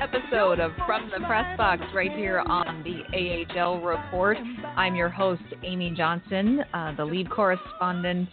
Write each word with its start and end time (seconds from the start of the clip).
episode 0.00 0.60
of 0.60 0.72
From 0.86 1.10
the 1.10 1.24
Press 1.26 1.56
Box 1.56 1.82
right 1.94 2.12
here 2.12 2.40
on 2.40 2.82
the 2.82 3.46
AHL 3.54 3.80
Report. 3.80 4.36
I'm 4.76 4.94
your 4.94 5.08
host, 5.08 5.42
Amy 5.62 5.94
Johnson, 5.96 6.60
uh, 6.74 6.94
the 6.96 7.04
lead 7.04 7.30
correspondent 7.30 8.28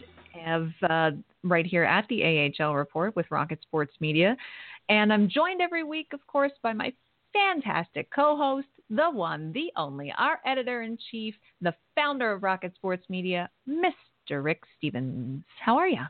of 0.45 0.69
uh, 0.89 1.11
right 1.43 1.65
here 1.65 1.83
at 1.83 2.05
the 2.09 2.51
AHL 2.59 2.75
Report 2.75 3.15
with 3.15 3.25
Rocket 3.31 3.61
Sports 3.61 3.93
Media. 4.01 4.35
And 4.89 5.13
I'm 5.13 5.29
joined 5.29 5.61
every 5.61 5.83
week, 5.83 6.07
of 6.13 6.25
course, 6.27 6.51
by 6.61 6.73
my 6.73 6.91
fantastic 7.31 8.09
co 8.13 8.35
host, 8.35 8.67
the 8.89 9.09
one, 9.09 9.51
the 9.53 9.71
only, 9.77 10.13
our 10.17 10.39
editor 10.45 10.81
in 10.81 10.97
chief, 11.11 11.33
the 11.61 11.73
founder 11.95 12.33
of 12.33 12.43
Rocket 12.43 12.75
Sports 12.75 13.05
Media, 13.09 13.49
Mr. 13.69 14.43
Rick 14.43 14.63
Stephens. 14.77 15.43
How 15.63 15.77
are 15.77 15.87
you? 15.87 16.01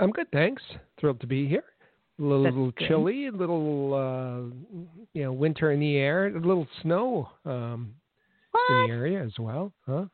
I'm 0.00 0.10
good, 0.10 0.30
thanks. 0.32 0.62
Thrilled 0.98 1.20
to 1.20 1.26
be 1.26 1.46
here. 1.46 1.64
A 2.18 2.22
little, 2.22 2.42
little 2.42 2.72
chilly, 2.72 3.26
a 3.26 3.32
little 3.32 3.94
uh, 3.94 4.86
you 5.14 5.22
know, 5.24 5.32
winter 5.32 5.72
in 5.72 5.80
the 5.80 5.96
air, 5.96 6.28
a 6.28 6.40
little 6.40 6.68
snow 6.80 7.28
um, 7.44 7.94
in 8.70 8.86
the 8.86 8.92
area 8.92 9.22
as 9.24 9.32
well, 9.38 9.72
huh? 9.84 10.04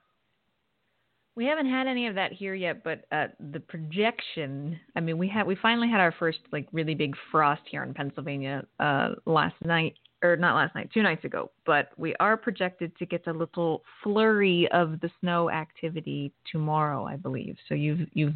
We 1.36 1.44
haven't 1.44 1.70
had 1.70 1.86
any 1.86 2.06
of 2.06 2.14
that 2.16 2.32
here 2.32 2.54
yet, 2.54 2.82
but 2.82 3.04
uh, 3.12 3.28
the 3.52 3.60
projection. 3.60 4.78
I 4.96 5.00
mean, 5.00 5.16
we 5.16 5.28
had 5.28 5.46
we 5.46 5.56
finally 5.56 5.88
had 5.88 6.00
our 6.00 6.12
first 6.12 6.38
like 6.52 6.66
really 6.72 6.94
big 6.94 7.14
frost 7.30 7.62
here 7.70 7.82
in 7.82 7.94
Pennsylvania 7.94 8.66
uh, 8.78 9.10
last 9.26 9.54
night, 9.64 9.94
or 10.22 10.36
not 10.36 10.56
last 10.56 10.74
night, 10.74 10.90
two 10.92 11.02
nights 11.02 11.24
ago. 11.24 11.50
But 11.64 11.90
we 11.96 12.14
are 12.16 12.36
projected 12.36 12.96
to 12.98 13.06
get 13.06 13.26
a 13.26 13.32
little 13.32 13.82
flurry 14.02 14.68
of 14.72 15.00
the 15.00 15.10
snow 15.20 15.50
activity 15.50 16.32
tomorrow, 16.50 17.06
I 17.06 17.16
believe. 17.16 17.56
So 17.68 17.74
you've 17.74 18.08
you've 18.12 18.34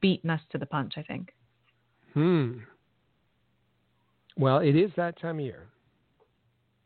beaten 0.00 0.28
us 0.28 0.40
to 0.52 0.58
the 0.58 0.66
punch, 0.66 0.94
I 0.96 1.02
think. 1.02 1.32
Hmm. 2.14 2.58
Well, 4.36 4.58
it 4.58 4.76
is 4.76 4.90
that 4.96 5.20
time 5.20 5.38
of 5.38 5.44
year. 5.44 5.66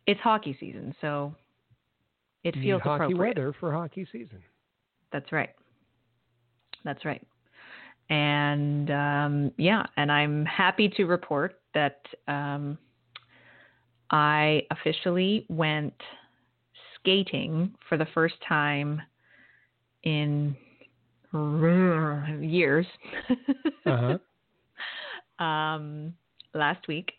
It's 0.06 0.20
hockey 0.20 0.56
season, 0.58 0.94
so 1.00 1.34
it 2.44 2.54
feels 2.54 2.82
hockey 2.82 3.04
appropriate. 3.12 3.36
weather 3.36 3.54
for 3.58 3.72
hockey 3.72 4.06
season. 4.10 4.42
That's 5.12 5.30
right. 5.32 5.50
That's 6.84 7.04
right. 7.04 7.26
And 8.10 8.90
um, 8.90 9.52
yeah, 9.58 9.84
and 9.96 10.10
I'm 10.10 10.46
happy 10.46 10.88
to 10.96 11.04
report 11.04 11.60
that 11.74 12.00
um, 12.26 12.78
I 14.10 14.62
officially 14.70 15.44
went 15.48 15.94
skating 16.94 17.74
for 17.88 17.98
the 17.98 18.06
first 18.14 18.34
time 18.48 19.02
in 20.04 20.56
years. 22.40 22.86
uh-huh. 23.86 25.44
um, 25.44 26.14
last 26.54 26.88
week, 26.88 27.12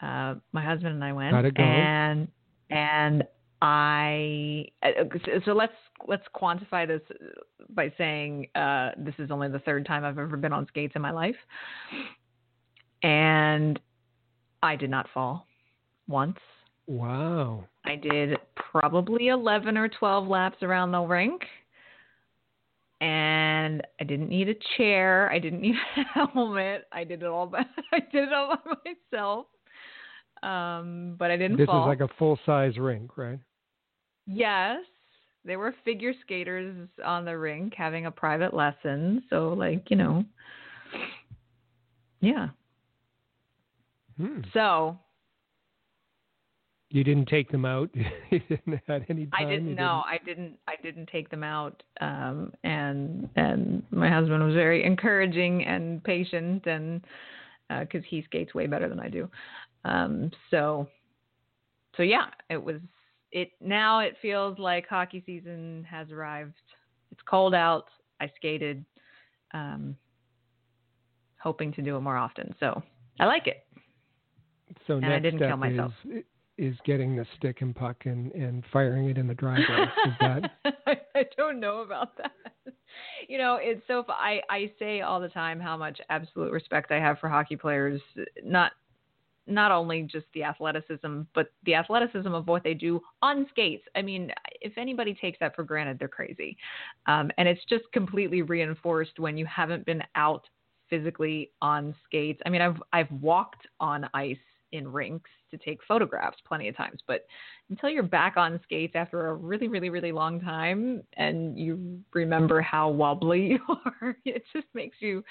uh, 0.00 0.34
my 0.52 0.64
husband 0.64 0.94
and 0.94 1.04
I 1.04 1.12
went, 1.12 1.46
it 1.46 1.54
go? 1.54 1.62
and 1.62 2.28
and 2.70 3.24
I 3.62 4.66
uh, 4.82 5.04
so 5.44 5.52
let's 5.52 5.72
let's 6.06 6.24
quantify 6.34 6.86
this 6.86 7.00
by 7.70 7.92
saying 7.96 8.48
uh, 8.54 8.90
this 8.98 9.14
is 9.18 9.30
only 9.30 9.48
the 9.48 9.60
third 9.60 9.86
time 9.86 10.04
I've 10.04 10.18
ever 10.18 10.36
been 10.36 10.52
on 10.52 10.66
skates 10.66 10.92
in 10.96 11.02
my 11.02 11.12
life, 11.12 11.36
and 13.02 13.80
I 14.62 14.76
did 14.76 14.90
not 14.90 15.06
fall 15.14 15.46
once. 16.08 16.38
Wow. 16.86 17.64
I 17.84 17.96
did 17.96 18.38
probably 18.54 19.28
11 19.28 19.76
or 19.76 19.88
12 19.88 20.28
laps 20.28 20.62
around 20.62 20.92
the 20.92 21.00
rink. 21.00 21.42
And 23.00 23.86
I 24.00 24.04
didn't 24.04 24.30
need 24.30 24.48
a 24.48 24.54
chair. 24.76 25.30
I 25.30 25.38
didn't 25.38 25.60
need 25.60 25.74
a 25.96 26.02
helmet. 26.14 26.84
I 26.92 27.04
did 27.04 27.22
it 27.22 27.26
all 27.26 27.46
by 27.46 27.58
I 27.92 28.00
did 28.00 28.24
it 28.24 28.32
all 28.32 28.56
by 28.64 28.92
myself. 29.12 29.46
Um, 30.42 31.16
but 31.18 31.30
I 31.30 31.36
didn't 31.36 31.56
This 31.56 31.66
fall. 31.66 31.84
is 31.84 31.88
like 31.88 32.00
a 32.00 32.12
full 32.18 32.38
size 32.46 32.76
rink, 32.78 33.16
right? 33.16 33.38
Yes, 34.26 34.78
there 35.44 35.58
were 35.58 35.74
figure 35.84 36.12
skaters 36.24 36.88
on 37.04 37.24
the 37.24 37.36
rink 37.38 37.74
having 37.76 38.06
a 38.06 38.10
private 38.10 38.52
lesson. 38.54 39.22
So, 39.30 39.52
like, 39.52 39.90
you 39.90 39.96
know, 39.96 40.24
yeah. 42.20 42.48
Hmm. 44.20 44.40
So 44.52 44.98
You 46.90 47.04
didn't 47.04 47.28
take 47.28 47.50
them 47.50 47.64
out. 47.64 47.90
you 48.30 48.40
didn't 48.48 48.80
have 48.88 49.02
any 49.08 49.26
time. 49.26 49.32
I 49.32 49.44
didn't 49.44 49.74
know. 49.74 50.02
I 50.06 50.18
didn't. 50.24 50.56
I 50.66 50.74
didn't 50.82 51.08
take 51.08 51.28
them 51.30 51.44
out. 51.44 51.82
Um, 52.00 52.52
and 52.64 53.28
and 53.36 53.82
my 53.90 54.08
husband 54.08 54.42
was 54.42 54.54
very 54.54 54.84
encouraging 54.84 55.64
and 55.64 56.02
patient, 56.02 56.66
and 56.66 57.02
because 57.80 58.02
he 58.08 58.22
skates 58.22 58.54
way 58.54 58.66
better 58.66 58.88
than 58.88 59.00
I 59.00 59.08
do. 59.08 59.28
Um, 59.86 60.30
so 60.50 60.88
so 61.96 62.02
yeah, 62.02 62.26
it 62.50 62.62
was. 62.62 62.80
It 63.32 63.50
now 63.60 64.00
it 64.00 64.16
feels 64.22 64.58
like 64.58 64.86
hockey 64.88 65.22
season 65.24 65.86
has 65.88 66.10
arrived. 66.10 66.54
It's 67.10 67.20
cold 67.28 67.54
out. 67.54 67.86
I 68.20 68.30
skated, 68.36 68.84
um, 69.52 69.96
hoping 71.38 71.72
to 71.74 71.82
do 71.82 71.96
it 71.96 72.00
more 72.00 72.16
often. 72.16 72.54
So 72.60 72.82
I 73.20 73.26
like 73.26 73.46
it. 73.46 73.66
So 74.86 74.96
and 74.96 75.06
I 75.06 75.08
next 75.08 75.22
didn't 75.22 75.38
step 75.38 75.50
kill 75.50 75.56
myself. 75.56 75.92
is 76.04 76.24
is 76.58 76.74
getting 76.84 77.16
the 77.16 77.26
stick 77.36 77.60
and 77.60 77.76
puck 77.76 78.06
and, 78.06 78.32
and 78.32 78.64
firing 78.72 79.10
it 79.10 79.18
in 79.18 79.26
the 79.26 79.34
driveway. 79.34 79.82
is 80.06 80.12
that 80.20 80.50
I, 80.86 80.96
I 81.14 81.24
don't 81.36 81.60
know 81.60 81.80
about 81.80 82.16
that. 82.16 82.32
You 83.28 83.38
know, 83.38 83.58
it's 83.60 83.82
so. 83.86 84.04
I 84.08 84.40
I 84.48 84.72
say 84.78 85.02
all 85.02 85.20
the 85.20 85.28
time 85.28 85.60
how 85.60 85.76
much 85.76 86.00
absolute 86.08 86.52
respect 86.52 86.90
I 86.90 87.00
have 87.00 87.18
for 87.18 87.28
hockey 87.28 87.56
players. 87.56 88.00
Not 88.42 88.72
not 89.46 89.70
only 89.70 90.02
just 90.02 90.26
the 90.34 90.44
athleticism, 90.44 91.22
but 91.34 91.52
the 91.64 91.74
athleticism 91.74 92.32
of 92.34 92.46
what 92.46 92.64
they 92.64 92.74
do 92.74 93.00
on 93.22 93.46
skates. 93.50 93.84
I 93.94 94.02
mean, 94.02 94.32
if 94.60 94.76
anybody 94.76 95.14
takes 95.14 95.38
that 95.40 95.54
for 95.54 95.62
granted, 95.62 95.98
they're 95.98 96.08
crazy. 96.08 96.56
Um, 97.06 97.30
and 97.38 97.48
it's 97.48 97.64
just 97.68 97.84
completely 97.92 98.42
reinforced 98.42 99.18
when 99.18 99.36
you 99.36 99.46
haven't 99.46 99.86
been 99.86 100.02
out 100.14 100.44
physically 100.88 101.50
on 101.62 101.94
skates. 102.04 102.40
I 102.46 102.50
mean, 102.50 102.60
I've 102.60 102.82
I've 102.92 103.10
walked 103.10 103.66
on 103.80 104.08
ice 104.14 104.36
in 104.72 104.90
rinks 104.92 105.30
to 105.50 105.56
take 105.56 105.78
photographs 105.86 106.38
plenty 106.46 106.68
of 106.68 106.76
times, 106.76 107.00
but 107.06 107.26
until 107.70 107.88
you're 107.88 108.02
back 108.02 108.36
on 108.36 108.60
skates 108.62 108.94
after 108.96 109.28
a 109.28 109.34
really, 109.34 109.68
really, 109.68 109.90
really 109.90 110.12
long 110.12 110.40
time 110.40 111.02
and 111.14 111.58
you 111.58 112.00
remember 112.12 112.60
how 112.60 112.88
wobbly 112.88 113.46
you 113.46 113.60
are, 113.68 114.16
it 114.24 114.42
just 114.52 114.66
makes 114.74 114.96
you 115.00 115.22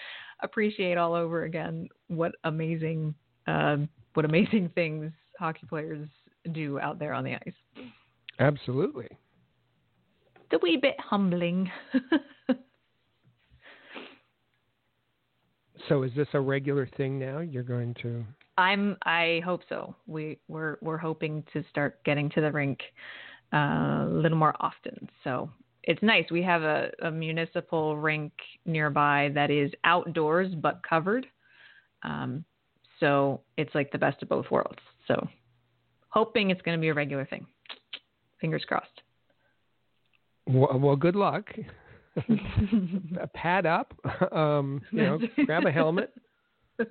appreciate 0.41 0.97
all 0.97 1.13
over 1.13 1.43
again 1.43 1.87
what 2.07 2.33
amazing, 2.43 3.13
uh, 3.47 3.77
what 4.15 4.25
amazing 4.25 4.69
things 4.75 5.11
hockey 5.39 5.65
players 5.67 6.07
do 6.51 6.79
out 6.79 6.99
there 6.99 7.13
on 7.13 7.23
the 7.23 7.33
ice. 7.33 7.85
absolutely? 8.39 9.09
It's 10.35 10.53
a 10.53 10.59
wee 10.61 10.77
bit 10.77 10.95
humbling. 10.99 11.71
So 15.87 16.03
is 16.03 16.11
this 16.15 16.27
a 16.33 16.39
regular 16.39 16.87
thing 16.97 17.19
now? 17.19 17.39
You're 17.39 17.63
going 17.63 17.95
to 18.01 18.23
I'm. 18.57 18.97
I 19.05 19.41
hope 19.45 19.61
so. 19.69 19.95
We 20.07 20.39
we're 20.47 20.77
we're 20.81 20.97
hoping 20.97 21.43
to 21.53 21.63
start 21.69 22.03
getting 22.03 22.29
to 22.31 22.41
the 22.41 22.51
rink 22.51 22.79
uh, 23.53 23.57
a 23.57 24.09
little 24.09 24.37
more 24.37 24.55
often. 24.59 25.09
So 25.23 25.49
it's 25.83 26.01
nice. 26.01 26.25
We 26.31 26.41
have 26.41 26.63
a, 26.63 26.89
a 27.03 27.11
municipal 27.11 27.97
rink 27.97 28.31
nearby 28.65 29.31
that 29.35 29.51
is 29.51 29.71
outdoors 29.83 30.53
but 30.55 30.81
covered. 30.87 31.27
Um, 32.03 32.45
so 32.99 33.41
it's 33.57 33.73
like 33.75 33.91
the 33.91 33.97
best 33.97 34.21
of 34.23 34.29
both 34.29 34.49
worlds. 34.51 34.79
So 35.07 35.27
hoping 36.09 36.49
it's 36.49 36.61
going 36.61 36.77
to 36.77 36.81
be 36.81 36.89
a 36.89 36.93
regular 36.93 37.25
thing. 37.25 37.45
Fingers 38.41 38.63
crossed. 38.67 39.01
well, 40.47 40.77
well 40.79 40.95
good 40.95 41.15
luck. 41.15 41.49
Pad 43.33 43.65
up. 43.65 43.93
Um, 44.31 44.81
you 44.91 45.01
know, 45.01 45.19
grab 45.45 45.65
a 45.65 45.71
helmet. 45.71 46.13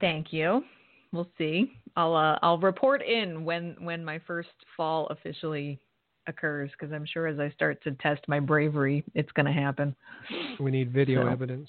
Thank 0.00 0.32
you. 0.32 0.64
We'll 1.12 1.28
see. 1.36 1.72
I'll 1.96 2.14
uh, 2.14 2.38
I'll 2.42 2.58
report 2.58 3.02
in 3.02 3.44
when 3.44 3.76
when 3.80 4.04
my 4.04 4.20
first 4.26 4.48
fall 4.76 5.06
officially 5.08 5.80
occurs 6.28 6.70
because 6.78 6.92
I'm 6.92 7.04
sure 7.04 7.26
as 7.26 7.40
I 7.40 7.50
start 7.50 7.82
to 7.82 7.92
test 7.92 8.22
my 8.28 8.38
bravery, 8.38 9.04
it's 9.14 9.32
going 9.32 9.46
to 9.46 9.52
happen. 9.52 9.94
We 10.60 10.70
need 10.70 10.92
video 10.92 11.24
So. 11.24 11.28
evidence. 11.28 11.68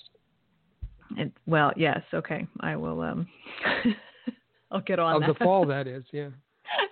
It, 1.18 1.32
well, 1.46 1.72
yes, 1.76 2.02
okay. 2.14 2.48
I 2.60 2.76
will. 2.76 3.02
Um, 3.02 3.28
I'll 4.72 4.82
get 4.82 5.00
on 5.00 5.16
Of 5.16 5.22
that. 5.22 5.40
the 5.40 5.46
fall, 5.46 5.66
that 5.68 5.88
is, 5.88 6.04
yeah. 6.12 6.30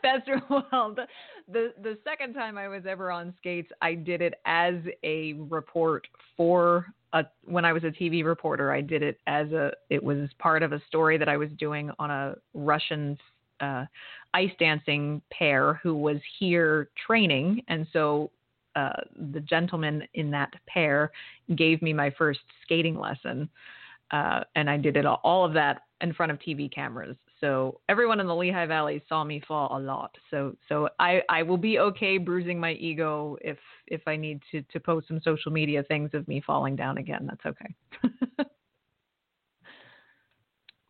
That's 0.04 0.27
well. 0.50 0.94
The, 0.95 1.06
the 1.51 1.74
the 1.81 1.98
second 2.04 2.33
time 2.33 2.57
I 2.57 2.68
was 2.68 2.83
ever 2.86 3.12
on 3.12 3.33
skates, 3.38 3.71
I 3.81 3.94
did 3.94 4.21
it 4.21 4.33
as 4.45 4.75
a 5.04 5.33
report 5.33 6.06
for 6.36 6.88
a 7.13 7.24
when 7.45 7.63
I 7.63 7.71
was 7.71 7.83
a 7.83 7.88
TV 7.92 8.25
reporter. 8.25 8.71
I 8.74 8.81
did 8.81 9.01
it 9.04 9.19
as 9.27 9.51
a 9.51 9.71
it 9.89 10.04
was 10.04 10.30
part 10.38 10.63
of 10.63 10.74
a 10.74 10.81
story 10.88 11.18
that 11.18 11.30
I 11.30 11.38
was 11.38 11.50
doing 11.57 11.92
on 11.98 12.12
a 12.12 12.36
Russian 12.54 13.18
uh, 13.62 13.86
ice 14.33 14.51
dancing 14.60 15.21
pair 15.31 15.75
who 15.81 15.95
was 15.95 16.18
here 16.39 16.89
training, 17.07 17.62
and 17.69 17.88
so 17.94 18.31
uh, 18.75 19.01
the 19.31 19.39
gentleman 19.42 20.04
in 20.13 20.30
that 20.31 20.51
pair 20.68 21.12
gave 21.56 21.81
me 21.81 21.94
my 21.94 22.10
first 22.18 22.42
skating 22.63 23.00
lesson. 23.00 23.50
Uh, 24.11 24.41
and 24.56 24.69
I 24.69 24.77
did 24.77 24.97
it 24.97 25.06
all, 25.06 25.21
all 25.23 25.45
of 25.45 25.53
that 25.53 25.81
in 26.01 26.13
front 26.13 26.31
of 26.31 26.39
TV 26.39 26.73
cameras. 26.73 27.15
So 27.39 27.79
everyone 27.89 28.19
in 28.19 28.27
the 28.27 28.35
Lehigh 28.35 28.65
Valley 28.65 29.03
saw 29.07 29.23
me 29.23 29.41
fall 29.47 29.77
a 29.77 29.79
lot. 29.79 30.15
So 30.29 30.56
so 30.67 30.89
I, 31.00 31.21
I 31.29 31.44
will 31.44 31.57
be 31.57 31.79
okay 31.79 32.17
bruising 32.17 32.59
my 32.59 32.73
ego 32.73 33.38
if 33.41 33.57
if 33.88 34.01
I 34.07 34.15
need 34.15 34.41
to 34.51 34.61
to 34.61 34.79
post 34.79 35.07
some 35.07 35.21
social 35.23 35.51
media 35.51 35.83
things 35.83 36.09
of 36.13 36.27
me 36.27 36.41
falling 36.45 36.75
down 36.75 36.97
again. 36.97 37.27
That's 37.27 37.45
okay. 37.45 38.45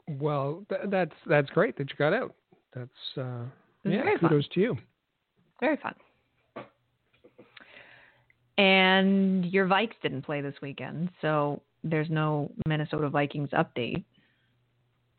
well, 0.08 0.66
th- 0.70 0.90
that's 0.90 1.16
that's 1.28 1.50
great 1.52 1.78
that 1.78 1.90
you 1.90 1.96
got 1.98 2.14
out. 2.14 2.34
That's 2.74 3.18
uh, 3.18 3.46
yeah, 3.84 4.04
kudos 4.20 4.46
fun. 4.46 4.54
to 4.54 4.60
you. 4.60 4.78
Very 5.60 5.78
fun. 5.78 5.96
And 8.58 9.46
your 9.46 9.68
Vikes 9.68 9.94
didn't 10.04 10.24
play 10.24 10.42
this 10.42 10.56
weekend, 10.62 11.10
so 11.22 11.62
there's 11.84 12.10
no 12.10 12.52
Minnesota 12.68 13.10
Vikings 13.10 13.50
update 13.52 14.04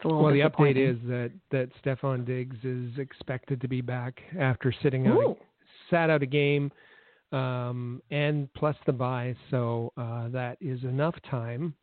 well, 0.05 0.33
the 0.33 0.41
update 0.41 0.77
is 0.77 0.99
that 1.09 1.31
that 1.51 1.69
Stefon 1.83 2.25
Diggs 2.25 2.57
is 2.65 2.99
expected 2.99 3.61
to 3.61 3.69
be 3.69 3.81
back 3.81 4.21
after 4.39 4.73
sitting 4.83 5.07
out, 5.07 5.19
a, 5.19 5.35
sat 5.91 6.11
out 6.11 6.23
a 6.23 6.27
game, 6.27 6.73
um, 7.33 8.03
and 8.11 8.53
plus 8.55 8.77
the 8.87 8.93
bye. 8.93 9.35
So 9.51 9.93
uh, 9.97 10.29
that 10.29 10.57
is 10.61 10.83
enough 10.85 11.15
time, 11.31 11.75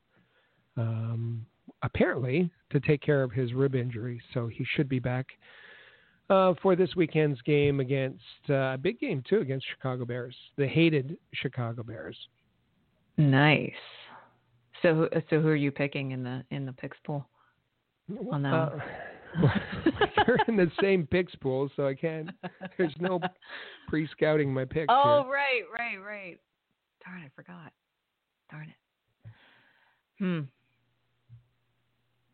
um, 0.78 1.46
apparently, 1.84 2.50
to 2.72 2.80
take 2.80 3.02
care 3.02 3.24
of 3.24 3.32
his 3.32 3.54
rib 3.54 3.76
injury. 3.76 4.20
So 4.34 4.48
he 4.48 4.66
should 4.76 4.90
be 4.90 5.00
back 5.00 5.28
uh, 6.30 6.54
for 6.62 6.76
this 6.76 6.96
weekend's 6.96 7.42
game 7.42 7.80
against 7.80 8.24
uh, 8.50 8.74
a 8.74 8.78
big 8.82 9.00
game 9.00 9.24
too 9.30 9.40
against 9.40 9.66
Chicago 9.76 10.06
Bears, 10.06 10.36
the 10.58 10.68
hated 10.68 11.18
Chicago 11.34 11.84
Bears. 11.84 12.18
Nice. 13.18 13.72
So, 14.82 15.10
so 15.30 15.40
who 15.42 15.48
are 15.48 15.56
you 15.56 15.72
picking 15.72 16.12
in 16.12 16.24
the 16.24 16.44
in 16.52 16.66
the 16.66 16.74
picks 16.74 16.98
pool? 17.06 17.28
Well, 18.10 18.40
no. 18.40 18.54
Uh, 18.56 18.80
you're 20.28 20.38
in 20.48 20.56
the 20.56 20.72
same 20.82 21.06
picks 21.06 21.36
pool, 21.36 21.70
so 21.76 21.88
I 21.88 21.94
can't. 21.94 22.30
There's 22.78 22.96
no 23.00 23.20
pre-scouting 23.88 24.54
my 24.54 24.66
picks. 24.66 24.88
Oh, 24.90 25.24
here. 25.24 25.32
right, 25.32 25.62
right, 25.78 25.98
right. 25.98 26.38
Darn, 27.06 27.22
I 27.24 27.30
forgot. 27.36 27.72
Darn 28.50 28.70
it. 28.70 29.32
Hmm. 30.20 30.40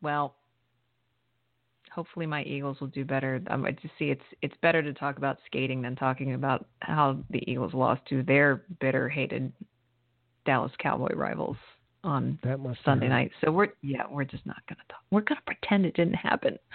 Well, 0.02 0.36
hopefully 1.92 2.26
my 2.26 2.44
Eagles 2.44 2.80
will 2.80 2.88
do 2.88 3.06
better. 3.06 3.42
Um, 3.48 3.66
I 3.66 3.72
just 3.72 3.94
see 3.98 4.06
it's 4.06 4.24
it's 4.42 4.56
better 4.62 4.82
to 4.82 4.94
talk 4.94 5.18
about 5.18 5.38
skating 5.46 5.82
than 5.82 5.96
talking 5.96 6.34
about 6.34 6.68
how 6.80 7.18
the 7.30 7.44
Eagles 7.50 7.74
lost 7.74 8.02
to 8.10 8.24
their 8.24 8.64
bitter 8.80 9.10
hated 9.10 9.52
Dallas 10.46 10.72
Cowboy 10.80 11.16
rivals 11.16 11.58
on 12.04 12.40
that 12.44 12.60
must 12.60 12.80
Sunday 12.84 13.08
night. 13.08 13.32
So 13.44 13.52
we're 13.52 13.70
yeah, 13.82 14.04
we're 14.10 14.26
just 14.26 14.46
not 14.46 14.58
gonna 14.68 14.82
talk. 14.90 15.02
We're 15.12 15.22
gonna 15.22 15.42
pretend 15.46 15.86
it 15.86 15.96
didn't 15.96 16.16
happen. 16.16 16.58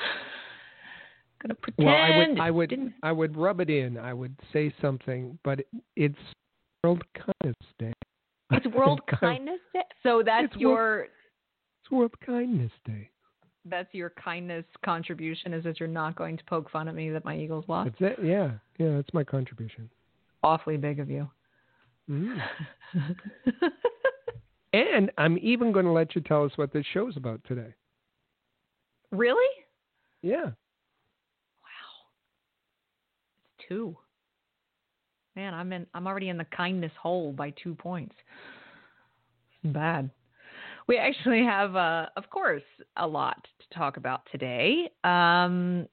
Gonna 1.41 1.55
pretend. 1.55 1.87
Well, 1.87 1.95
I 1.95 2.17
would 2.17 2.41
I 2.41 2.51
would 2.51 2.71
didn't... 2.71 2.95
I 3.03 3.13
would 3.13 3.37
rub 3.37 3.61
it 3.61 3.71
in. 3.71 3.97
I 3.97 4.13
would 4.13 4.35
say 4.53 4.75
something, 4.83 5.39
but 5.45 5.61
it's 5.95 6.19
World 6.83 7.05
Kindness 7.15 7.55
Day. 7.79 7.93
It's 8.51 8.67
World 8.75 9.01
Kindness 9.21 9.61
Day. 9.73 9.83
So 10.03 10.23
that's 10.25 10.47
it's 10.47 10.57
your. 10.57 10.75
World, 10.75 11.09
it's 11.83 11.91
World 11.93 12.15
Kindness 12.27 12.73
Day. 12.85 13.09
That's 13.65 13.93
your 13.93 14.11
kindness 14.11 14.65
contribution. 14.85 15.55
Is 15.55 15.63
that 15.63 15.79
you're 15.79 15.89
not 15.89 16.17
going 16.17 16.37
to 16.39 16.45
poke 16.45 16.71
fun 16.71 16.89
at 16.89 16.95
me 16.97 17.11
that 17.11 17.25
my 17.25 17.39
Eagles 17.39 17.67
lost? 17.69 17.91
That's 18.01 18.19
it. 18.19 18.25
Yeah, 18.25 18.53
yeah. 18.79 18.97
That's 18.97 19.13
my 19.15 19.23
contribution. 19.23 19.89
Awfully 20.43 20.77
big 20.77 20.99
of 20.99 21.09
you. 21.09 21.31
Mm. 22.11 22.39
And 24.73 25.11
I'm 25.17 25.39
even 25.39 25.73
going 25.73 25.87
to 25.87 25.93
let 25.93 26.15
you 26.15 26.21
tell 26.21 26.45
us 26.45 26.53
what 26.57 26.73
this 26.73 26.85
show's 26.93 27.17
about 27.17 27.41
today. 27.47 27.75
Really? 29.11 29.49
Yeah. 30.23 30.45
Wow. 30.45 30.53
It's 33.39 33.69
two. 33.69 33.97
Man, 35.35 35.55
I'm 35.55 35.73
in 35.73 35.87
I'm 35.95 36.07
already 36.07 36.29
in 36.29 36.37
the 36.37 36.47
kindness 36.47 36.93
hole 37.01 37.33
by 37.33 37.55
2 37.63 37.75
points. 37.75 38.15
Bad. 39.65 40.11
We 40.87 40.99
actually 40.99 41.45
have 41.45 41.77
uh, 41.77 42.07
of 42.17 42.29
course 42.29 42.63
a 42.97 43.07
lot 43.07 43.47
to 43.61 43.79
talk 43.79 43.97
about 43.97 44.23
today. 44.33 44.91
Um, 45.05 45.87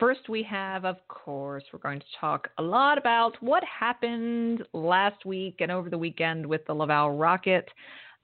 First, 0.00 0.30
we 0.30 0.42
have, 0.44 0.86
of 0.86 0.96
course, 1.08 1.62
we're 1.70 1.78
going 1.78 2.00
to 2.00 2.06
talk 2.18 2.48
a 2.56 2.62
lot 2.62 2.96
about 2.96 3.36
what 3.42 3.62
happened 3.62 4.62
last 4.72 5.26
week 5.26 5.56
and 5.60 5.70
over 5.70 5.90
the 5.90 5.98
weekend 5.98 6.46
with 6.46 6.64
the 6.64 6.72
Laval 6.72 7.18
Rocket. 7.18 7.68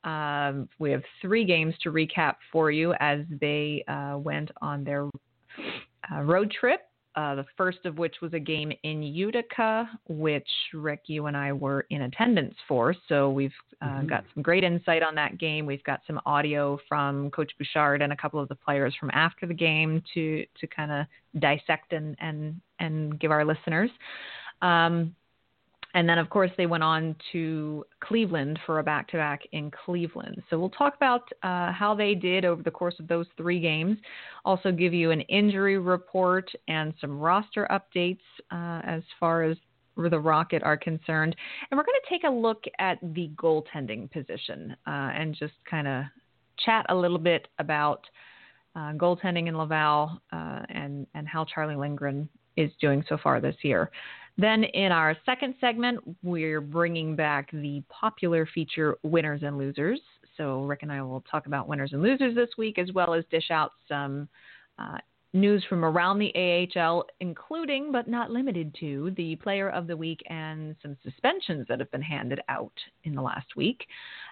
Um, 0.02 0.70
we 0.78 0.90
have 0.90 1.02
three 1.20 1.44
games 1.44 1.75
to 1.82 1.93
recap 1.93 2.37
for 2.50 2.70
you 2.70 2.94
as 2.99 3.20
they 3.43 3.84
uh, 3.88 4.17
went 4.17 4.50
on 4.62 4.84
their 4.84 5.11
uh, 6.11 6.23
road 6.23 6.50
trip 6.50 6.88
uh, 7.17 7.35
the 7.35 7.47
first 7.57 7.79
of 7.87 7.97
which 7.97 8.17
was 8.21 8.35
a 8.35 8.39
game 8.39 8.71
in 8.83 9.03
Utica, 9.03 9.89
which 10.07 10.49
Rick, 10.75 11.05
you 11.07 11.27
and 11.27 11.37
I 11.37 11.51
were 11.53 11.87
in 11.89 12.03
attendance 12.03 12.55
for. 12.69 12.95
So 13.09 13.31
we've 13.31 13.51
uh, 13.81 13.87
mm-hmm. 13.87 14.07
got 14.07 14.25
some 14.35 14.43
great 14.43 14.65
insight 14.65 15.03
on 15.03 15.15
that 15.15 15.39
game. 15.39 15.65
We've 15.65 15.83
got 15.85 16.01
some 16.07 16.21
audio 16.27 16.79
from 16.87 17.31
Coach 17.31 17.53
Bouchard 17.59 18.03
and 18.03 18.13
a 18.13 18.17
couple 18.17 18.39
of 18.39 18.49
the 18.49 18.55
players 18.55 18.95
from 19.01 19.11
after 19.15 19.47
the 19.47 19.55
game 19.55 20.03
to 20.13 20.45
to 20.61 20.67
kind 20.67 20.93
of 20.93 21.07
dissect 21.41 21.95
and 21.95 22.17
and 22.21 22.61
and 22.81 23.19
give 23.19 23.31
our 23.31 23.45
listeners. 23.47 23.91
Um, 24.61 25.15
and 25.96 26.06
then, 26.06 26.19
of 26.19 26.28
course, 26.28 26.50
they 26.58 26.66
went 26.66 26.82
on 26.82 27.16
to 27.32 27.82
Cleveland 28.00 28.58
for 28.66 28.81
a 28.81 28.82
back 28.82 29.08
to 29.08 29.16
back 29.16 29.40
in 29.52 29.70
Cleveland. 29.70 30.43
So 30.50 30.58
we'll 30.58 30.69
talk 30.69 30.94
about 30.94 31.22
uh, 31.43 31.72
how 31.72 31.94
they 31.96 32.14
did 32.14 32.44
over 32.44 32.62
the 32.62 32.70
course 32.70 32.94
of 33.00 33.08
those 33.08 33.25
three 33.38 33.58
games. 33.58 33.96
Also, 34.44 34.70
give 34.70 34.93
you 34.93 35.10
an 35.10 35.22
injury 35.22 35.78
report 35.78 36.50
and 36.69 36.93
some 37.00 37.19
roster 37.19 37.66
updates 37.70 38.20
uh, 38.50 38.82
as 38.87 39.02
far 39.19 39.43
as 39.43 39.56
the 39.96 40.20
Rocket 40.20 40.62
are 40.62 40.76
concerned. 40.76 41.34
And 41.70 41.78
we're 41.78 41.84
going 41.84 41.98
to 42.04 42.10
take 42.10 42.25
a 42.25 42.31
look 42.31 42.64
at 42.78 42.98
the 43.14 43.31
goaltending 43.34 44.12
position 44.12 44.76
uh, 44.87 44.90
and 44.90 45.34
just 45.34 45.55
kind 45.69 45.88
of 45.88 46.05
chat 46.58 46.84
a 46.91 46.94
little 46.94 47.17
bit 47.17 47.48
about 47.58 48.03
uh, 48.74 48.93
goaltending 48.93 49.48
in 49.48 49.56
Laval 49.56 50.20
uh, 50.31 50.60
and, 50.69 51.06
and 51.15 51.26
how 51.26 51.46
Charlie 51.46 51.74
Lindgren 51.74 52.29
is 52.56 52.70
doing 52.81 53.05
so 53.08 53.19
far 53.22 53.41
this 53.41 53.56
year. 53.63 53.91
Then 54.39 54.65
in 54.65 54.93
our 54.93 55.17
second 55.25 55.55
segment, 55.60 56.01
we're 56.22 56.60
bringing 56.60 57.17
back 57.17 57.51
the 57.53 57.82
popular 57.89 58.46
feature 58.55 58.98
Winners 59.03 59.43
and 59.43 59.56
Losers. 59.56 60.01
So 60.36 60.65
Rick 60.65 60.82
and 60.82 60.93
I 60.93 61.01
will 61.01 61.22
talk 61.31 61.46
about 61.46 61.69
winners 61.69 61.94
and 61.94 62.03
losers 62.03 62.34
this 62.34 62.51
week, 62.58 62.79
as 62.79 62.93
well 62.93 63.15
as 63.15 63.25
dish 63.31 63.51
out 63.51 63.72
some 63.89 64.29
uh, 64.79 64.98
news 65.32 65.65
from 65.69 65.84
around 65.84 66.19
the 66.19 66.69
AHL, 66.77 67.06
including 67.20 67.93
but 67.93 68.08
not 68.08 68.31
limited 68.31 68.75
to 68.81 69.13
the 69.17 69.36
Player 69.36 69.70
of 69.70 69.86
the 69.86 69.96
Week 69.96 70.20
and 70.29 70.77
some 70.82 70.96
suspensions 71.03 71.67
that 71.69 71.79
have 71.79 71.91
been 71.91 72.03
handed 72.03 72.41
out 72.48 72.72
in 73.05 73.15
the 73.15 73.22
last 73.22 73.56
week. 73.56 73.86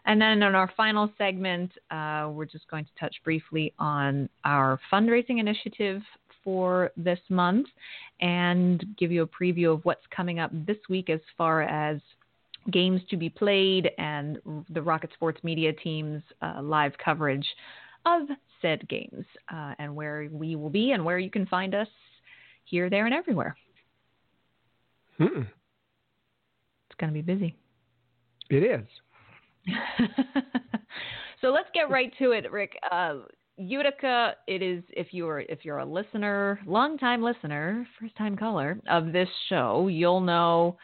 And 0.06 0.20
then 0.20 0.42
in 0.42 0.54
our 0.54 0.70
final 0.76 1.10
segment, 1.16 1.72
uh, 1.90 2.30
we're 2.32 2.46
just 2.46 2.68
going 2.68 2.84
to 2.84 2.90
touch 2.98 3.14
briefly 3.24 3.72
on 3.78 4.28
our 4.44 4.80
fundraising 4.92 5.40
initiative 5.40 6.02
for 6.44 6.90
this 6.96 7.18
month 7.28 7.66
and 8.20 8.84
give 8.98 9.10
you 9.10 9.22
a 9.22 9.26
preview 9.26 9.72
of 9.72 9.84
what's 9.84 10.04
coming 10.14 10.38
up 10.38 10.50
this 10.66 10.76
week 10.88 11.10
as 11.10 11.20
far 11.36 11.62
as 11.62 12.00
games 12.70 13.00
to 13.10 13.16
be 13.16 13.28
played 13.28 13.90
and 13.98 14.38
the 14.70 14.80
Rocket 14.80 15.10
Sports 15.14 15.42
Media 15.42 15.72
team's 15.72 16.22
uh, 16.42 16.60
live 16.62 16.92
coverage 17.02 17.46
of 18.06 18.22
said 18.62 18.86
games 18.88 19.24
uh, 19.52 19.74
and 19.78 19.94
where 19.94 20.28
we 20.30 20.56
will 20.56 20.70
be 20.70 20.92
and 20.92 21.04
where 21.04 21.18
you 21.18 21.30
can 21.30 21.46
find 21.46 21.74
us 21.74 21.88
here, 22.64 22.88
there, 22.88 23.06
and 23.06 23.14
everywhere. 23.14 23.56
Mm-mm. 25.20 25.46
It's 25.46 26.98
going 26.98 27.12
to 27.12 27.14
be 27.14 27.22
busy. 27.22 27.54
It 28.50 28.62
is. 28.62 28.86
so 31.40 31.48
let's 31.48 31.68
get 31.74 31.90
right 31.90 32.12
to 32.18 32.32
it, 32.32 32.50
Rick. 32.50 32.72
Uh, 32.90 33.16
Utica, 33.56 34.34
it 34.48 34.62
is 34.62 34.82
if 34.90 35.08
you're 35.12 35.40
if 35.40 35.64
you're 35.64 35.78
a 35.78 35.84
listener, 35.84 36.58
longtime 36.66 37.22
listener, 37.22 37.86
first 38.00 38.16
time 38.16 38.36
caller 38.36 38.80
of 38.88 39.12
this 39.12 39.28
show, 39.48 39.88
you'll 39.88 40.20
know 40.20 40.76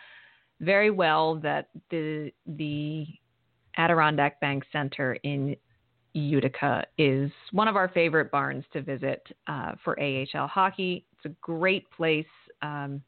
very 0.61 0.91
well 0.91 1.35
that 1.37 1.71
the 1.91 2.31
the 2.47 3.07
Adirondack 3.77 4.41
Bank 4.41 4.65
Center 4.73 5.15
in 5.25 5.57
Utica 6.13 6.85
is 6.99 7.31
one 7.53 7.67
of 7.67 7.77
our 7.77 7.89
favorite 7.89 8.31
barns 8.31 8.65
to 8.73 8.83
visit 8.83 9.27
uh, 9.49 9.73
for 9.83 9.99
AHL 10.01 10.47
hockey. 10.47 11.07
It's 11.13 11.25
a 11.25 11.37
great 11.41 11.91
place, 11.91 12.27
um, 12.63 13.03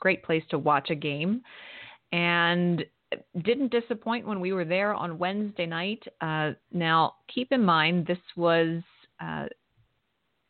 great 0.00 0.22
place 0.22 0.42
to 0.50 0.58
watch 0.58 0.90
a 0.90 0.94
game, 0.94 1.42
and 2.12 2.84
didn't 3.42 3.72
disappoint 3.72 4.26
when 4.26 4.40
we 4.40 4.52
were 4.52 4.64
there 4.64 4.94
on 4.94 5.18
Wednesday 5.18 5.66
night. 5.66 6.02
Uh, 6.20 6.52
now, 6.72 7.14
keep 7.32 7.52
in 7.52 7.64
mind, 7.64 8.06
this 8.06 8.18
was 8.36 8.82
uh, 9.20 9.46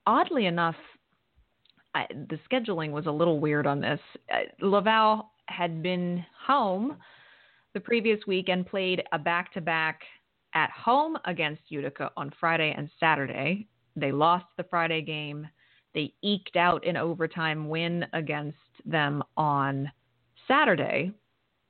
oddly 0.06 0.46
enough, 0.46 0.76
I, 1.94 2.06
the 2.10 2.38
scheduling 2.50 2.90
was 2.92 3.06
a 3.06 3.10
little 3.10 3.40
weird 3.40 3.66
on 3.66 3.80
this. 3.80 4.00
Uh, 4.32 4.64
Laval 4.64 5.30
had 5.46 5.82
been 5.82 6.24
home 6.46 6.96
the 7.74 7.80
previous 7.80 8.20
week 8.26 8.48
and 8.48 8.66
played 8.66 9.02
a 9.12 9.18
back 9.18 9.52
to 9.54 9.60
back 9.60 10.00
at 10.54 10.70
home 10.70 11.16
against 11.26 11.62
Utica 11.68 12.10
on 12.16 12.32
Friday 12.40 12.74
and 12.76 12.90
Saturday. 12.98 13.66
They 13.96 14.12
lost 14.12 14.46
the 14.56 14.64
Friday 14.64 15.02
game. 15.02 15.48
They 15.94 16.14
eked 16.22 16.56
out 16.56 16.86
an 16.86 16.96
overtime 16.96 17.68
win 17.68 18.06
against 18.12 18.56
them 18.84 19.22
on 19.36 19.90
Saturday. 20.46 21.12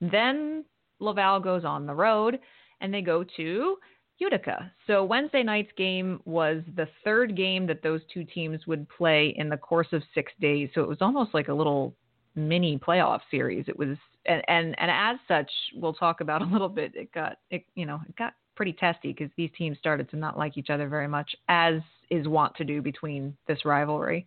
Then 0.01 0.65
Laval 1.01 1.41
goes 1.41 1.65
on 1.65 1.87
the 1.87 1.95
road 1.95 2.39
and 2.81 2.93
they 2.93 3.03
go 3.03 3.25
to 3.37 3.77
Utica. 4.19 4.71
So 4.87 5.05
Wednesday 5.05 5.43
night's 5.43 5.73
game 5.77 6.21
was 6.25 6.63
the 6.77 6.87
third 7.05 7.37
game 7.37 7.67
that 7.67 7.83
those 7.83 8.03
two 8.13 8.25
teams 8.25 8.67
would 8.67 8.87
play 8.89 9.35
in 9.37 9.49
the 9.49 9.57
course 9.57 9.89
of 9.93 10.03
six 10.15 10.31
days. 10.41 10.69
So 10.75 10.83
it 10.83 10.89
was 10.89 10.99
almost 11.01 11.33
like 11.33 11.49
a 11.49 11.55
little 11.55 11.95
mini 12.35 12.79
playoff 12.79 13.21
series. 13.31 13.65
It 13.67 13.79
was 13.79 13.97
and 14.27 14.43
and, 14.49 14.79
and 14.79 14.91
as 14.91 15.17
such, 15.27 15.51
we'll 15.75 15.95
talk 15.95 16.21
about 16.21 16.43
a 16.49 16.53
little 16.53 16.69
bit. 16.69 16.95
It 16.95 17.13
got 17.13 17.39
it 17.51 17.65
you 17.75 17.87
know 17.87 18.01
it 18.09 18.15
got 18.17 18.35
pretty 18.57 18.73
testy 18.75 19.13
because 19.13 19.31
these 19.37 19.51
teams 19.57 19.79
started 19.79 20.11
to 20.11 20.17
not 20.17 20.37
like 20.37 20.59
each 20.59 20.69
other 20.69 20.89
very 20.89 21.09
much, 21.09 21.35
as 21.49 21.81
is 22.11 22.29
wont 22.29 22.55
to 22.57 22.65
do 22.65 22.83
between 22.83 23.35
this 23.49 23.65
rivalry. 23.65 24.27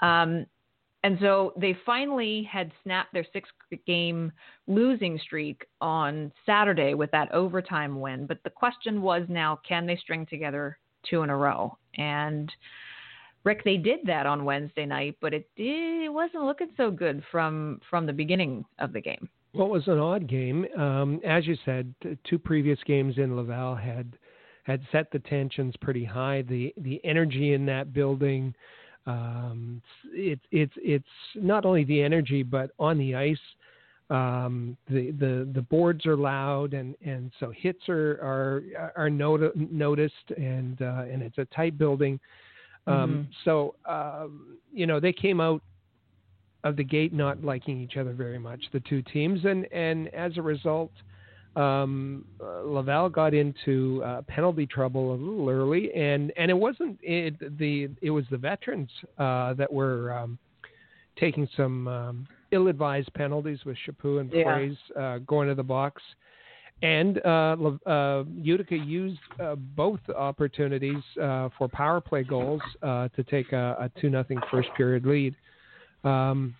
Um, 0.00 0.46
and 1.06 1.18
so 1.20 1.52
they 1.56 1.76
finally 1.86 2.42
had 2.50 2.72
snapped 2.82 3.12
their 3.12 3.24
six 3.32 3.48
game 3.86 4.32
losing 4.66 5.20
streak 5.22 5.64
on 5.80 6.32
Saturday 6.44 6.94
with 6.94 7.12
that 7.12 7.30
overtime 7.30 8.00
win. 8.00 8.26
But 8.26 8.42
the 8.42 8.50
question 8.50 9.00
was 9.00 9.22
now, 9.28 9.60
can 9.66 9.86
they 9.86 9.94
string 9.94 10.26
together 10.26 10.78
two 11.08 11.22
in 11.22 11.30
a 11.30 11.36
row? 11.36 11.78
And 11.96 12.50
Rick, 13.44 13.62
they 13.62 13.76
did 13.76 14.00
that 14.06 14.26
on 14.26 14.44
Wednesday 14.44 14.84
night, 14.84 15.16
but 15.20 15.32
it 15.32 15.48
did, 15.54 16.06
it 16.06 16.12
wasn't 16.12 16.42
looking 16.42 16.70
so 16.76 16.90
good 16.90 17.22
from 17.30 17.80
from 17.88 18.06
the 18.06 18.12
beginning 18.12 18.64
of 18.80 18.92
the 18.92 19.00
game. 19.00 19.28
Well, 19.54 19.68
it 19.68 19.70
was 19.70 19.86
an 19.86 20.00
odd 20.00 20.26
game. 20.26 20.66
Um, 20.76 21.20
as 21.24 21.46
you 21.46 21.56
said, 21.64 21.94
two 22.28 22.40
previous 22.40 22.80
games 22.84 23.14
in 23.16 23.36
Laval 23.36 23.76
had 23.76 24.18
had 24.64 24.80
set 24.90 25.12
the 25.12 25.20
tensions 25.20 25.76
pretty 25.80 26.04
high. 26.04 26.42
The 26.42 26.74
the 26.78 27.00
energy 27.04 27.52
in 27.52 27.64
that 27.66 27.92
building 27.92 28.56
um, 29.06 29.82
it's 30.12 30.42
it's 30.50 30.72
it's 30.76 31.04
not 31.34 31.64
only 31.64 31.84
the 31.84 32.02
energy, 32.02 32.42
but 32.42 32.70
on 32.78 32.98
the 32.98 33.14
ice, 33.14 33.38
um, 34.10 34.76
the 34.88 35.12
the 35.12 35.48
the 35.54 35.62
boards 35.62 36.06
are 36.06 36.16
loud, 36.16 36.74
and 36.74 36.94
and 37.04 37.30
so 37.38 37.52
hits 37.56 37.88
are 37.88 38.12
are 38.20 38.92
are 38.96 39.10
not- 39.10 39.54
noticed, 39.56 40.30
and 40.36 40.82
uh, 40.82 41.04
and 41.10 41.22
it's 41.22 41.38
a 41.38 41.44
tight 41.46 41.78
building. 41.78 42.18
Um, 42.86 42.94
mm-hmm. 42.94 43.22
So 43.44 43.74
um, 43.88 44.58
you 44.72 44.86
know 44.86 44.98
they 44.98 45.12
came 45.12 45.40
out 45.40 45.62
of 46.64 46.76
the 46.76 46.84
gate 46.84 47.12
not 47.12 47.44
liking 47.44 47.80
each 47.80 47.96
other 47.96 48.12
very 48.12 48.38
much, 48.38 48.64
the 48.72 48.80
two 48.80 49.02
teams, 49.02 49.44
and 49.44 49.72
and 49.72 50.08
as 50.08 50.36
a 50.36 50.42
result, 50.42 50.90
um, 51.56 52.24
uh, 52.40 52.60
Laval 52.62 53.08
got 53.08 53.32
into 53.32 54.02
uh, 54.04 54.22
penalty 54.22 54.66
trouble 54.66 55.12
a 55.12 55.16
little 55.16 55.48
early, 55.48 55.92
and 55.94 56.32
and 56.36 56.50
it 56.50 56.54
wasn't 56.54 56.98
it, 57.02 57.58
the 57.58 57.88
it 58.02 58.10
was 58.10 58.24
the 58.30 58.36
veterans 58.36 58.90
uh, 59.18 59.54
that 59.54 59.72
were 59.72 60.12
um, 60.12 60.38
taking 61.18 61.48
some 61.56 61.88
um, 61.88 62.28
ill-advised 62.52 63.12
penalties 63.14 63.58
with 63.64 63.76
Chaput 63.86 64.20
and 64.20 64.30
Froese 64.30 64.76
uh, 64.98 65.18
going 65.26 65.48
to 65.48 65.54
the 65.54 65.62
box, 65.62 66.02
and 66.82 67.24
uh, 67.24 67.56
uh, 67.86 68.24
Utica 68.34 68.76
used 68.76 69.20
both 69.74 70.00
opportunities 70.14 71.02
for 71.16 71.68
power 71.72 72.02
play 72.02 72.22
goals 72.22 72.60
to 72.82 73.24
take 73.30 73.52
a, 73.52 73.76
a 73.80 74.00
two 74.00 74.10
nothing 74.10 74.38
first 74.50 74.68
period 74.76 75.06
lead. 75.06 75.34
Um, 76.04 76.54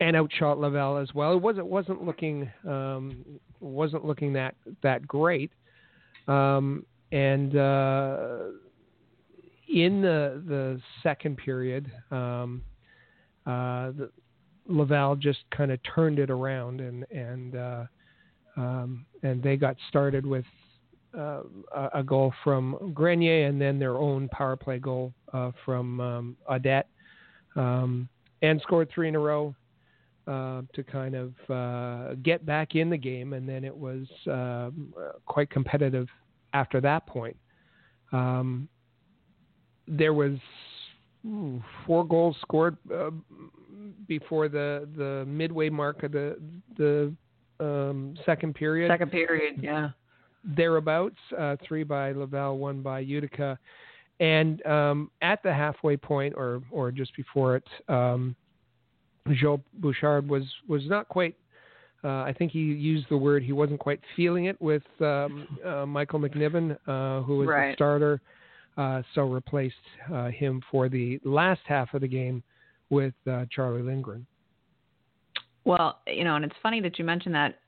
and 0.00 0.16
outshot 0.16 0.58
Laval 0.58 0.96
as 0.96 1.12
well. 1.14 1.32
It 1.32 1.42
wasn't 1.42 1.66
wasn't 1.66 2.04
looking 2.04 2.50
um, 2.66 3.24
wasn't 3.64 4.04
looking 4.04 4.32
that 4.34 4.54
that 4.82 5.06
great. 5.06 5.52
Um, 6.28 6.86
and 7.12 7.56
uh, 7.56 8.38
in 9.72 10.02
the 10.02 10.42
the 10.46 10.80
second 11.02 11.36
period, 11.36 11.90
um, 12.10 12.62
uh, 13.46 13.92
the, 13.92 14.10
Laval 14.66 15.16
just 15.16 15.40
kind 15.54 15.70
of 15.70 15.78
turned 15.94 16.18
it 16.18 16.30
around, 16.30 16.80
and 16.80 17.04
and 17.10 17.56
uh, 17.56 17.84
um, 18.56 19.06
and 19.22 19.42
they 19.42 19.56
got 19.56 19.76
started 19.88 20.24
with 20.24 20.44
uh, 21.16 21.42
a, 21.92 22.02
goal 22.02 22.32
from 22.42 22.92
Grenier, 22.94 23.46
and 23.46 23.60
then 23.60 23.78
their 23.78 23.96
own 23.96 24.28
power 24.28 24.56
play 24.56 24.78
goal 24.78 25.12
uh, 25.32 25.50
from 25.64 26.00
um, 26.00 26.36
Audette, 26.50 26.84
um, 27.56 28.08
and 28.42 28.60
scored 28.62 28.90
three 28.92 29.08
in 29.08 29.14
a 29.14 29.18
row 29.18 29.54
uh, 30.26 30.62
to 30.72 30.82
kind 30.82 31.14
of 31.14 31.34
uh, 31.50 32.14
get 32.22 32.46
back 32.46 32.74
in 32.74 32.90
the 32.90 32.96
game, 32.96 33.32
and 33.32 33.48
then 33.48 33.64
it 33.64 33.76
was 33.76 34.06
uh, 34.30 34.70
quite 35.26 35.50
competitive 35.50 36.08
after 36.52 36.80
that 36.80 37.06
point. 37.06 37.36
Um, 38.12 38.68
there 39.86 40.14
was 40.14 40.38
ooh, 41.26 41.62
four 41.86 42.04
goals 42.06 42.36
scored 42.40 42.76
uh, 42.92 43.10
before 44.06 44.48
the 44.48 44.88
the 44.96 45.24
midway 45.26 45.68
mark 45.68 46.02
of 46.02 46.12
the 46.12 46.38
the 46.76 47.12
um, 47.60 48.16
second 48.24 48.54
period. 48.54 48.90
Second 48.90 49.10
period, 49.10 49.60
yeah. 49.62 49.90
Thereabouts, 50.44 51.16
uh, 51.38 51.56
three 51.66 51.84
by 51.84 52.12
Laval, 52.12 52.58
one 52.58 52.82
by 52.82 53.00
Utica, 53.00 53.58
and 54.20 54.64
um, 54.66 55.10
at 55.22 55.42
the 55.42 55.52
halfway 55.52 55.96
point, 55.96 56.34
or 56.36 56.62
or 56.70 56.90
just 56.90 57.14
before 57.16 57.56
it. 57.56 57.68
Joe 59.32 59.60
Bouchard 59.74 60.28
was 60.28 60.44
was 60.68 60.82
not 60.86 61.08
quite. 61.08 61.36
Uh, 62.02 62.22
I 62.22 62.34
think 62.36 62.52
he 62.52 62.58
used 62.58 63.06
the 63.08 63.16
word 63.16 63.42
he 63.42 63.52
wasn't 63.52 63.80
quite 63.80 64.00
feeling 64.14 64.44
it 64.44 64.60
with 64.60 64.82
um, 65.00 65.48
uh, 65.64 65.86
Michael 65.86 66.20
McNiven, 66.20 66.76
uh, 66.86 67.22
who 67.22 67.38
was 67.38 67.48
right. 67.48 67.70
the 67.70 67.74
starter. 67.74 68.20
Uh, 68.76 69.02
so 69.14 69.22
replaced 69.22 69.76
uh, 70.12 70.26
him 70.28 70.60
for 70.70 70.88
the 70.88 71.20
last 71.24 71.60
half 71.64 71.94
of 71.94 72.00
the 72.00 72.08
game 72.08 72.42
with 72.90 73.14
uh, 73.30 73.44
Charlie 73.50 73.82
Lindgren. 73.82 74.26
Well, 75.64 76.00
you 76.06 76.24
know, 76.24 76.34
and 76.34 76.44
it's 76.44 76.56
funny 76.62 76.80
that 76.80 76.98
you 76.98 77.04
mentioned 77.04 77.34
that. 77.34 77.60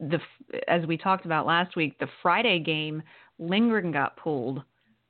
The 0.00 0.18
as 0.66 0.84
we 0.86 0.96
talked 0.96 1.24
about 1.24 1.46
last 1.46 1.76
week, 1.76 1.96
the 2.00 2.08
Friday 2.20 2.58
game, 2.58 3.02
Lindgren 3.38 3.92
got 3.92 4.16
pulled 4.16 4.62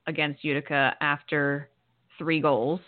against 0.06 0.44
Utica 0.44 0.94
after 1.00 1.70
three 2.18 2.40
goals, 2.40 2.80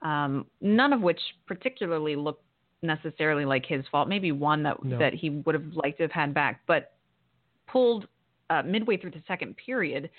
um, 0.00 0.46
none 0.62 0.94
of 0.94 1.02
which 1.02 1.20
particularly 1.46 2.16
looked 2.16 2.44
necessarily 2.82 3.44
like 3.44 3.64
his 3.66 3.84
fault. 3.90 4.08
Maybe 4.08 4.32
one 4.32 4.62
that 4.64 4.82
no. 4.84 4.98
that 4.98 5.14
he 5.14 5.30
would 5.30 5.54
have 5.54 5.72
liked 5.74 5.98
to 5.98 6.04
have 6.04 6.12
had 6.12 6.34
back, 6.34 6.60
but 6.66 6.92
pulled 7.66 8.06
uh, 8.50 8.62
midway 8.62 8.96
through 8.96 9.12
the 9.12 9.22
second 9.26 9.56
period 9.56 10.10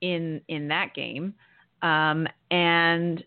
in 0.00 0.40
in 0.48 0.68
that 0.68 0.94
game, 0.94 1.34
um, 1.82 2.26
and 2.50 3.24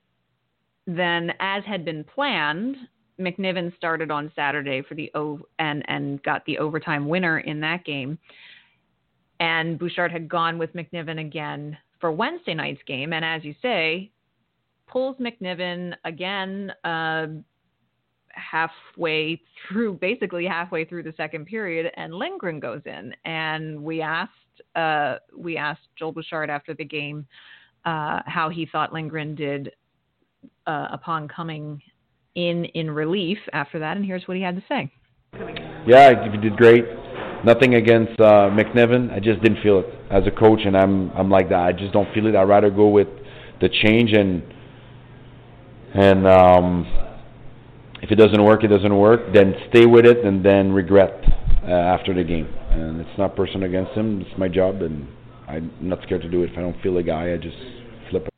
then 0.86 1.34
as 1.40 1.64
had 1.66 1.84
been 1.84 2.04
planned, 2.04 2.76
McNiven 3.20 3.76
started 3.76 4.12
on 4.12 4.32
Saturday 4.36 4.82
for 4.88 4.96
the 4.96 5.12
o 5.16 5.40
and 5.60 5.84
and 5.88 6.22
got 6.24 6.46
the 6.46 6.58
overtime 6.60 7.08
winner 7.08 7.40
in 7.40 7.60
that 7.62 7.84
game, 7.84 8.18
and 9.40 9.78
Bouchard 9.80 10.12
had 10.12 10.30
gone 10.30 10.58
with 10.58 10.74
McNiven 10.74 11.20
again 11.20 11.78
for 12.00 12.12
Wednesday 12.12 12.54
night's 12.54 12.82
game, 12.86 13.12
and 13.14 13.26
as 13.26 13.44
you 13.44 13.56
say, 13.62 14.12
pulls 14.88 15.18
McNiven 15.18 15.94
again. 16.06 16.72
Uh, 16.84 17.28
halfway 18.38 19.42
through, 19.68 19.96
basically 19.96 20.46
halfway 20.46 20.86
through 20.86 21.04
the 21.04 21.14
second 21.18 21.46
period, 21.46 21.92
and 21.98 22.14
Lindgren 22.14 22.60
goes 22.60 22.82
in. 22.86 23.14
And 23.26 23.84
we 23.84 24.02
asked 24.02 24.32
uh, 24.76 25.16
we 25.36 25.58
asked 25.58 25.88
Joel 25.98 26.12
Bouchard 26.12 26.50
after 26.50 26.74
the 26.74 26.86
game 26.86 27.26
uh, 27.86 28.22
how 28.26 28.50
he 28.50 28.66
thought 28.66 28.94
Lindgren 28.94 29.36
did 29.36 29.72
uh, 30.66 30.88
upon 30.92 31.28
coming 31.28 31.82
in 32.36 32.66
in 32.66 32.92
relief 32.92 33.38
after 33.54 33.80
that, 33.80 33.98
and 33.98 34.06
here's 34.06 34.28
what 34.28 34.38
he 34.38 34.44
had 34.44 34.56
to 34.56 34.64
say. 34.68 34.92
Yeah, 35.88 36.32
he 36.32 36.38
did 36.38 36.58
great. 36.58 36.86
Nothing 37.46 37.76
against 37.76 38.20
uh, 38.20 38.50
McNiven. 38.50 39.12
I 39.12 39.20
just 39.20 39.42
didn't 39.42 39.62
feel 39.62 39.80
it 39.80 39.86
as 40.10 40.24
a 40.28 40.32
coach, 40.32 40.60
and 40.66 40.76
I'm 40.76 41.12
I'm 41.12 41.30
like 41.30 41.50
that. 41.50 41.62
I 41.62 41.72
just 41.72 41.94
don't 41.94 42.12
feel 42.14 42.28
it. 42.28 42.36
I'd 42.36 42.44
rather 42.44 42.70
go 42.70 42.88
with 42.88 43.08
the 43.62 43.70
change 43.70 44.12
and 44.14 44.44
and 45.94 46.28
um, 46.28 46.86
if 48.02 48.12
it 48.12 48.16
doesn't 48.16 48.44
work, 48.44 48.64
it 48.64 48.68
doesn't 48.68 48.96
work. 48.96 49.22
Then 49.34 49.54
stay 49.70 49.86
with 49.86 50.06
it 50.06 50.24
and 50.26 50.46
then 50.46 50.72
regret 50.72 51.24
uh, 51.64 51.72
after 51.72 52.14
the 52.14 52.24
game. 52.24 52.48
And 52.72 53.02
it's 53.02 53.18
not 53.18 53.36
personal 53.36 53.68
against 53.68 53.92
him. 53.92 54.22
It's 54.22 54.38
my 54.38 54.48
job, 54.48 54.82
and 54.82 55.08
I'm 55.48 55.72
not 55.82 56.00
scared 56.04 56.22
to 56.22 56.30
do 56.30 56.44
it. 56.44 56.52
If 56.52 56.58
I 56.58 56.62
don't 56.62 56.80
feel 56.82 56.96
the 56.96 57.04
guy, 57.04 57.34
I 57.34 57.38
just 57.38 57.58
flip 58.10 58.28
it. 58.28 58.34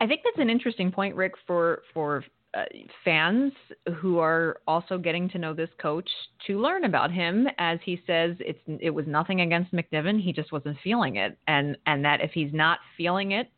I 0.00 0.06
think 0.06 0.20
that's 0.24 0.38
an 0.38 0.50
interesting 0.50 0.90
point, 0.90 1.14
Rick, 1.16 1.34
for 1.46 1.82
for 1.92 2.24
uh, 2.54 2.64
fans 3.04 3.52
who 3.96 4.18
are 4.18 4.58
also 4.66 4.98
getting 4.98 5.28
to 5.30 5.38
know 5.38 5.54
this 5.54 5.70
coach 5.80 6.08
to 6.46 6.60
learn 6.60 6.84
about 6.84 7.10
him. 7.10 7.46
As 7.58 7.78
he 7.84 8.00
says, 8.06 8.36
it's 8.40 8.60
it 8.66 8.90
was 8.90 9.06
nothing 9.06 9.40
against 9.40 9.72
McNiven. 9.72 10.20
He 10.20 10.32
just 10.32 10.52
wasn't 10.52 10.76
feeling 10.84 11.16
it, 11.16 11.38
and 11.48 11.76
and 11.86 12.04
that 12.04 12.20
if 12.20 12.30
he's 12.32 12.52
not 12.52 12.78
feeling 12.96 13.32
it, 13.32 13.50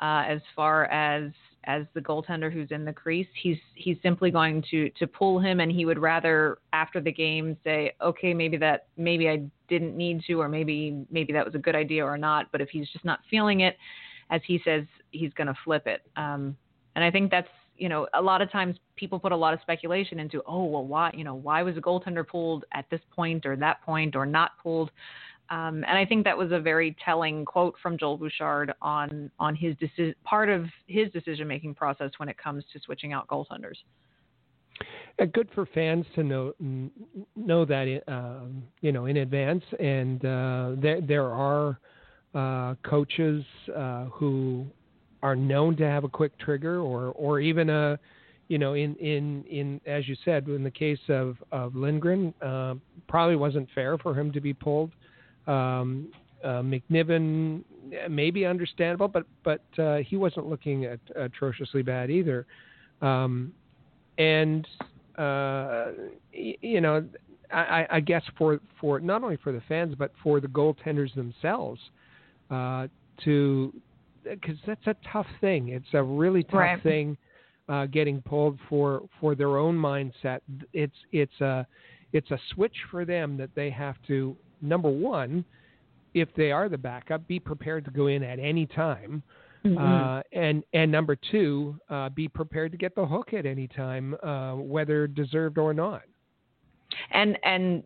uh, 0.00 0.24
as 0.28 0.40
far 0.54 0.86
as 0.86 1.32
as 1.66 1.84
the 1.94 2.00
goaltender 2.00 2.52
who's 2.52 2.70
in 2.70 2.84
the 2.84 2.92
crease. 2.92 3.26
He's 3.40 3.58
he's 3.74 3.96
simply 4.02 4.30
going 4.30 4.62
to 4.70 4.90
to 4.90 5.06
pull 5.06 5.38
him, 5.38 5.60
and 5.60 5.70
he 5.70 5.84
would 5.84 5.98
rather 5.98 6.58
after 6.72 7.00
the 7.00 7.12
game 7.12 7.56
say, 7.64 7.94
okay, 8.00 8.32
maybe 8.32 8.56
that 8.58 8.86
maybe 8.96 9.28
I 9.28 9.42
didn't 9.68 9.96
need 9.96 10.22
to, 10.26 10.40
or 10.40 10.48
maybe 10.48 11.04
maybe 11.10 11.32
that 11.32 11.44
was 11.44 11.54
a 11.54 11.58
good 11.58 11.74
idea 11.74 12.04
or 12.04 12.16
not. 12.16 12.46
But 12.52 12.60
if 12.60 12.68
he's 12.70 12.88
just 12.90 13.04
not 13.04 13.20
feeling 13.30 13.60
it, 13.60 13.76
as 14.30 14.40
he 14.46 14.60
says, 14.64 14.84
he's 15.10 15.32
going 15.34 15.48
to 15.48 15.56
flip 15.64 15.86
it. 15.86 16.02
Um, 16.16 16.56
and 16.94 17.04
I 17.04 17.10
think 17.10 17.30
that's 17.30 17.48
you 17.76 17.88
know 17.88 18.06
a 18.14 18.22
lot 18.22 18.42
of 18.42 18.50
times 18.50 18.76
people 18.96 19.18
put 19.18 19.32
a 19.32 19.36
lot 19.36 19.52
of 19.52 19.60
speculation 19.60 20.18
into 20.18 20.42
oh 20.46 20.64
well 20.64 20.84
why 20.84 21.10
you 21.14 21.24
know 21.24 21.34
why 21.34 21.62
was 21.62 21.76
a 21.76 21.80
goaltender 21.80 22.26
pulled 22.26 22.64
at 22.72 22.86
this 22.90 23.00
point 23.14 23.44
or 23.44 23.56
that 23.56 23.82
point 23.82 24.16
or 24.16 24.24
not 24.24 24.52
pulled 24.62 24.90
um, 25.50 25.84
and 25.86 25.96
I 25.98 26.04
think 26.04 26.24
that 26.24 26.36
was 26.36 26.50
a 26.50 26.58
very 26.58 26.96
telling 27.04 27.44
quote 27.44 27.74
from 27.82 27.96
Joel 27.96 28.16
Bouchard 28.18 28.72
on 28.82 29.30
on 29.38 29.54
his 29.54 29.74
deci- 29.76 30.14
part 30.24 30.48
of 30.48 30.66
his 30.86 31.10
decision 31.12 31.46
making 31.46 31.74
process 31.74 32.10
when 32.16 32.28
it 32.28 32.36
comes 32.36 32.64
to 32.72 32.80
switching 32.80 33.12
out 33.12 33.28
goaltenders. 33.28 33.76
Uh, 35.20 35.24
good 35.26 35.48
for 35.54 35.66
fans 35.66 36.04
to 36.14 36.22
know 36.22 36.52
know 37.36 37.64
that 37.64 38.02
uh, 38.08 38.40
you 38.80 38.90
know 38.90 39.06
in 39.06 39.18
advance, 39.18 39.62
and 39.78 40.24
uh, 40.24 40.72
there 40.76 41.00
there 41.00 41.26
are 41.26 41.78
uh, 42.34 42.74
coaches 42.82 43.44
uh, 43.74 44.06
who 44.06 44.66
are 45.22 45.36
known 45.36 45.76
to 45.76 45.84
have 45.84 46.04
a 46.04 46.08
quick 46.08 46.36
trigger, 46.38 46.80
or 46.80 47.12
or 47.12 47.38
even 47.40 47.70
a 47.70 47.98
you 48.48 48.58
know 48.58 48.74
in 48.74 48.96
in 48.96 49.44
in 49.44 49.80
as 49.86 50.08
you 50.08 50.16
said 50.24 50.48
in 50.48 50.64
the 50.64 50.70
case 50.70 50.98
of 51.08 51.36
of 51.52 51.76
Lindgren, 51.76 52.34
uh, 52.42 52.74
probably 53.08 53.36
wasn't 53.36 53.68
fair 53.74 53.96
for 53.96 54.12
him 54.12 54.32
to 54.32 54.40
be 54.40 54.52
pulled. 54.52 54.90
Um, 55.46 56.08
uh, 56.44 56.62
McNiven 56.62 57.62
may 58.10 58.30
be 58.30 58.44
understandable, 58.46 59.08
but 59.08 59.24
but 59.42 59.62
uh, 59.78 59.98
he 59.98 60.16
wasn't 60.16 60.48
looking 60.48 60.84
at, 60.84 61.00
atrociously 61.14 61.82
bad 61.82 62.10
either. 62.10 62.46
Um, 63.02 63.52
and 64.18 64.66
uh, 65.18 65.86
you 66.32 66.80
know, 66.80 67.06
I, 67.52 67.86
I, 67.90 68.00
guess 68.00 68.22
for 68.38 68.60
for 68.80 69.00
not 69.00 69.22
only 69.22 69.38
for 69.38 69.52
the 69.52 69.62
fans 69.68 69.94
but 69.96 70.12
for 70.22 70.40
the 70.40 70.48
goaltenders 70.48 71.14
themselves 71.14 71.80
uh, 72.50 72.86
to 73.24 73.72
because 74.24 74.56
that's 74.66 74.86
a 74.86 74.96
tough 75.12 75.26
thing. 75.40 75.68
It's 75.68 75.86
a 75.94 76.02
really 76.02 76.42
tough 76.42 76.54
right. 76.54 76.82
thing 76.82 77.16
uh, 77.68 77.86
getting 77.86 78.20
pulled 78.22 78.58
for 78.68 79.02
for 79.20 79.34
their 79.34 79.56
own 79.56 79.76
mindset. 79.76 80.40
It's 80.72 80.96
it's 81.12 81.40
a 81.40 81.66
it's 82.12 82.30
a 82.30 82.38
switch 82.54 82.76
for 82.90 83.04
them 83.04 83.36
that 83.36 83.50
they 83.54 83.70
have 83.70 83.96
to 84.08 84.36
number 84.60 84.90
one, 84.90 85.44
if 86.14 86.28
they 86.36 86.50
are 86.50 86.68
the 86.68 86.78
backup, 86.78 87.26
be 87.28 87.38
prepared 87.38 87.84
to 87.84 87.90
go 87.90 88.06
in 88.06 88.22
at 88.22 88.38
any 88.38 88.66
time. 88.66 89.22
Mm-hmm. 89.64 89.78
Uh, 89.78 90.22
and 90.32 90.62
and 90.72 90.90
number 90.92 91.16
two, 91.30 91.76
uh, 91.90 92.08
be 92.10 92.28
prepared 92.28 92.72
to 92.72 92.78
get 92.78 92.94
the 92.94 93.04
hook 93.04 93.32
at 93.32 93.46
any 93.46 93.66
time, 93.66 94.14
uh, 94.22 94.54
whether 94.54 95.06
deserved 95.06 95.58
or 95.58 95.74
not. 95.74 96.02
And 97.10 97.38
and 97.42 97.82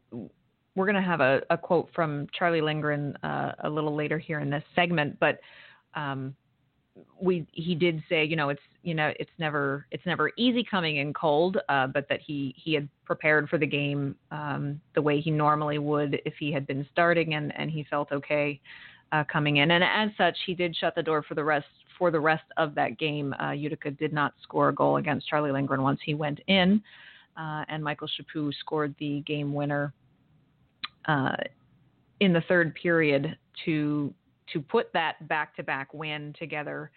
we're 0.77 0.87
going 0.87 0.97
to 0.97 1.03
have 1.03 1.21
a, 1.21 1.43
a, 1.50 1.59
quote 1.59 1.89
from 1.95 2.27
Charlie 2.33 2.61
Lindgren 2.61 3.17
uh, 3.25 3.53
a 3.65 3.71
little 3.71 3.95
later 3.95 4.19
here 4.19 4.41
in 4.41 4.50
this 4.50 4.62
segment, 4.77 5.19
but 5.19 5.41
um, 5.95 6.35
we 7.21 7.47
he 7.52 7.75
did 7.75 8.02
say, 8.09 8.25
you 8.25 8.37
know, 8.37 8.49
it's 8.49 8.61
you 8.83 8.95
know 8.95 9.12
it's 9.19 9.30
never 9.38 9.87
it's 9.90 10.04
never 10.07 10.30
easy 10.37 10.64
coming 10.64 10.97
in 10.97 11.12
cold, 11.12 11.59
uh, 11.69 11.87
but 11.87 12.09
that 12.09 12.21
he 12.21 12.54
he 12.57 12.75
had 12.75 12.88
prepared 13.04 13.49
for 13.49 13.59
the 13.59 13.66
game 13.66 14.14
um, 14.30 14.80
the 14.95 15.02
way 15.02 15.21
he 15.21 15.30
normally 15.30 15.78
would 15.78 16.21
if 16.25 16.35
he 16.38 16.52
had 16.52 16.66
been 16.66 16.87
starting, 16.92 17.35
and 17.35 17.54
and 17.57 17.71
he 17.71 17.85
felt 17.85 18.12
okay 18.12 18.61
uh, 19.12 19.25
coming 19.30 19.59
in, 19.59 19.70
and 19.70 19.85
as 19.85 20.11
such, 20.16 20.37
he 20.46 20.55
did 20.55 20.75
shut 20.77 20.94
the 20.94 21.03
door 21.03 21.22
for 21.22 21.35
the 21.35 21.44
rest 21.44 21.66
for 21.98 22.11
the 22.11 22.20
rest 22.20 22.44
of 22.57 22.75
that 22.75 22.98
game. 22.98 23.35
Uh, 23.35 23.51
Utica 23.51 23.90
did 23.90 24.12
not 24.12 24.33
score 24.42 24.70
a 24.70 24.75
goal 24.75 24.96
against 24.96 25.29
Charlie 25.29 25.53
Lindgren 25.53 25.83
once 25.83 26.01
he 26.05 26.14
went 26.14 26.40
in, 26.46 26.83
uh, 27.37 27.64
and 27.68 27.83
Michael 27.83 28.09
Chaput 28.09 28.55
scored 28.61 28.94
the 28.98 29.20
game 29.27 29.53
winner 29.53 29.92
uh, 31.07 31.37
in 32.20 32.33
the 32.33 32.42
third 32.48 32.75
period 32.75 33.37
to 33.64 34.14
to 34.53 34.61
put 34.61 34.93
that 34.93 35.27
back 35.29 35.55
to 35.57 35.63
back 35.63 35.93
win 35.95 36.35
together 36.39 36.91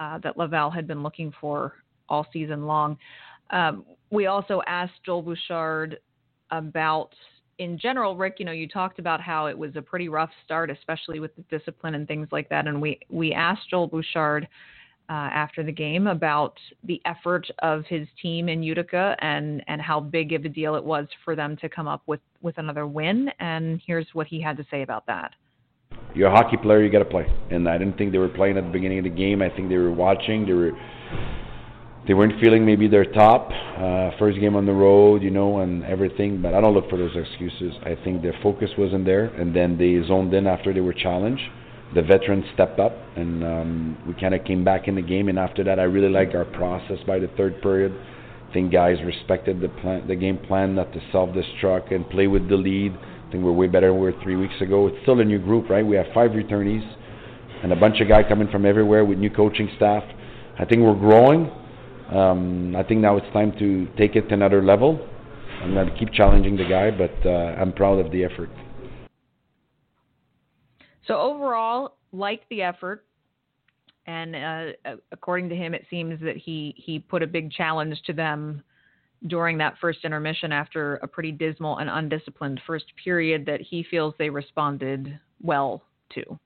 uh, 0.00 0.18
that 0.18 0.36
Laval 0.36 0.70
had 0.70 0.86
been 0.86 1.02
looking 1.02 1.32
for 1.40 1.74
all 2.08 2.26
season 2.32 2.66
long. 2.66 2.96
Um, 3.50 3.84
we 4.10 4.26
also 4.26 4.62
asked 4.66 4.92
Joel 5.04 5.22
Bouchard 5.22 5.98
about, 6.50 7.10
in 7.58 7.78
general, 7.78 8.16
Rick. 8.16 8.36
You 8.38 8.44
know, 8.44 8.52
you 8.52 8.68
talked 8.68 8.98
about 8.98 9.20
how 9.20 9.46
it 9.46 9.56
was 9.56 9.76
a 9.76 9.82
pretty 9.82 10.08
rough 10.08 10.30
start, 10.44 10.70
especially 10.70 11.20
with 11.20 11.34
the 11.36 11.42
discipline 11.56 11.94
and 11.94 12.06
things 12.06 12.28
like 12.32 12.48
that. 12.48 12.66
And 12.66 12.80
we 12.80 13.00
we 13.08 13.32
asked 13.32 13.70
Joel 13.70 13.86
Bouchard 13.86 14.48
uh, 15.08 15.12
after 15.12 15.62
the 15.62 15.72
game 15.72 16.06
about 16.06 16.58
the 16.84 17.00
effort 17.04 17.46
of 17.60 17.84
his 17.86 18.08
team 18.20 18.48
in 18.48 18.62
Utica 18.62 19.16
and 19.20 19.62
and 19.68 19.80
how 19.80 20.00
big 20.00 20.32
of 20.32 20.44
a 20.44 20.48
deal 20.48 20.74
it 20.74 20.84
was 20.84 21.06
for 21.24 21.36
them 21.36 21.56
to 21.58 21.68
come 21.68 21.86
up 21.86 22.02
with 22.06 22.20
with 22.40 22.58
another 22.58 22.86
win. 22.86 23.30
And 23.40 23.80
here's 23.86 24.06
what 24.14 24.26
he 24.26 24.40
had 24.40 24.56
to 24.56 24.66
say 24.70 24.82
about 24.82 25.06
that 25.06 25.32
you're 26.14 26.28
a 26.28 26.30
hockey 26.30 26.56
player, 26.56 26.82
you 26.82 26.90
got 26.90 27.00
to 27.00 27.04
play. 27.04 27.26
And 27.50 27.68
I 27.68 27.76
didn't 27.78 27.98
think 27.98 28.12
they 28.12 28.18
were 28.18 28.28
playing 28.28 28.56
at 28.56 28.64
the 28.64 28.70
beginning 28.70 28.98
of 28.98 29.04
the 29.04 29.10
game. 29.10 29.42
I 29.42 29.50
think 29.50 29.68
they 29.68 29.76
were 29.76 29.92
watching. 29.92 30.46
They 30.46 30.52
were 30.52 30.72
they 32.06 32.12
weren't 32.12 32.38
feeling 32.38 32.66
maybe 32.66 32.86
their 32.86 33.06
top 33.06 33.48
uh, 33.50 34.10
first 34.18 34.38
game 34.38 34.56
on 34.56 34.66
the 34.66 34.72
road, 34.72 35.22
you 35.22 35.30
know, 35.30 35.60
and 35.60 35.82
everything. 35.84 36.42
But 36.42 36.52
I 36.52 36.60
don't 36.60 36.74
look 36.74 36.90
for 36.90 36.98
those 36.98 37.16
excuses. 37.16 37.72
I 37.82 37.96
think 38.04 38.20
their 38.20 38.38
focus 38.42 38.70
wasn't 38.76 39.06
there, 39.06 39.26
and 39.26 39.56
then 39.56 39.78
they 39.78 40.06
zoned 40.06 40.34
in 40.34 40.46
after 40.46 40.74
they 40.74 40.80
were 40.80 40.92
challenged. 40.92 41.42
The 41.94 42.02
veterans 42.02 42.44
stepped 42.52 42.78
up, 42.78 42.92
and 43.16 43.42
um, 43.42 43.98
we 44.06 44.14
kind 44.20 44.34
of 44.34 44.44
came 44.44 44.64
back 44.64 44.86
in 44.86 44.96
the 44.96 45.02
game. 45.02 45.28
And 45.28 45.38
after 45.38 45.64
that, 45.64 45.78
I 45.78 45.84
really 45.84 46.10
liked 46.10 46.34
our 46.34 46.44
process 46.44 46.98
by 47.06 47.18
the 47.18 47.28
third 47.38 47.62
period. 47.62 47.92
I 48.50 48.52
think 48.52 48.70
guys 48.70 48.98
respected 49.04 49.60
the 49.60 49.68
plan, 49.68 50.06
the 50.06 50.16
game 50.16 50.38
plan, 50.38 50.74
not 50.74 50.92
to 50.92 51.00
self-destruct 51.10 51.94
and 51.94 52.08
play 52.10 52.26
with 52.26 52.48
the 52.48 52.56
lead 52.56 52.92
think 53.34 53.44
we're 53.44 53.52
way 53.52 53.66
better 53.66 53.88
than 53.88 53.96
we 53.96 54.12
were 54.12 54.22
three 54.22 54.36
weeks 54.36 54.54
ago. 54.60 54.86
It's 54.86 54.96
still 55.02 55.18
a 55.18 55.24
new 55.24 55.40
group, 55.40 55.68
right? 55.68 55.84
We 55.84 55.96
have 55.96 56.06
five 56.14 56.30
returnees 56.30 56.88
and 57.64 57.72
a 57.72 57.76
bunch 57.76 58.00
of 58.00 58.06
guys 58.06 58.26
coming 58.28 58.46
from 58.48 58.64
everywhere 58.64 59.04
with 59.04 59.18
new 59.18 59.30
coaching 59.30 59.68
staff. 59.76 60.04
I 60.56 60.64
think 60.64 60.82
we're 60.82 60.94
growing. 60.94 61.50
Um, 62.14 62.76
I 62.76 62.84
think 62.84 63.00
now 63.00 63.16
it's 63.16 63.26
time 63.32 63.52
to 63.58 63.88
take 63.98 64.14
it 64.14 64.28
to 64.28 64.34
another 64.34 64.62
level. 64.62 65.04
I'm 65.60 65.74
going 65.74 65.88
to 65.88 65.98
keep 65.98 66.12
challenging 66.12 66.56
the 66.56 66.64
guy, 66.64 66.92
but 66.92 67.14
uh, 67.28 67.60
I'm 67.60 67.72
proud 67.72 67.98
of 67.98 68.12
the 68.12 68.22
effort. 68.22 68.50
So 71.08 71.18
overall, 71.18 71.96
like 72.12 72.42
the 72.50 72.62
effort, 72.62 73.04
and 74.06 74.36
uh, 74.36 74.96
according 75.10 75.48
to 75.48 75.56
him, 75.56 75.74
it 75.74 75.86
seems 75.90 76.20
that 76.20 76.36
he 76.36 76.74
he 76.76 77.00
put 77.00 77.22
a 77.22 77.26
big 77.26 77.50
challenge 77.50 78.00
to 78.06 78.12
them 78.12 78.62
during 79.26 79.58
that 79.58 79.74
first 79.80 80.00
intermission 80.04 80.52
after 80.52 80.96
a 80.96 81.08
pretty 81.08 81.32
dismal 81.32 81.78
and 81.78 81.88
undisciplined 81.88 82.60
first 82.66 82.86
period 83.02 83.46
that 83.46 83.60
he 83.60 83.84
feels 83.90 84.14
they 84.18 84.30
responded 84.30 85.18
well 85.42 85.82
to. 86.12 86.38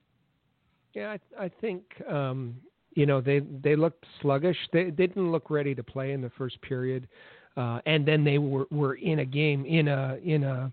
Yeah, 0.95 1.17
I, 1.39 1.45
I 1.45 1.51
think 1.61 1.83
um, 2.09 2.57
you 2.95 3.07
know 3.07 3.21
they 3.21 3.41
they 3.63 3.77
looked 3.77 4.05
sluggish. 4.23 4.57
They, 4.73 4.85
they 4.85 5.07
didn't 5.07 5.31
look 5.31 5.51
ready 5.51 5.75
to 5.75 5.83
play 5.83 6.13
in 6.13 6.21
the 6.21 6.31
first 6.31 6.61
period, 6.63 7.09
uh, 7.57 7.81
and 7.87 8.07
then 8.07 8.25
they 8.25 8.39
were, 8.39 8.67
were 8.71 8.95
in 8.95 9.21
a 9.21 9.25
game 9.25 9.65
in 9.67 9.89
a 9.89 10.19
in 10.25 10.45
a, 10.45 10.73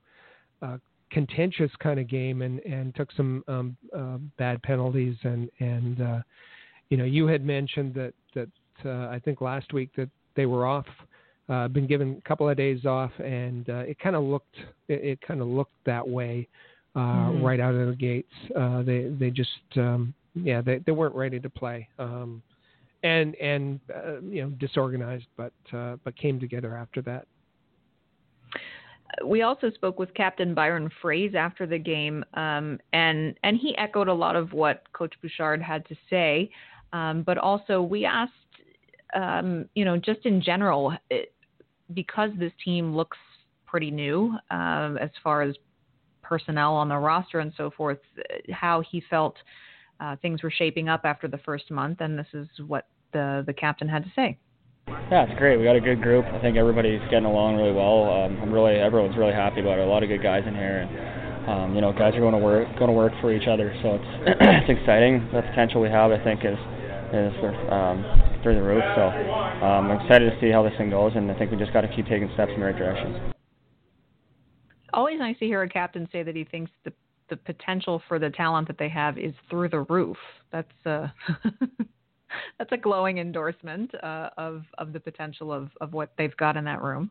a 0.61 0.79
contentious 1.11 1.71
kind 1.79 1.99
of 1.99 2.07
game 2.07 2.41
and 2.41 2.59
and 2.61 2.95
took 2.95 3.11
some 3.11 3.43
um, 3.47 3.77
uh, 3.95 4.17
bad 4.37 4.61
penalties 4.63 5.15
and 5.23 5.49
and 5.59 6.01
uh, 6.01 6.19
you 6.89 6.97
know 6.97 7.05
you 7.05 7.27
had 7.27 7.45
mentioned 7.45 7.93
that 7.93 8.13
that 8.33 8.49
uh, 8.85 9.09
I 9.09 9.19
think 9.23 9.41
last 9.41 9.73
week 9.73 9.89
that 9.95 10.09
they 10.35 10.45
were 10.45 10.65
off 10.65 10.87
uh, 11.49 11.67
been 11.67 11.87
given 11.87 12.21
a 12.23 12.27
couple 12.27 12.49
of 12.49 12.57
days 12.57 12.85
off, 12.85 13.11
and 13.19 13.69
uh, 13.69 13.79
it 13.79 13.99
kind 13.99 14.15
of 14.15 14.23
looked 14.23 14.55
it, 14.87 15.03
it 15.03 15.21
kind 15.21 15.41
of 15.41 15.47
looked 15.47 15.75
that 15.85 16.07
way 16.07 16.47
uh, 16.95 16.99
mm-hmm. 16.99 17.43
right 17.43 17.59
out 17.59 17.75
of 17.75 17.87
the 17.87 17.95
gates. 17.95 18.31
Uh, 18.57 18.81
they 18.81 19.13
they 19.19 19.29
just 19.29 19.49
um, 19.77 20.13
yeah 20.33 20.61
they 20.61 20.79
they 20.85 20.91
weren't 20.91 21.15
ready 21.15 21.39
to 21.39 21.49
play, 21.49 21.87
um, 21.99 22.41
and 23.03 23.35
and 23.35 23.79
uh, 23.93 24.21
you 24.21 24.43
know 24.43 24.49
disorganized, 24.59 25.27
but 25.37 25.53
uh, 25.73 25.97
but 26.03 26.15
came 26.17 26.39
together 26.39 26.75
after 26.75 27.01
that. 27.01 27.27
We 29.25 29.43
also 29.43 29.69
spoke 29.69 29.97
with 29.97 30.13
Captain 30.13 30.53
Byron 30.53 30.89
Froese 31.01 31.35
after 31.35 31.65
the 31.65 31.77
game, 31.77 32.25
um, 32.33 32.79
and 32.91 33.37
and 33.43 33.57
he 33.57 33.77
echoed 33.77 34.07
a 34.07 34.13
lot 34.13 34.35
of 34.35 34.51
what 34.53 34.83
Coach 34.93 35.13
Bouchard 35.21 35.61
had 35.61 35.85
to 35.87 35.95
say. 36.09 36.49
Um, 36.93 37.23
but 37.23 37.37
also, 37.37 37.81
we 37.81 38.05
asked, 38.05 38.31
um, 39.13 39.67
you 39.75 39.83
know, 39.83 39.97
just 39.97 40.25
in 40.25 40.41
general, 40.41 40.93
it, 41.09 41.33
because 41.93 42.31
this 42.37 42.51
team 42.63 42.95
looks 42.95 43.17
pretty 43.65 43.91
new 43.91 44.35
um, 44.51 44.97
as 44.97 45.09
far 45.23 45.41
as 45.41 45.55
personnel 46.21 46.73
on 46.73 46.89
the 46.89 46.97
roster 46.97 47.39
and 47.39 47.53
so 47.55 47.69
forth, 47.69 47.99
how 48.51 48.81
he 48.89 49.01
felt 49.09 49.35
uh, 49.99 50.15
things 50.21 50.43
were 50.43 50.51
shaping 50.51 50.89
up 50.89 51.01
after 51.03 51.27
the 51.27 51.37
first 51.39 51.69
month, 51.71 52.01
and 52.01 52.17
this 52.17 52.27
is 52.33 52.47
what 52.67 52.87
the 53.13 53.43
the 53.47 53.53
captain 53.53 53.87
had 53.87 54.03
to 54.03 54.11
say. 54.15 54.37
Yeah, 54.87 55.25
it's 55.25 55.37
great. 55.39 55.57
We 55.57 55.63
got 55.63 55.75
a 55.75 55.81
good 55.81 56.01
group. 56.01 56.25
I 56.25 56.39
think 56.41 56.57
everybody's 56.57 57.01
getting 57.09 57.25
along 57.25 57.55
really 57.55 57.71
well. 57.71 58.09
Um, 58.11 58.37
I'm 58.41 58.51
really 58.51 58.75
everyone's 58.75 59.17
really 59.17 59.33
happy 59.33 59.61
about 59.61 59.79
it. 59.79 59.87
A 59.87 59.89
lot 59.89 60.03
of 60.03 60.09
good 60.09 60.21
guys 60.21 60.43
in 60.45 60.53
here, 60.53 60.83
and 60.83 61.49
um, 61.49 61.75
you 61.75 61.81
know, 61.81 61.93
guys 61.93 62.13
are 62.15 62.19
going 62.19 62.33
to 62.33 62.43
work 62.43 62.67
going 62.77 62.89
to 62.89 62.97
work 62.97 63.13
for 63.21 63.31
each 63.33 63.47
other. 63.47 63.73
So 63.81 63.95
it's 63.95 64.11
it's 64.69 64.79
exciting. 64.79 65.29
The 65.31 65.41
potential 65.41 65.81
we 65.81 65.89
have, 65.89 66.11
I 66.11 66.21
think, 66.23 66.43
is 66.43 66.59
is 67.13 67.33
um, 67.71 68.03
through 68.45 68.53
the 68.53 68.61
roof. 68.61 68.83
So 68.95 69.01
um, 69.65 69.89
I'm 69.89 69.99
excited 69.99 70.29
to 70.29 70.39
see 70.39 70.51
how 70.51 70.61
this 70.61 70.73
thing 70.77 70.91
goes, 70.91 71.13
and 71.15 71.31
I 71.31 71.37
think 71.37 71.49
we 71.49 71.57
just 71.57 71.73
got 71.73 71.81
to 71.81 71.87
keep 71.87 72.05
taking 72.05 72.29
steps 72.35 72.51
in 72.53 72.59
the 72.59 72.65
right 72.67 72.77
direction. 72.77 73.33
Always 74.93 75.17
nice 75.17 75.37
to 75.39 75.45
hear 75.45 75.63
a 75.63 75.69
captain 75.69 76.07
say 76.11 76.21
that 76.21 76.35
he 76.35 76.45
thinks 76.45 76.71
the 76.85 76.93
the 77.27 77.37
potential 77.37 78.03
for 78.07 78.19
the 78.19 78.29
talent 78.29 78.67
that 78.67 78.77
they 78.77 78.87
have 78.87 79.17
is 79.17 79.33
through 79.49 79.67
the 79.69 79.79
roof. 79.79 80.17
That's 80.51 80.85
uh, 80.85 81.07
that's 82.59 82.71
a 82.71 82.77
glowing 82.77 83.17
endorsement 83.17 83.91
uh, 84.03 84.29
of 84.37 84.61
of 84.77 84.93
the 84.93 84.99
potential 84.99 85.51
of 85.51 85.69
of 85.81 85.93
what 85.93 86.13
they've 86.19 86.37
got 86.37 86.55
in 86.55 86.65
that 86.65 86.83
room. 86.83 87.09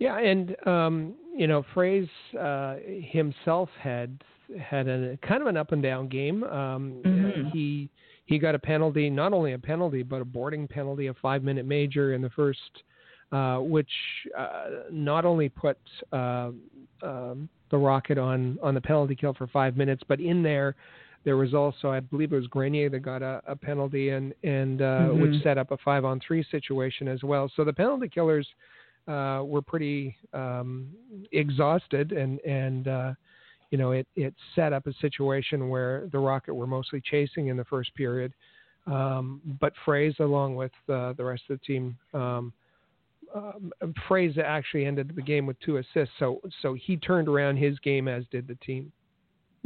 Yeah, 0.00 0.18
and 0.18 0.56
um, 0.66 1.14
you 1.36 1.46
know, 1.46 1.64
Froese 1.72 2.08
uh, 2.38 2.74
himself 2.84 3.68
had 3.80 4.24
had 4.60 4.88
a 4.88 5.16
kind 5.18 5.40
of 5.42 5.46
an 5.46 5.56
up 5.56 5.70
and 5.70 5.80
down 5.80 6.08
game. 6.08 6.42
Um, 6.42 7.00
mm-hmm. 7.04 7.48
He 7.50 7.88
he 8.26 8.38
got 8.38 8.54
a 8.54 8.58
penalty, 8.58 9.10
not 9.10 9.32
only 9.32 9.52
a 9.52 9.58
penalty, 9.58 10.02
but 10.02 10.20
a 10.20 10.24
boarding 10.24 10.68
penalty, 10.68 11.08
a 11.08 11.14
five 11.14 11.42
minute 11.42 11.66
major 11.66 12.14
in 12.14 12.22
the 12.22 12.30
first, 12.30 12.60
uh, 13.32 13.58
which 13.58 13.90
uh, 14.38 14.64
not 14.90 15.24
only 15.24 15.48
put 15.48 15.78
uh, 16.12 16.50
um, 17.02 17.48
the 17.70 17.76
Rocket 17.76 18.18
on 18.18 18.58
on 18.62 18.74
the 18.74 18.80
penalty 18.80 19.14
kill 19.14 19.34
for 19.34 19.46
five 19.46 19.76
minutes, 19.76 20.02
but 20.08 20.20
in 20.20 20.42
there. 20.42 20.74
There 21.24 21.36
was 21.36 21.54
also, 21.54 21.88
I 21.88 22.00
believe 22.00 22.32
it 22.32 22.36
was 22.36 22.48
Grenier 22.48 22.90
that 22.90 22.98
got 22.98 23.22
a, 23.22 23.40
a 23.46 23.54
penalty 23.54 24.08
and 24.08 24.34
and 24.42 24.82
uh, 24.82 24.84
mm-hmm. 24.84 25.22
which 25.22 25.42
set 25.44 25.56
up 25.56 25.70
a 25.70 25.76
five 25.76 26.04
on 26.04 26.20
three 26.26 26.44
situation 26.50 27.06
as 27.06 27.22
well. 27.22 27.48
So 27.54 27.62
the 27.62 27.72
penalty 27.72 28.08
killers 28.08 28.44
uh, 29.06 29.42
were 29.44 29.62
pretty 29.62 30.16
um, 30.32 30.88
exhausted, 31.30 32.10
and 32.10 32.40
and 32.40 32.88
uh, 32.88 33.12
you 33.72 33.78
know 33.78 33.90
it 33.90 34.06
it 34.14 34.34
set 34.54 34.72
up 34.72 34.86
a 34.86 34.92
situation 35.00 35.68
where 35.68 36.08
the 36.12 36.18
Rocket 36.18 36.54
were 36.54 36.66
mostly 36.66 37.00
chasing 37.00 37.48
in 37.48 37.56
the 37.56 37.64
first 37.64 37.92
period, 37.96 38.32
um, 38.86 39.40
but 39.60 39.72
Froese 39.84 40.20
along 40.20 40.54
with 40.54 40.70
uh, 40.88 41.14
the 41.14 41.24
rest 41.24 41.42
of 41.50 41.58
the 41.58 41.64
team. 41.64 41.96
Um, 42.14 42.52
um, 43.34 43.72
Froese 44.06 44.38
actually 44.38 44.84
ended 44.84 45.12
the 45.16 45.22
game 45.22 45.46
with 45.46 45.58
two 45.60 45.78
assists, 45.78 46.14
so 46.18 46.40
so 46.60 46.74
he 46.74 46.98
turned 46.98 47.28
around 47.28 47.56
his 47.56 47.78
game 47.78 48.06
as 48.06 48.24
did 48.30 48.46
the 48.46 48.56
team. 48.56 48.92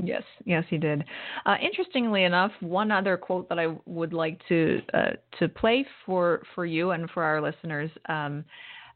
Yes, 0.00 0.22
yes, 0.44 0.62
he 0.68 0.78
did. 0.78 1.04
Uh, 1.46 1.56
interestingly 1.60 2.24
enough, 2.24 2.52
one 2.60 2.92
other 2.92 3.16
quote 3.16 3.48
that 3.48 3.58
I 3.58 3.74
would 3.86 4.12
like 4.12 4.40
to 4.48 4.82
uh, 4.94 5.10
to 5.40 5.48
play 5.48 5.84
for 6.04 6.42
for 6.54 6.64
you 6.64 6.92
and 6.92 7.10
for 7.10 7.24
our 7.24 7.42
listeners. 7.42 7.90
Um, 8.08 8.44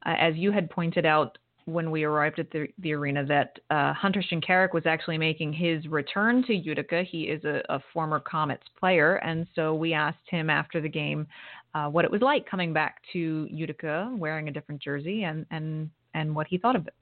uh, 0.07 0.15
as 0.19 0.35
you 0.37 0.53
had 0.53 0.71
pointed 0.71 1.05
out 1.05 1.37
when 1.67 1.91
we 1.91 2.05
arrived 2.05 2.39
at 2.39 2.51
the, 2.51 2.69
the 2.79 2.93
arena, 2.93 3.25
that 3.27 3.59
uh, 3.71 3.93
Hunter 3.93 4.23
Shinkaruk 4.23 4.73
was 4.73 4.87
actually 4.87 5.19
making 5.19 5.53
his 5.53 5.87
return 5.87 6.43
to 6.47 6.55
Utica. 6.55 7.03
He 7.03 7.23
is 7.23 7.45
a, 7.45 7.63
a, 7.69 7.81
former 7.93 8.21
Comets 8.21 8.63
player, 8.79 9.17
and 9.17 9.47
so 9.55 9.75
we 9.75 9.93
asked 9.93 10.19
him 10.29 10.51
after 10.51 10.81
the 10.81 10.89
game 10.89 11.27
uh, 11.75 11.89
what 11.89 12.05
it 12.05 12.11
was 12.11 12.21
like 12.21 12.49
coming 12.49 12.73
back 12.73 12.97
to 13.13 13.47
Utica 13.51 14.13
wearing 14.17 14.49
a 14.49 14.53
different 14.53 14.83
jersey 14.83 15.25
and, 15.25 15.47
and, 15.51 15.91
and 16.15 16.35
what 16.35 16.47
he 16.47 16.59
thought 16.59 16.77
of 16.77 16.87
it. 16.87 16.95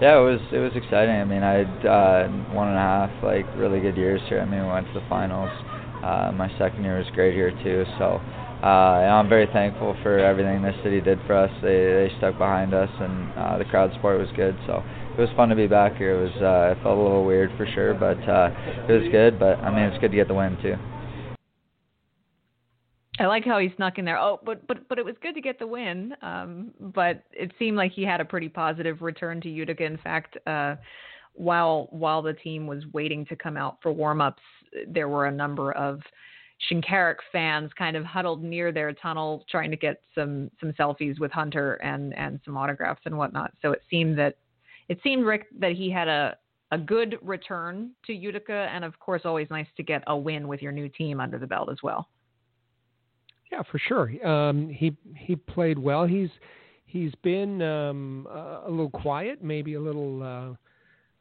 Yeah, 0.00 0.18
it 0.18 0.24
was 0.24 0.40
it 0.50 0.58
was 0.58 0.72
exciting. 0.74 1.14
I 1.14 1.24
mean, 1.24 1.44
I 1.44 1.62
had 1.62 1.86
uh, 1.86 2.26
one 2.50 2.66
and 2.66 2.76
a 2.76 2.80
half 2.80 3.10
like 3.22 3.46
really 3.56 3.78
good 3.78 3.96
years 3.96 4.20
here. 4.28 4.40
I 4.40 4.44
mean, 4.44 4.62
we 4.62 4.66
went 4.66 4.86
to 4.88 4.94
the 4.94 5.06
finals. 5.08 5.50
Uh, 6.02 6.32
my 6.34 6.50
second 6.58 6.82
year 6.82 6.98
was 6.98 7.06
great 7.14 7.34
here 7.34 7.52
too. 7.62 7.84
So 7.98 8.18
uh, 8.62 8.66
I'm 8.66 9.28
very 9.28 9.46
thankful 9.52 9.96
for 10.02 10.18
everything 10.18 10.62
this 10.62 10.76
city 10.84 11.00
did 11.00 11.18
for 11.26 11.34
us. 11.34 11.50
They 11.62 12.08
they 12.08 12.12
stuck 12.18 12.38
behind 12.38 12.74
us, 12.74 12.90
and 13.00 13.32
uh, 13.32 13.58
the 13.58 13.64
crowd 13.64 13.92
support 13.94 14.20
was 14.20 14.28
good. 14.36 14.56
So 14.66 14.84
it 15.18 15.20
was 15.20 15.30
fun 15.36 15.48
to 15.48 15.56
be 15.56 15.66
back 15.66 15.96
here. 15.96 16.20
It 16.20 16.30
was 16.30 16.42
uh, 16.42 16.78
it 16.78 16.82
felt 16.82 16.96
a 16.96 17.02
little 17.02 17.24
weird 17.24 17.50
for 17.56 17.66
sure, 17.74 17.92
but 17.92 18.18
uh, 18.28 18.50
it 18.88 18.92
was 18.92 19.10
good. 19.10 19.38
But 19.38 19.58
I 19.58 19.74
mean, 19.74 19.84
it's 19.84 20.00
good 20.00 20.12
to 20.12 20.16
get 20.16 20.28
the 20.28 20.34
win 20.34 20.56
too. 20.62 20.76
I 23.18 23.26
like 23.26 23.44
how 23.44 23.58
he 23.58 23.72
snuck 23.76 23.98
in 23.98 24.04
there. 24.04 24.18
Oh, 24.18 24.38
but 24.44 24.66
but 24.68 24.88
but 24.88 24.98
it 24.98 25.04
was 25.04 25.16
good 25.20 25.34
to 25.34 25.40
get 25.40 25.58
the 25.58 25.66
win. 25.66 26.14
Um, 26.22 26.70
but 26.78 27.24
it 27.32 27.50
seemed 27.58 27.76
like 27.76 27.92
he 27.92 28.02
had 28.02 28.20
a 28.20 28.24
pretty 28.24 28.48
positive 28.48 29.02
return 29.02 29.40
to 29.40 29.48
Utica. 29.48 29.84
In 29.84 29.98
fact, 29.98 30.38
uh, 30.46 30.76
while 31.34 31.88
while 31.90 32.22
the 32.22 32.34
team 32.34 32.68
was 32.68 32.84
waiting 32.92 33.26
to 33.26 33.36
come 33.36 33.56
out 33.56 33.78
for 33.82 33.92
warmups, 33.92 34.36
there 34.86 35.08
were 35.08 35.26
a 35.26 35.32
number 35.32 35.72
of 35.72 36.00
Shinkaruk 36.70 37.16
fans 37.32 37.70
kind 37.76 37.96
of 37.96 38.04
huddled 38.04 38.42
near 38.42 38.72
their 38.72 38.92
tunnel 38.92 39.44
trying 39.50 39.70
to 39.70 39.76
get 39.76 40.00
some 40.14 40.50
some 40.60 40.72
selfies 40.72 41.18
with 41.18 41.32
Hunter 41.32 41.74
and 41.74 42.14
and 42.14 42.40
some 42.44 42.56
autographs 42.56 43.02
and 43.04 43.16
whatnot. 43.16 43.52
So 43.62 43.72
it 43.72 43.82
seemed 43.90 44.18
that 44.18 44.36
it 44.88 45.00
seemed 45.02 45.24
Rick 45.24 45.46
that 45.58 45.72
he 45.72 45.90
had 45.90 46.08
a 46.08 46.36
a 46.70 46.78
good 46.78 47.18
return 47.20 47.90
to 48.06 48.14
Utica 48.14 48.68
and 48.72 48.84
of 48.84 48.98
course 48.98 49.22
always 49.24 49.48
nice 49.50 49.66
to 49.76 49.82
get 49.82 50.02
a 50.06 50.16
win 50.16 50.48
with 50.48 50.62
your 50.62 50.72
new 50.72 50.88
team 50.88 51.20
under 51.20 51.38
the 51.38 51.46
belt 51.46 51.68
as 51.70 51.78
well. 51.82 52.08
Yeah, 53.50 53.62
for 53.70 53.78
sure. 53.78 54.26
Um, 54.26 54.68
he 54.70 54.96
he 55.16 55.36
played 55.36 55.78
well. 55.78 56.06
He's 56.06 56.30
he's 56.86 57.14
been 57.22 57.60
um, 57.60 58.26
a 58.30 58.70
little 58.70 58.90
quiet, 58.90 59.42
maybe 59.42 59.74
a 59.74 59.80
little 59.80 60.22
uh, 60.22 60.54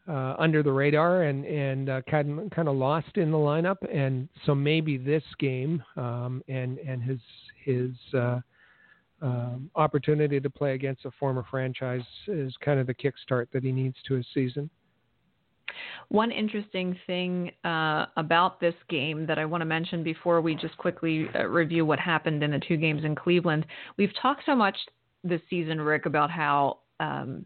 uh, 0.07 0.35
under 0.39 0.63
the 0.63 0.71
radar 0.71 1.23
and 1.23 1.45
and 1.45 1.89
uh, 1.89 2.01
kind 2.09 2.51
kind 2.51 2.67
of 2.67 2.75
lost 2.75 3.17
in 3.17 3.31
the 3.31 3.37
lineup, 3.37 3.77
and 3.93 4.27
so 4.45 4.55
maybe 4.55 4.97
this 4.97 5.23
game 5.39 5.83
um, 5.95 6.43
and 6.47 6.79
and 6.79 7.03
his 7.03 7.19
his 7.63 7.91
uh, 8.13 8.39
um, 9.21 9.69
opportunity 9.75 10.39
to 10.39 10.49
play 10.49 10.73
against 10.73 11.05
a 11.05 11.11
former 11.19 11.45
franchise 11.49 12.01
is 12.27 12.53
kind 12.63 12.79
of 12.79 12.87
the 12.87 12.93
kickstart 12.93 13.47
that 13.53 13.63
he 13.63 13.71
needs 13.71 13.95
to 14.07 14.15
his 14.15 14.25
season. 14.33 14.69
One 16.09 16.31
interesting 16.31 16.97
thing 17.07 17.51
uh, 17.63 18.07
about 18.17 18.59
this 18.59 18.73
game 18.89 19.25
that 19.27 19.39
I 19.39 19.45
want 19.45 19.61
to 19.61 19.65
mention 19.65 20.03
before 20.03 20.41
we 20.41 20.55
just 20.55 20.77
quickly 20.77 21.29
uh, 21.35 21.45
review 21.45 21.85
what 21.85 21.99
happened 21.99 22.43
in 22.43 22.51
the 22.51 22.59
two 22.67 22.77
games 22.77 23.05
in 23.05 23.15
Cleveland. 23.15 23.65
We've 23.97 24.11
talked 24.21 24.43
so 24.45 24.55
much 24.55 24.77
this 25.23 25.41
season, 25.49 25.79
Rick, 25.79 26.07
about 26.07 26.29
how 26.29 26.79
um, 26.99 27.45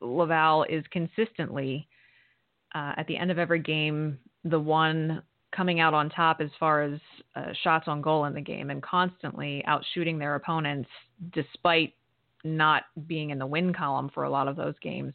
Laval 0.00 0.64
is 0.64 0.84
consistently 0.90 1.86
uh, 2.74 2.92
at 2.96 3.06
the 3.06 3.16
end 3.16 3.30
of 3.30 3.38
every 3.38 3.60
game 3.60 4.18
the 4.44 4.58
one 4.58 5.22
coming 5.54 5.80
out 5.80 5.94
on 5.94 6.08
top 6.08 6.40
as 6.40 6.50
far 6.58 6.82
as 6.82 7.00
uh, 7.34 7.52
shots 7.62 7.88
on 7.88 8.00
goal 8.00 8.24
in 8.26 8.34
the 8.34 8.40
game 8.40 8.70
and 8.70 8.82
constantly 8.82 9.64
outshooting 9.68 10.18
their 10.18 10.36
opponents 10.36 10.88
despite 11.32 11.94
not 12.44 12.84
being 13.06 13.30
in 13.30 13.38
the 13.38 13.46
win 13.46 13.74
column 13.74 14.10
for 14.14 14.24
a 14.24 14.30
lot 14.30 14.48
of 14.48 14.56
those 14.56 14.74
games. 14.80 15.12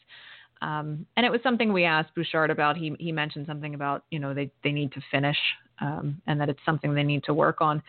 Um, 0.61 1.05
and 1.17 1.25
it 1.25 1.31
was 1.31 1.41
something 1.43 1.73
we 1.73 1.85
asked 1.85 2.13
Bouchard 2.15 2.49
about. 2.49 2.77
He 2.77 2.95
he 2.99 3.11
mentioned 3.11 3.45
something 3.47 3.75
about 3.75 4.03
you 4.09 4.19
know 4.19 4.33
they 4.33 4.51
they 4.63 4.71
need 4.71 4.91
to 4.93 5.01
finish 5.11 5.37
um, 5.79 6.21
and 6.27 6.39
that 6.39 6.49
it's 6.49 6.59
something 6.65 6.93
they 6.93 7.03
need 7.03 7.23
to 7.25 7.33
work 7.33 7.61
on. 7.61 7.81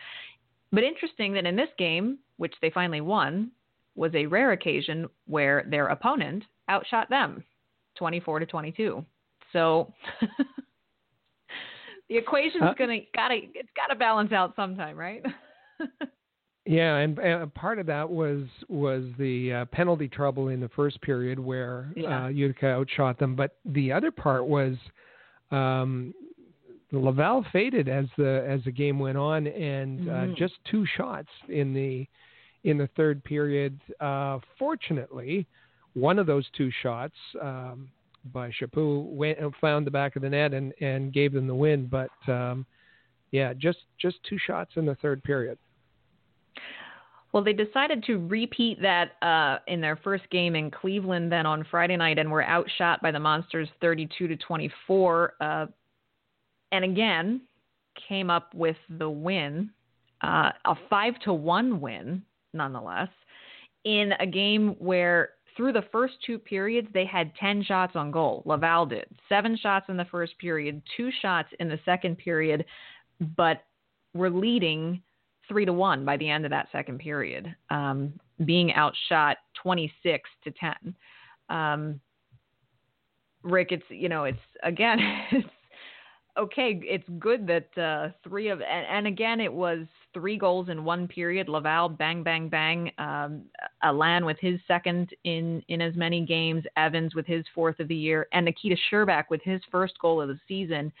But 0.71 0.83
interesting 0.83 1.33
that 1.33 1.45
in 1.45 1.55
this 1.55 1.69
game, 1.77 2.19
which 2.37 2.53
they 2.61 2.69
finally 2.69 3.01
won, 3.01 3.51
was 3.95 4.13
a 4.15 4.25
rare 4.25 4.51
occasion 4.51 5.07
where 5.25 5.65
their 5.69 5.87
opponent 5.87 6.43
outshot 6.69 7.09
them, 7.09 7.43
24 7.97 8.39
to 8.39 8.45
22. 8.45 9.05
So 9.57 9.91
the 12.09 12.15
equation's 12.15 12.61
uh, 12.61 12.73
gonna 12.77 12.99
gotta 13.15 13.39
it's 13.55 13.69
gotta 13.75 13.97
balance 13.97 14.31
out 14.31 14.53
sometime, 14.55 14.95
right? 14.95 15.25
yeah, 16.67 16.97
and, 16.97 17.17
and, 17.17 17.51
part 17.55 17.79
of 17.79 17.87
that 17.87 18.07
was 18.07 18.43
was 18.69 19.05
the 19.17 19.53
uh, 19.53 19.65
penalty 19.65 20.07
trouble 20.07 20.49
in 20.49 20.59
the 20.59 20.69
first 20.69 21.01
period 21.01 21.39
where 21.39 21.91
yeah. 21.95 22.25
uh, 22.25 22.27
Utica 22.27 22.67
outshot 22.67 23.17
them, 23.17 23.35
but 23.35 23.55
the 23.65 23.91
other 23.91 24.11
part 24.11 24.45
was 24.45 24.75
um, 25.49 26.13
Laval 26.91 27.43
faded 27.51 27.89
as 27.89 28.05
the 28.15 28.45
as 28.47 28.63
the 28.63 28.71
game 28.71 28.99
went 28.99 29.17
on, 29.17 29.47
and 29.47 30.07
uh, 30.07 30.11
mm-hmm. 30.11 30.33
just 30.35 30.53
two 30.69 30.85
shots 30.95 31.29
in 31.49 31.73
the 31.73 32.07
in 32.63 32.77
the 32.77 32.89
third 32.95 33.23
period. 33.23 33.79
Uh, 33.99 34.37
fortunately, 34.59 35.47
one 35.95 36.19
of 36.19 36.27
those 36.27 36.45
two 36.55 36.69
shots 36.83 37.15
um, 37.41 37.89
by 38.31 38.51
Chaput 38.51 39.05
went 39.05 39.39
and 39.39 39.53
found 39.59 39.85
the 39.87 39.91
back 39.91 40.15
of 40.15 40.21
the 40.21 40.29
net 40.29 40.53
and, 40.53 40.73
and 40.81 41.13
gave 41.13 41.33
them 41.33 41.47
the 41.47 41.55
win. 41.55 41.87
But 41.87 42.11
um, 42.31 42.65
yeah, 43.31 43.53
just 43.53 43.79
just 43.99 44.17
two 44.27 44.37
shots 44.45 44.71
in 44.75 44.85
the 44.85 44.95
third 44.95 45.23
period. 45.23 45.57
Well, 47.33 47.43
they 47.43 47.53
decided 47.53 48.03
to 48.05 48.17
repeat 48.17 48.81
that 48.81 49.11
uh, 49.21 49.59
in 49.67 49.81
their 49.81 49.97
first 49.97 50.29
game 50.29 50.55
in 50.55 50.71
Cleveland 50.71 51.31
then 51.31 51.45
on 51.45 51.65
Friday 51.69 51.97
night, 51.97 52.19
and 52.19 52.31
were 52.31 52.43
outshot 52.43 53.01
by 53.01 53.11
the 53.11 53.19
Monsters 53.19 53.69
32 53.81 54.27
to 54.27 54.37
24. 54.37 55.33
Uh, 55.39 55.65
and 56.71 56.85
again, 56.85 57.41
came 58.07 58.29
up 58.29 58.53
with 58.53 58.77
the 58.97 59.09
win, 59.09 59.69
uh, 60.21 60.51
a 60.65 60.75
five 60.89 61.19
to 61.25 61.33
one 61.33 61.81
win, 61.81 62.21
nonetheless, 62.53 63.09
in 63.83 64.13
a 64.19 64.25
game 64.25 64.75
where 64.79 65.31
through 65.57 65.73
the 65.73 65.85
first 65.91 66.13
two 66.25 66.37
periods, 66.37 66.87
they 66.93 67.05
had 67.05 67.35
10 67.35 67.63
shots 67.63 67.95
on 67.95 68.11
goal. 68.11 68.43
Laval 68.45 68.85
did. 68.85 69.07
Seven 69.27 69.57
shots 69.57 69.87
in 69.89 69.97
the 69.97 70.05
first 70.05 70.37
period, 70.37 70.81
two 70.95 71.09
shots 71.21 71.49
in 71.59 71.67
the 71.67 71.79
second 71.83 72.17
period, 72.19 72.63
but 73.35 73.63
were 74.13 74.29
leading 74.29 75.01
three 75.47 75.65
to 75.65 75.73
one 75.73 76.05
by 76.05 76.15
the 76.17 76.29
end 76.29 76.45
of 76.45 76.51
that 76.51 76.67
second 76.71 76.99
period, 76.99 77.53
um, 77.71 78.13
being 78.45 78.71
outshot 78.73 79.37
26 79.61 80.29
to 80.43 80.51
10. 80.51 80.95
Um, 81.49 81.99
Rick, 83.43 83.71
it's, 83.71 83.85
you 83.89 84.09
know, 84.09 84.25
it's 84.25 84.37
again, 84.63 84.99
it's 85.31 85.49
okay, 86.37 86.79
it's 86.83 87.07
good 87.19 87.47
that 87.47 87.77
uh, 87.77 88.09
three 88.23 88.49
of 88.49 88.61
and, 88.61 88.85
and, 88.87 89.07
again 89.07 89.39
it 89.39 89.51
was 89.51 89.85
three 90.13 90.37
goals 90.37 90.69
in 90.69 90.83
one 90.83 91.07
period. 91.07 91.49
Laval 91.49 91.89
bang 91.89 92.23
bang 92.23 92.49
bang. 92.49 92.91
Um, 92.97 93.43
Alan 93.83 94.25
with 94.25 94.37
his 94.39 94.59
second 94.67 95.09
in 95.23 95.63
in 95.67 95.81
as 95.81 95.95
many 95.95 96.25
games. 96.25 96.63
Evans 96.75 97.15
with 97.15 97.25
his 97.25 97.43
fourth 97.53 97.79
of 97.79 97.87
the 97.87 97.95
year, 97.95 98.27
and 98.33 98.45
Nikita 98.45 98.75
Scherbak 98.91 99.25
with 99.29 99.41
his 99.43 99.61
first 99.71 99.99
goal 99.99 100.21
of 100.21 100.27
the 100.27 100.39
season, 100.47 100.91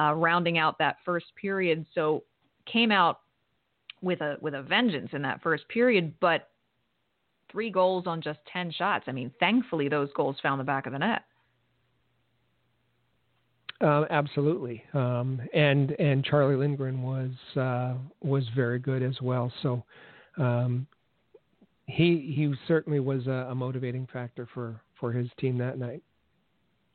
uh, 0.00 0.12
rounding 0.14 0.58
out 0.58 0.78
that 0.78 0.96
first 1.04 1.26
period. 1.40 1.84
So 1.94 2.22
came 2.70 2.92
out 2.92 3.20
with 4.02 4.20
a 4.20 4.36
with 4.40 4.54
a 4.54 4.62
vengeance 4.62 5.10
in 5.12 5.22
that 5.22 5.42
first 5.42 5.68
period, 5.68 6.14
but 6.20 6.50
three 7.50 7.70
goals 7.70 8.06
on 8.06 8.20
just 8.20 8.38
ten 8.52 8.70
shots. 8.70 9.04
I 9.08 9.12
mean, 9.12 9.32
thankfully 9.40 9.88
those 9.88 10.10
goals 10.14 10.36
found 10.42 10.60
the 10.60 10.64
back 10.64 10.86
of 10.86 10.92
the 10.92 10.98
net. 10.98 11.22
Uh, 13.80 14.04
absolutely, 14.08 14.82
um, 14.94 15.40
and 15.52 15.90
and 15.92 16.24
Charlie 16.24 16.56
Lindgren 16.56 17.02
was 17.02 17.30
uh, 17.56 17.94
was 18.22 18.44
very 18.54 18.78
good 18.78 19.02
as 19.02 19.20
well. 19.20 19.52
So 19.62 19.84
um, 20.38 20.86
he 21.86 22.34
he 22.34 22.54
certainly 22.66 23.00
was 23.00 23.26
a, 23.26 23.48
a, 23.50 23.54
motivating 23.54 24.08
factor 24.10 24.48
for 24.54 24.80
for 24.98 25.12
his 25.12 25.28
team 25.38 25.58
that 25.58 25.78
night. 25.78 26.02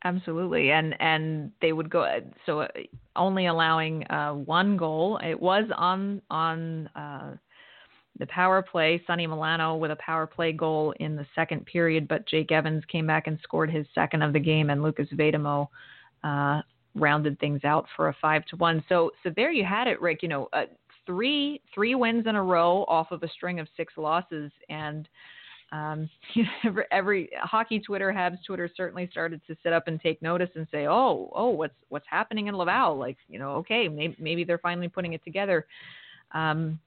Absolutely, 0.03 0.71
and 0.71 0.99
and 0.99 1.51
they 1.61 1.71
would 1.71 1.87
go 1.87 2.19
so 2.47 2.61
uh, 2.61 2.67
only 3.15 3.45
allowing 3.45 4.03
uh, 4.07 4.31
one 4.33 4.75
goal. 4.75 5.19
It 5.23 5.39
was 5.39 5.65
on 5.77 6.19
on 6.31 6.87
uh, 6.95 7.35
the 8.17 8.25
power 8.25 8.63
play. 8.63 9.03
Sonny 9.05 9.27
Milano 9.27 9.75
with 9.75 9.91
a 9.91 9.97
power 9.97 10.25
play 10.25 10.51
goal 10.51 10.95
in 10.99 11.15
the 11.15 11.27
second 11.35 11.63
period, 11.67 12.07
but 12.07 12.27
Jake 12.27 12.51
Evans 12.51 12.83
came 12.91 13.05
back 13.05 13.27
and 13.27 13.37
scored 13.43 13.69
his 13.69 13.85
second 13.93 14.23
of 14.23 14.33
the 14.33 14.39
game, 14.39 14.71
and 14.71 14.81
Lukas 14.81 15.09
Vejdemo 15.13 15.67
uh, 16.23 16.61
rounded 16.95 17.39
things 17.39 17.63
out 17.63 17.85
for 17.95 18.09
a 18.09 18.15
five 18.21 18.45
to 18.45 18.55
one. 18.55 18.83
So 18.89 19.11
so 19.23 19.31
there 19.35 19.51
you 19.51 19.65
had 19.65 19.87
it, 19.87 20.01
Rick. 20.01 20.19
You 20.21 20.29
know, 20.29 20.49
uh, 20.53 20.63
three 21.05 21.61
three 21.73 21.95
wins 21.95 22.25
in 22.27 22.35
a 22.35 22.43
row 22.43 22.85
off 22.87 23.11
of 23.11 23.23
a 23.23 23.29
string 23.29 23.59
of 23.59 23.67
six 23.77 23.93
losses, 23.97 24.51
and 24.69 25.07
um, 25.71 26.09
every, 26.65 26.83
every 26.91 27.29
hockey 27.39 27.79
Twitter, 27.79 28.11
Habs 28.11 28.43
Twitter 28.45 28.69
certainly 28.75 29.07
started 29.11 29.41
to 29.47 29.55
sit 29.63 29.73
up 29.73 29.87
and 29.87 30.01
take 30.01 30.21
notice 30.21 30.49
and 30.55 30.67
say, 30.71 30.87
oh 30.87 31.31
oh 31.33 31.49
what's 31.49 31.75
what's 31.89 32.07
happening 32.09 32.47
in 32.47 32.55
Laval? 32.55 32.97
Like 32.97 33.17
you 33.27 33.39
know, 33.39 33.51
okay, 33.55 33.87
maybe 33.87 34.15
maybe 34.19 34.43
they're 34.43 34.57
finally 34.57 34.89
putting 34.89 35.13
it 35.13 35.23
together. 35.23 35.65
Um, 36.33 36.79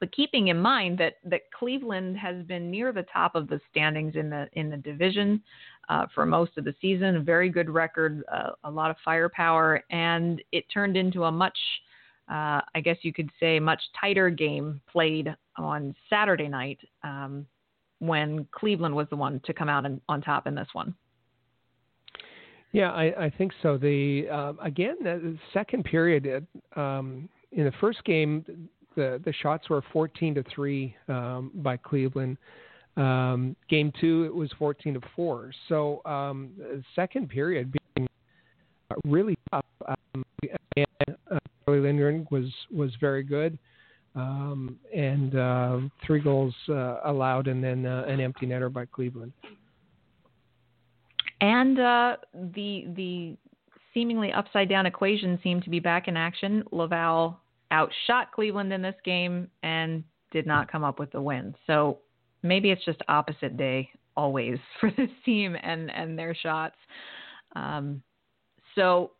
but 0.00 0.12
keeping 0.12 0.48
in 0.48 0.58
mind 0.58 0.98
that 0.98 1.14
that 1.24 1.50
Cleveland 1.52 2.16
has 2.18 2.44
been 2.46 2.70
near 2.70 2.92
the 2.92 3.04
top 3.12 3.34
of 3.34 3.48
the 3.48 3.60
standings 3.70 4.16
in 4.16 4.30
the 4.30 4.48
in 4.52 4.70
the 4.70 4.76
division 4.76 5.42
uh, 5.88 6.06
for 6.14 6.26
most 6.26 6.52
of 6.56 6.64
the 6.64 6.74
season, 6.80 7.16
a 7.16 7.20
very 7.20 7.48
good 7.48 7.68
record, 7.68 8.22
uh, 8.32 8.50
a 8.64 8.70
lot 8.70 8.90
of 8.90 8.96
firepower, 9.04 9.82
and 9.90 10.42
it 10.52 10.64
turned 10.72 10.96
into 10.96 11.24
a 11.24 11.32
much, 11.32 11.58
uh, 12.30 12.60
I 12.74 12.80
guess 12.82 12.96
you 13.02 13.12
could 13.12 13.30
say, 13.38 13.60
much 13.60 13.80
tighter 14.00 14.30
game 14.30 14.80
played 14.90 15.34
on 15.56 15.94
Saturday 16.08 16.48
night 16.48 16.78
um, 17.02 17.46
when 17.98 18.46
Cleveland 18.52 18.94
was 18.94 19.06
the 19.10 19.16
one 19.16 19.40
to 19.44 19.52
come 19.52 19.68
out 19.68 19.84
in, 19.84 20.00
on 20.08 20.20
top 20.20 20.46
in 20.46 20.54
this 20.54 20.68
one. 20.72 20.94
Yeah, 22.72 22.90
I, 22.90 23.26
I 23.26 23.30
think 23.38 23.52
so. 23.62 23.78
The 23.78 24.26
uh, 24.32 24.52
again, 24.60 24.96
the 25.02 25.38
second 25.52 25.84
period 25.84 26.46
um, 26.74 27.28
in 27.52 27.64
the 27.64 27.72
first 27.80 28.02
game, 28.04 28.68
the 28.96 29.20
the 29.24 29.32
shots 29.32 29.68
were 29.68 29.82
14 29.92 30.34
to 30.36 30.44
three 30.54 30.94
um, 31.08 31.50
by 31.54 31.76
Cleveland. 31.76 32.36
Um, 32.96 33.56
game 33.68 33.92
two, 34.00 34.24
it 34.24 34.34
was 34.34 34.50
14 34.58 34.94
to 34.94 35.00
four. 35.16 35.52
So 35.68 36.00
um, 36.04 36.50
second 36.94 37.28
period 37.28 37.74
being 37.96 38.08
really 39.04 39.36
tough. 39.50 39.64
Um, 39.86 40.24
and 40.76 41.16
uh, 41.30 41.38
Charlie 41.64 41.80
Lindgren 41.80 42.26
was 42.30 42.52
was 42.70 42.92
very 43.00 43.22
good, 43.22 43.58
um, 44.14 44.78
and 44.94 45.36
uh, 45.36 45.78
three 46.06 46.20
goals 46.20 46.54
uh, 46.68 46.98
allowed, 47.04 47.48
and 47.48 47.62
then 47.62 47.86
uh, 47.86 48.04
an 48.06 48.20
empty 48.20 48.46
netter 48.46 48.72
by 48.72 48.84
Cleveland. 48.86 49.32
And 51.40 51.78
uh, 51.78 52.16
the 52.54 52.86
the 52.94 53.36
seemingly 53.92 54.32
upside 54.32 54.68
down 54.68 54.86
equation 54.86 55.38
seemed 55.42 55.64
to 55.64 55.70
be 55.70 55.80
back 55.80 56.08
in 56.08 56.16
action. 56.16 56.64
Laval 56.72 57.38
outshot 57.74 58.32
Cleveland 58.32 58.72
in 58.72 58.80
this 58.80 58.94
game 59.04 59.48
and 59.62 60.04
did 60.30 60.46
not 60.46 60.70
come 60.70 60.84
up 60.84 60.98
with 60.98 61.10
the 61.12 61.20
win. 61.20 61.54
So 61.66 61.98
maybe 62.42 62.70
it's 62.70 62.84
just 62.84 63.00
opposite 63.08 63.56
day 63.56 63.90
always 64.16 64.58
for 64.80 64.90
this 64.96 65.10
team 65.24 65.56
and 65.62 65.90
and 65.90 66.18
their 66.18 66.34
shots. 66.34 66.76
Um, 67.56 68.02
so 68.74 69.12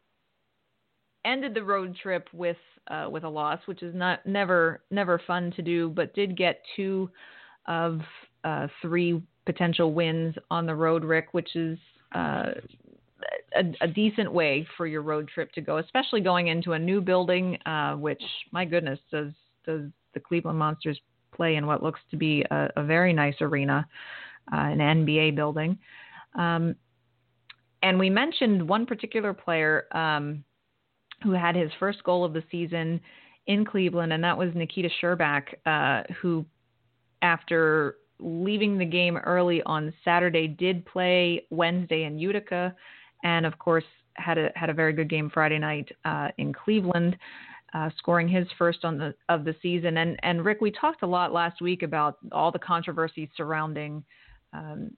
ended 1.24 1.54
the 1.54 1.62
road 1.62 1.96
trip 2.00 2.28
with 2.32 2.56
uh, 2.88 3.08
with 3.10 3.24
a 3.24 3.28
loss, 3.28 3.60
which 3.66 3.82
is 3.82 3.94
not 3.94 4.24
never 4.26 4.82
never 4.90 5.20
fun 5.26 5.52
to 5.56 5.62
do, 5.62 5.88
but 5.90 6.14
did 6.14 6.36
get 6.36 6.62
two 6.76 7.10
of 7.66 8.00
uh, 8.44 8.68
three 8.82 9.22
potential 9.46 9.92
wins 9.92 10.34
on 10.50 10.66
the 10.66 10.74
road, 10.74 11.04
Rick, 11.04 11.28
which 11.32 11.56
is 11.56 11.78
uh, 12.14 12.52
a, 13.56 13.84
a, 13.84 13.88
decent 13.88 14.32
way 14.32 14.66
for 14.76 14.86
your 14.86 15.02
road 15.02 15.28
trip 15.28 15.52
to 15.52 15.60
go, 15.60 15.78
especially 15.78 16.20
going 16.20 16.48
into 16.48 16.72
a 16.72 16.78
new 16.78 17.00
building, 17.00 17.58
uh, 17.66 17.94
which 17.94 18.22
my 18.52 18.64
goodness 18.64 18.98
does 19.10 19.32
does 19.64 19.82
the 20.12 20.20
Cleveland 20.20 20.58
Monsters 20.58 21.00
play 21.32 21.56
in 21.56 21.66
what 21.66 21.82
looks 21.82 22.00
to 22.10 22.16
be 22.16 22.44
a, 22.50 22.68
a 22.76 22.84
very 22.84 23.12
nice 23.12 23.34
arena, 23.40 23.86
uh, 24.52 24.56
an 24.56 24.78
NBA 24.78 25.34
building. 25.34 25.78
Um, 26.38 26.74
and 27.82 27.98
we 27.98 28.08
mentioned 28.08 28.66
one 28.66 28.86
particular 28.86 29.32
player 29.32 29.86
um, 29.92 30.44
who 31.22 31.32
had 31.32 31.54
his 31.54 31.70
first 31.78 32.02
goal 32.04 32.24
of 32.24 32.32
the 32.32 32.42
season 32.50 33.00
in 33.46 33.64
Cleveland, 33.64 34.12
and 34.12 34.24
that 34.24 34.36
was 34.36 34.50
Nikita 34.54 34.88
Scherbak, 35.02 35.54
uh, 35.66 36.02
who, 36.20 36.46
after 37.20 37.96
leaving 38.20 38.78
the 38.78 38.84
game 38.84 39.16
early 39.18 39.62
on 39.64 39.92
Saturday, 40.04 40.46
did 40.46 40.86
play 40.86 41.46
Wednesday 41.50 42.04
in 42.04 42.18
Utica 42.18 42.74
and 43.24 43.44
of 43.44 43.58
course 43.58 43.84
had 44.14 44.38
a 44.38 44.52
had 44.54 44.70
a 44.70 44.74
very 44.74 44.92
good 44.92 45.10
game 45.10 45.28
Friday 45.28 45.58
night 45.58 45.90
uh, 46.04 46.28
in 46.38 46.52
Cleveland, 46.52 47.16
uh, 47.74 47.90
scoring 47.98 48.28
his 48.28 48.46
first 48.56 48.84
on 48.84 48.96
the 48.98 49.14
of 49.28 49.44
the 49.44 49.56
season. 49.60 49.96
And 49.96 50.18
and 50.22 50.44
Rick, 50.44 50.60
we 50.60 50.70
talked 50.70 51.02
a 51.02 51.06
lot 51.06 51.32
last 51.32 51.60
week 51.60 51.82
about 51.82 52.18
all 52.30 52.52
the 52.52 52.58
controversy 52.58 53.28
surrounding, 53.36 54.04
um, 54.52 54.92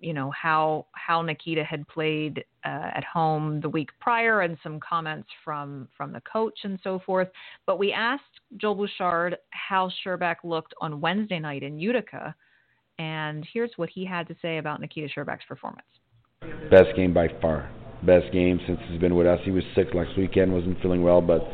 you 0.00 0.12
know 0.12 0.30
how 0.32 0.86
how 0.92 1.22
Nikita 1.22 1.64
had 1.64 1.88
played 1.88 2.44
uh, 2.64 2.90
at 2.94 3.04
home 3.04 3.60
the 3.60 3.68
week 3.68 3.88
prior, 4.00 4.42
and 4.42 4.58
some 4.62 4.78
comments 4.80 5.28
from 5.44 5.88
from 5.96 6.12
the 6.12 6.20
coach 6.20 6.58
and 6.64 6.78
so 6.84 7.00
forth. 7.06 7.28
But 7.64 7.78
we 7.78 7.92
asked 7.92 8.22
Joel 8.58 8.74
Bouchard 8.74 9.38
how 9.50 9.90
Scherbak 10.04 10.36
looked 10.44 10.74
on 10.80 11.00
Wednesday 11.00 11.38
night 11.38 11.62
in 11.62 11.78
Utica, 11.78 12.34
and 12.98 13.46
here's 13.50 13.72
what 13.76 13.88
he 13.88 14.04
had 14.04 14.28
to 14.28 14.36
say 14.42 14.58
about 14.58 14.80
Nikita 14.80 15.08
Scherbak's 15.08 15.46
performance. 15.48 15.86
Best 16.70 16.96
game 16.96 17.12
by 17.12 17.28
far. 17.40 17.70
Best 18.02 18.32
game 18.32 18.60
since 18.66 18.80
he's 18.88 19.00
been 19.00 19.14
with 19.14 19.26
us. 19.26 19.40
He 19.44 19.50
was 19.50 19.62
sick 19.74 19.94
last 19.94 20.16
weekend, 20.16 20.52
wasn't 20.52 20.80
feeling 20.80 21.02
well, 21.02 21.20
but 21.20 21.46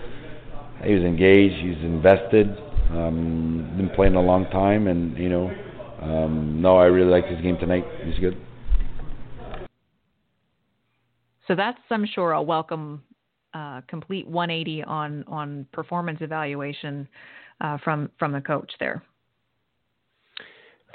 he 0.85 0.94
was 0.94 1.03
engaged. 1.03 1.57
He's 1.57 1.85
invested. 1.85 2.48
Um, 2.90 3.74
been 3.77 3.90
playing 3.90 4.14
a 4.14 4.20
long 4.20 4.46
time, 4.46 4.87
and 4.87 5.16
you 5.18 5.29
know, 5.29 5.51
um, 6.01 6.62
no, 6.62 6.77
I 6.79 6.87
really 6.87 7.11
liked 7.11 7.29
his 7.29 7.40
game 7.42 7.59
tonight. 7.59 7.85
He's 8.05 8.18
good. 8.18 8.38
So 11.46 11.55
that's, 11.55 11.79
I'm 11.90 12.07
sure, 12.07 12.33
a 12.33 12.42
welcome 12.42 13.03
uh, 13.55 13.81
complete 13.88 14.27
180 14.27 14.85
on 14.85 15.24
on 15.27 15.66
performance 15.72 16.18
evaluation 16.20 17.09
uh, 17.61 17.79
from 17.79 18.11
from 18.18 18.33
the 18.33 18.40
coach 18.40 18.70
there. 18.79 19.03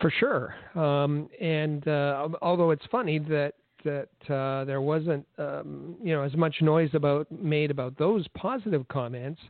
For 0.02 0.12
sure, 0.20 0.56
um, 0.76 1.30
and 1.40 1.88
uh, 1.88 2.30
although 2.42 2.72
it's 2.72 2.86
funny 2.92 3.20
that 3.20 3.54
that 3.84 4.34
uh, 4.34 4.66
there 4.66 4.82
wasn't 4.82 5.26
um, 5.38 5.96
you 6.02 6.14
know 6.14 6.24
as 6.24 6.36
much 6.36 6.56
noise 6.62 6.90
about 6.94 7.32
made 7.32 7.72
about 7.72 7.98
those 7.98 8.28
positive 8.36 8.88
comments 8.88 9.42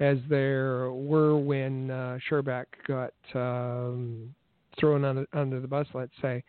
as 0.00 0.16
there 0.28 0.90
were 0.92 1.36
when 1.36 1.90
uh, 1.90 2.18
Scherbak 2.28 2.64
got 2.86 3.12
um, 3.34 4.34
thrown 4.78 5.04
under, 5.04 5.26
under 5.34 5.60
the 5.60 5.68
bus, 5.68 5.86
let's 5.92 6.12
say. 6.22 6.42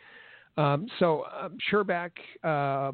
Um, 0.57 0.87
so 0.99 1.21
uh, 1.21 1.49
Scherbak 1.71 2.11
uh, 2.43 2.91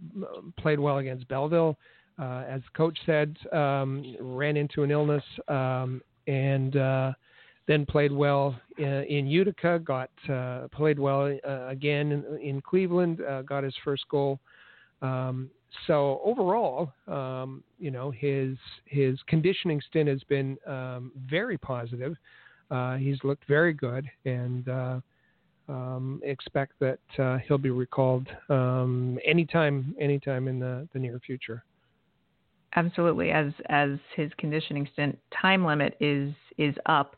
played 0.60 0.80
well 0.80 0.98
against 0.98 1.28
Belleville, 1.28 1.78
uh, 2.20 2.44
as 2.48 2.62
the 2.62 2.76
coach 2.76 2.98
said, 3.06 3.38
um, 3.54 4.16
ran 4.20 4.58
into 4.58 4.84
an 4.84 4.92
illness 4.92 5.24
um, 5.48 6.02
and 6.28 6.76
uh, 6.76 7.14
then 7.68 7.86
played 7.86 8.12
well 8.12 8.56
in, 8.78 8.86
in 8.86 9.28
Utica, 9.28 9.80
got 9.80 10.10
uh, 10.30 10.68
played 10.72 10.98
well 10.98 11.38
uh, 11.48 11.68
again 11.68 12.12
in, 12.12 12.40
in 12.42 12.62
Cleveland, 12.62 13.22
uh, 13.22 13.42
got 13.42 13.64
his 13.64 13.76
first 13.84 14.08
goal. 14.10 14.40
Um, 15.02 15.50
so 15.86 16.22
overall, 16.24 16.92
um, 17.08 17.64
you 17.78 17.92
know, 17.92 18.10
his 18.10 18.58
his 18.86 19.20
conditioning 19.28 19.82
stint 19.90 20.10
has 20.10 20.24
been 20.24 20.58
um, 20.66 21.12
very 21.30 21.58
positive. 21.58 22.16
Uh, 22.72 22.96
he's 22.96 23.18
looked 23.24 23.46
very 23.48 23.74
good, 23.74 24.10
and 24.26 24.68
uh, 24.68 25.00
um, 25.70 26.22
expect 26.24 26.74
that 26.80 27.00
uh, 27.20 27.38
he'll 27.48 27.58
be 27.58 27.70
recalled 27.70 28.28
um, 28.50 29.20
anytime 29.26 29.94
anytime 30.00 30.48
in 30.48 30.60
the, 30.60 30.88
the 30.94 31.00
near 31.00 31.20
future. 31.20 31.64
absolutely. 32.76 33.32
As 33.32 33.52
as 33.68 33.92
his 34.16 34.32
conditioning 34.38 34.88
stint 34.94 35.18
time 35.42 35.66
limit 35.66 35.98
is 36.00 36.34
is 36.58 36.76
up, 36.86 37.16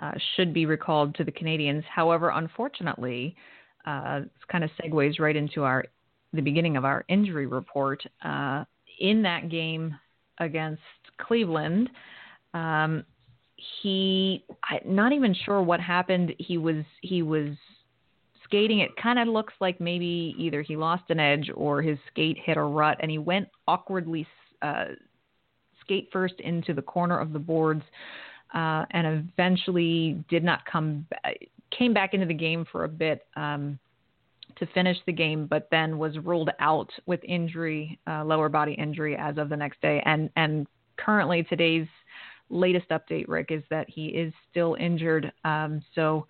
uh, 0.00 0.12
should 0.34 0.52
be 0.52 0.66
recalled 0.66 1.14
to 1.16 1.24
the 1.24 1.32
Canadiens. 1.32 1.84
However, 1.84 2.30
unfortunately, 2.30 3.36
uh, 3.86 4.20
this 4.20 4.30
kind 4.50 4.64
of 4.64 4.70
segues 4.82 5.18
right 5.20 5.36
into 5.36 5.64
our 5.64 5.84
the 6.32 6.42
beginning 6.42 6.76
of 6.76 6.84
our 6.84 7.04
injury 7.08 7.46
report. 7.46 8.02
Uh, 8.24 8.64
in 9.00 9.22
that 9.22 9.48
game 9.48 9.94
against 10.38 10.82
Cleveland, 11.18 11.88
um, 12.54 13.04
he 13.82 14.44
I'm 14.68 14.94
not 14.94 15.12
even 15.12 15.34
sure 15.44 15.62
what 15.62 15.80
happened. 15.80 16.34
He 16.38 16.58
was 16.58 16.84
he 17.02 17.22
was 17.22 17.50
skating. 18.44 18.80
It 18.80 18.90
kind 19.02 19.18
of 19.18 19.28
looks 19.28 19.54
like 19.60 19.80
maybe 19.80 20.34
either 20.38 20.62
he 20.62 20.76
lost 20.76 21.04
an 21.08 21.20
edge 21.20 21.50
or 21.54 21.82
his 21.82 21.98
skate 22.10 22.38
hit 22.42 22.56
a 22.56 22.62
rut, 22.62 22.98
and 23.00 23.10
he 23.10 23.18
went 23.18 23.48
awkwardly 23.68 24.26
uh, 24.62 24.86
skate 25.80 26.08
first 26.12 26.34
into 26.40 26.74
the 26.74 26.82
corner 26.82 27.18
of 27.18 27.32
the 27.32 27.38
boards, 27.38 27.82
uh, 28.54 28.84
and 28.90 29.06
eventually 29.06 30.24
did 30.28 30.44
not 30.44 30.64
come 30.66 31.06
came 31.76 31.94
back 31.94 32.14
into 32.14 32.26
the 32.26 32.34
game 32.34 32.66
for 32.70 32.84
a 32.84 32.88
bit. 32.88 33.26
Um, 33.36 33.78
to 34.56 34.66
finish 34.74 34.96
the 35.06 35.12
game, 35.12 35.46
but 35.46 35.68
then 35.70 35.96
was 35.98 36.18
ruled 36.18 36.50
out 36.58 36.90
with 37.06 37.20
injury, 37.24 37.98
uh, 38.06 38.24
lower 38.24 38.48
body 38.48 38.72
injury, 38.72 39.16
as 39.16 39.38
of 39.38 39.48
the 39.48 39.56
next 39.56 39.80
day. 39.80 40.02
And 40.04 40.30
and 40.36 40.66
currently 40.96 41.42
today's 41.44 41.86
latest 42.50 42.88
update, 42.90 43.26
Rick, 43.28 43.50
is 43.50 43.62
that 43.70 43.88
he 43.88 44.06
is 44.06 44.32
still 44.50 44.76
injured. 44.78 45.32
Um, 45.44 45.82
so 45.94 46.26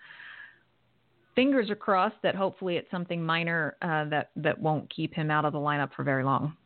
fingers 1.34 1.70
are 1.70 1.76
crossed 1.76 2.16
that 2.22 2.34
hopefully 2.34 2.76
it's 2.76 2.90
something 2.90 3.24
minor 3.24 3.76
uh, 3.82 4.04
that 4.06 4.30
that 4.36 4.58
won't 4.58 4.88
keep 4.94 5.14
him 5.14 5.30
out 5.30 5.44
of 5.44 5.52
the 5.52 5.58
lineup 5.58 5.90
for 5.94 6.04
very 6.04 6.24
long. 6.24 6.56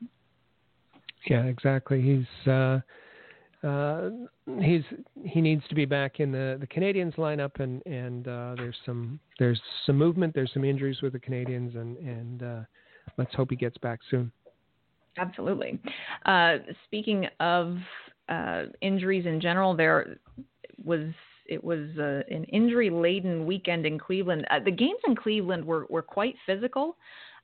Yeah, 1.26 1.44
exactly. 1.44 2.02
He's 2.02 2.50
uh, 2.52 2.80
uh, 3.64 4.10
he's 4.60 4.82
he 5.24 5.40
needs 5.40 5.62
to 5.68 5.74
be 5.74 5.84
back 5.84 6.20
in 6.20 6.30
the 6.30 6.56
the 6.60 6.66
Canadiens 6.66 7.14
lineup, 7.16 7.60
and 7.60 7.84
and 7.86 8.28
uh, 8.28 8.54
there's 8.56 8.76
some 8.84 9.18
there's 9.38 9.60
some 9.86 9.96
movement, 9.96 10.34
there's 10.34 10.52
some 10.52 10.64
injuries 10.64 11.00
with 11.02 11.12
the 11.12 11.20
Canadiens, 11.20 11.76
and 11.76 11.96
and 11.98 12.42
uh, 12.42 12.60
let's 13.16 13.34
hope 13.34 13.50
he 13.50 13.56
gets 13.56 13.78
back 13.78 14.00
soon. 14.10 14.30
Absolutely. 15.16 15.80
Uh, 16.26 16.56
speaking 16.84 17.26
of 17.40 17.76
uh, 18.28 18.64
injuries 18.80 19.26
in 19.26 19.40
general, 19.40 19.74
there 19.74 20.18
was 20.82 21.12
it 21.46 21.62
was 21.62 21.88
uh, 21.98 22.22
an 22.34 22.44
injury 22.44 22.90
laden 22.90 23.46
weekend 23.46 23.86
in 23.86 23.98
Cleveland. 23.98 24.46
Uh, 24.50 24.58
the 24.64 24.70
games 24.70 25.00
in 25.06 25.16
Cleveland 25.16 25.64
were 25.64 25.86
were 25.88 26.02
quite 26.02 26.34
physical. 26.46 26.96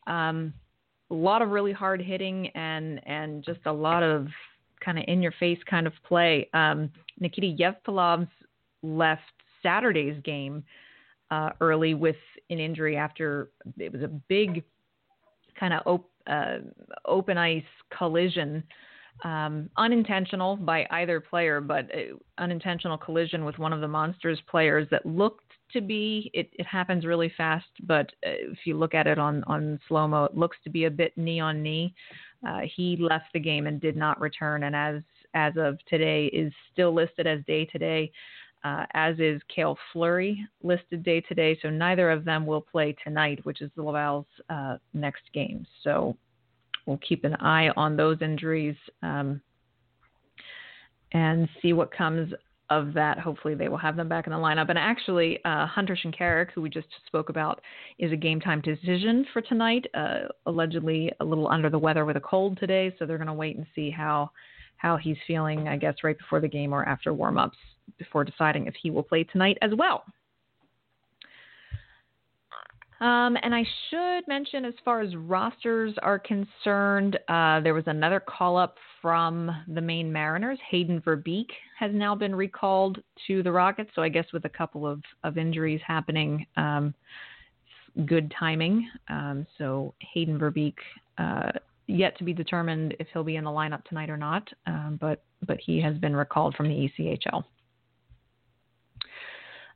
Um, 0.06 0.52
a 1.10 1.14
lot 1.14 1.42
of 1.42 1.50
really 1.50 1.72
hard 1.72 2.00
hitting 2.00 2.48
and 2.48 3.00
and 3.06 3.44
just 3.44 3.60
a 3.66 3.72
lot 3.72 4.02
of 4.02 4.28
kind 4.84 4.98
of 4.98 5.04
in 5.08 5.22
your 5.22 5.32
face 5.32 5.58
kind 5.68 5.86
of 5.86 5.92
play. 6.06 6.48
Um, 6.54 6.90
Nikita 7.18 7.56
Yevpalov 7.62 8.28
left 8.82 9.22
Saturday's 9.62 10.20
game 10.22 10.64
uh, 11.30 11.50
early 11.60 11.94
with 11.94 12.16
an 12.48 12.58
injury 12.58 12.96
after 12.96 13.50
it 13.78 13.92
was 13.92 14.02
a 14.02 14.08
big 14.08 14.64
kind 15.58 15.74
of 15.74 15.82
op- 15.86 16.10
uh, 16.26 16.58
open 17.04 17.38
ice 17.38 17.62
collision 17.96 18.62
um, 19.24 19.68
unintentional 19.76 20.56
by 20.56 20.86
either 20.90 21.20
player, 21.20 21.60
but 21.60 21.86
uh, 21.94 22.16
unintentional 22.38 22.96
collision 22.96 23.44
with 23.44 23.58
one 23.58 23.72
of 23.72 23.80
the 23.80 23.88
monsters 23.88 24.40
players 24.48 24.88
that 24.90 25.04
looked 25.04 25.44
to 25.72 25.80
be. 25.80 26.30
It, 26.32 26.50
it 26.54 26.66
happens 26.66 27.04
really 27.04 27.32
fast, 27.36 27.68
but 27.82 28.06
uh, 28.26 28.50
if 28.52 28.58
you 28.64 28.78
look 28.78 28.94
at 28.94 29.06
it 29.06 29.18
on 29.18 29.44
on 29.44 29.78
slow 29.88 30.08
mo, 30.08 30.24
it 30.24 30.36
looks 30.36 30.56
to 30.64 30.70
be 30.70 30.84
a 30.84 30.90
bit 30.90 31.16
knee 31.16 31.40
on 31.40 31.62
knee. 31.62 31.94
Uh, 32.46 32.60
he 32.76 32.96
left 32.96 33.26
the 33.32 33.40
game 33.40 33.66
and 33.66 33.80
did 33.80 33.96
not 33.96 34.20
return, 34.20 34.64
and 34.64 34.74
as 34.74 35.02
as 35.34 35.52
of 35.56 35.78
today 35.86 36.26
is 36.26 36.52
still 36.72 36.92
listed 36.92 37.26
as 37.26 37.40
day 37.46 37.64
to 37.66 37.78
day. 37.78 38.10
Uh, 38.62 38.84
as 38.92 39.18
is 39.18 39.40
Kale 39.54 39.78
Fleury 39.90 40.46
listed 40.62 41.02
day 41.02 41.22
to 41.22 41.34
day. 41.34 41.58
So 41.62 41.70
neither 41.70 42.10
of 42.10 42.26
them 42.26 42.44
will 42.44 42.60
play 42.60 42.94
tonight, 43.02 43.40
which 43.44 43.62
is 43.62 43.70
the 43.74 43.82
Laval's 43.82 44.26
uh, 44.50 44.76
next 44.92 45.22
game. 45.32 45.66
So 45.82 46.14
we'll 46.84 46.98
keep 46.98 47.24
an 47.24 47.36
eye 47.36 47.70
on 47.76 47.96
those 47.96 48.18
injuries 48.20 48.76
um, 49.02 49.40
and 51.12 51.48
see 51.62 51.72
what 51.72 51.90
comes 51.90 52.34
of 52.70 52.94
that. 52.94 53.18
Hopefully, 53.18 53.54
they 53.54 53.68
will 53.68 53.76
have 53.76 53.96
them 53.96 54.08
back 54.08 54.26
in 54.26 54.32
the 54.32 54.38
lineup. 54.38 54.68
And 54.68 54.78
actually, 54.78 55.38
uh, 55.44 55.66
Hunter 55.66 55.96
Shinkaruk, 55.96 56.52
who 56.52 56.62
we 56.62 56.70
just 56.70 56.88
spoke 57.06 57.28
about, 57.28 57.60
is 57.98 58.12
a 58.12 58.16
game 58.16 58.40
time 58.40 58.60
decision 58.60 59.26
for 59.32 59.42
tonight. 59.42 59.86
Uh, 59.94 60.28
allegedly, 60.46 61.12
a 61.20 61.24
little 61.24 61.48
under 61.48 61.68
the 61.68 61.78
weather 61.78 62.04
with 62.04 62.16
a 62.16 62.20
cold 62.20 62.58
today, 62.58 62.94
so 62.98 63.06
they're 63.06 63.18
going 63.18 63.26
to 63.26 63.32
wait 63.32 63.56
and 63.56 63.66
see 63.74 63.90
how 63.90 64.30
how 64.76 64.96
he's 64.96 65.18
feeling. 65.26 65.68
I 65.68 65.76
guess 65.76 65.96
right 66.02 66.16
before 66.16 66.40
the 66.40 66.48
game 66.48 66.72
or 66.72 66.84
after 66.84 67.12
warm 67.12 67.36
ups 67.36 67.58
before 67.98 68.24
deciding 68.24 68.66
if 68.66 68.74
he 68.80 68.90
will 68.90 69.02
play 69.02 69.24
tonight 69.24 69.58
as 69.62 69.72
well. 69.76 70.04
Um, 73.00 73.38
and 73.42 73.54
I 73.54 73.64
should 73.88 74.28
mention, 74.28 74.66
as 74.66 74.74
far 74.84 75.00
as 75.00 75.16
rosters 75.16 75.94
are 76.02 76.18
concerned, 76.18 77.18
uh, 77.28 77.60
there 77.60 77.72
was 77.72 77.84
another 77.86 78.20
call 78.20 78.58
up 78.58 78.76
from 79.00 79.50
the 79.68 79.80
Maine 79.80 80.12
Mariners. 80.12 80.58
Hayden 80.70 81.00
Verbeek 81.00 81.46
has 81.78 81.90
now 81.94 82.14
been 82.14 82.34
recalled 82.34 82.98
to 83.26 83.42
the 83.42 83.50
Rockets. 83.50 83.90
So 83.94 84.02
I 84.02 84.10
guess 84.10 84.26
with 84.34 84.44
a 84.44 84.50
couple 84.50 84.86
of, 84.86 85.00
of 85.24 85.38
injuries 85.38 85.80
happening, 85.86 86.46
um, 86.58 86.94
good 88.04 88.32
timing. 88.38 88.86
Um, 89.08 89.46
so 89.56 89.94
Hayden 90.12 90.38
Verbeek, 90.38 90.74
uh, 91.16 91.52
yet 91.86 92.18
to 92.18 92.24
be 92.24 92.34
determined 92.34 92.94
if 93.00 93.06
he'll 93.14 93.24
be 93.24 93.36
in 93.36 93.44
the 93.44 93.50
lineup 93.50 93.82
tonight 93.84 94.10
or 94.10 94.18
not, 94.18 94.46
um, 94.66 94.98
but 95.00 95.24
but 95.46 95.58
he 95.64 95.80
has 95.80 95.96
been 95.96 96.14
recalled 96.14 96.54
from 96.54 96.68
the 96.68 96.90
ECHL. 96.98 97.44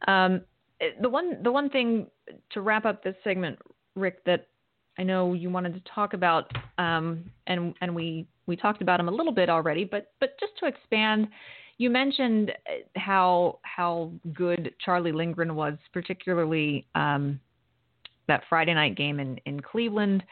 Um, 0.06 0.42
the 1.00 1.08
one 1.08 1.42
the 1.42 1.52
one 1.52 1.70
thing 1.70 2.06
to 2.50 2.60
wrap 2.60 2.84
up 2.84 3.02
this 3.02 3.14
segment, 3.24 3.58
Rick, 3.94 4.24
that 4.24 4.48
I 4.98 5.02
know 5.02 5.32
you 5.32 5.50
wanted 5.50 5.74
to 5.74 5.92
talk 5.92 6.14
about, 6.14 6.50
um, 6.78 7.30
and 7.46 7.74
and 7.80 7.94
we 7.94 8.26
we 8.46 8.56
talked 8.56 8.82
about 8.82 9.00
him 9.00 9.08
a 9.08 9.12
little 9.12 9.32
bit 9.32 9.48
already, 9.48 9.84
but 9.84 10.12
but 10.20 10.38
just 10.38 10.52
to 10.60 10.66
expand, 10.66 11.28
you 11.78 11.90
mentioned 11.90 12.52
how 12.96 13.58
how 13.62 14.12
good 14.32 14.74
Charlie 14.84 15.12
Lindgren 15.12 15.54
was, 15.54 15.74
particularly 15.92 16.86
um, 16.94 17.40
that 18.28 18.42
Friday 18.48 18.74
night 18.74 18.96
game 18.96 19.20
in 19.20 19.38
in 19.46 19.60
Cleveland. 19.60 20.24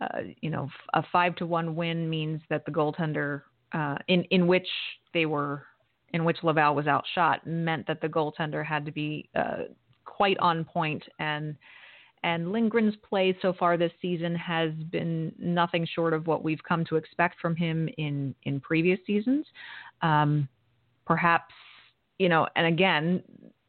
Uh, 0.00 0.20
you 0.40 0.48
know, 0.48 0.68
a 0.94 1.02
five 1.12 1.34
to 1.36 1.46
one 1.46 1.76
win 1.76 2.08
means 2.08 2.40
that 2.48 2.64
the 2.64 2.70
goaltender, 2.70 3.42
uh, 3.72 3.96
in 4.08 4.24
in 4.24 4.46
which 4.46 4.68
they 5.12 5.26
were, 5.26 5.62
in 6.14 6.24
which 6.24 6.38
Laval 6.42 6.74
was 6.74 6.86
outshot, 6.86 7.46
meant 7.46 7.86
that 7.86 8.00
the 8.00 8.08
goaltender 8.08 8.64
had 8.64 8.84
to 8.86 8.92
be 8.92 9.28
uh, 9.34 9.64
quite 10.20 10.36
on 10.40 10.66
point 10.66 11.02
and 11.18 11.56
and 12.22 12.48
Lindgren's 12.48 12.94
play 13.08 13.34
so 13.40 13.54
far 13.58 13.78
this 13.78 13.92
season 14.02 14.34
has 14.34 14.70
been 14.90 15.32
nothing 15.38 15.86
short 15.94 16.12
of 16.12 16.26
what 16.26 16.44
we've 16.44 16.62
come 16.62 16.84
to 16.90 16.96
expect 16.96 17.40
from 17.40 17.56
him 17.56 17.88
in 17.96 18.34
in 18.42 18.60
previous 18.60 18.98
seasons. 19.06 19.46
Um, 20.02 20.46
perhaps 21.06 21.54
you 22.18 22.28
know, 22.28 22.46
and 22.54 22.66
again, 22.66 23.22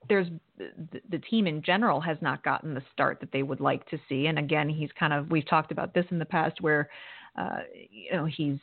there's 0.09 0.27
the, 0.57 0.99
the 1.09 1.19
team 1.19 1.47
in 1.47 1.61
general 1.61 2.01
has 2.01 2.17
not 2.19 2.43
gotten 2.43 2.73
the 2.73 2.83
start 2.91 3.21
that 3.21 3.31
they 3.31 3.43
would 3.43 3.61
like 3.61 3.89
to 3.89 3.97
see. 4.09 4.25
And 4.25 4.37
again, 4.37 4.67
he's 4.67 4.89
kind 4.99 5.13
of 5.13 5.31
we've 5.31 5.47
talked 5.47 5.71
about 5.71 5.93
this 5.93 6.05
in 6.11 6.19
the 6.19 6.25
past 6.25 6.59
where 6.59 6.89
uh, 7.37 7.59
you 7.89 8.11
know 8.11 8.25
he's 8.25 8.59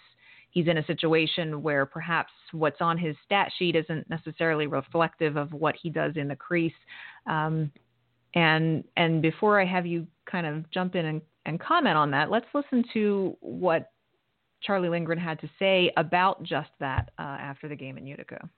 he's 0.50 0.66
in 0.66 0.78
a 0.78 0.86
situation 0.86 1.62
where 1.62 1.86
perhaps 1.86 2.32
what's 2.52 2.80
on 2.80 2.98
his 2.98 3.16
stat 3.24 3.50
sheet 3.58 3.76
isn't 3.76 4.08
necessarily 4.08 4.66
reflective 4.66 5.36
of 5.36 5.52
what 5.52 5.74
he 5.80 5.90
does 5.90 6.12
in 6.16 6.28
the 6.28 6.36
crease. 6.36 6.72
Um, 7.26 7.70
and 8.34 8.84
and 8.96 9.22
before 9.22 9.60
I 9.60 9.64
have 9.64 9.86
you 9.86 10.06
kind 10.30 10.46
of 10.46 10.70
jump 10.70 10.94
in 10.94 11.06
and, 11.06 11.22
and 11.46 11.58
comment 11.60 11.96
on 11.96 12.10
that, 12.12 12.30
let's 12.30 12.46
listen 12.54 12.84
to 12.92 13.36
what 13.40 13.90
Charlie 14.62 14.88
Lindgren 14.88 15.18
had 15.18 15.40
to 15.40 15.50
say 15.58 15.92
about 15.96 16.42
just 16.42 16.70
that 16.80 17.10
uh, 17.18 17.22
after 17.22 17.68
the 17.68 17.76
game 17.76 17.96
in 17.96 18.06
Utica. 18.06 18.48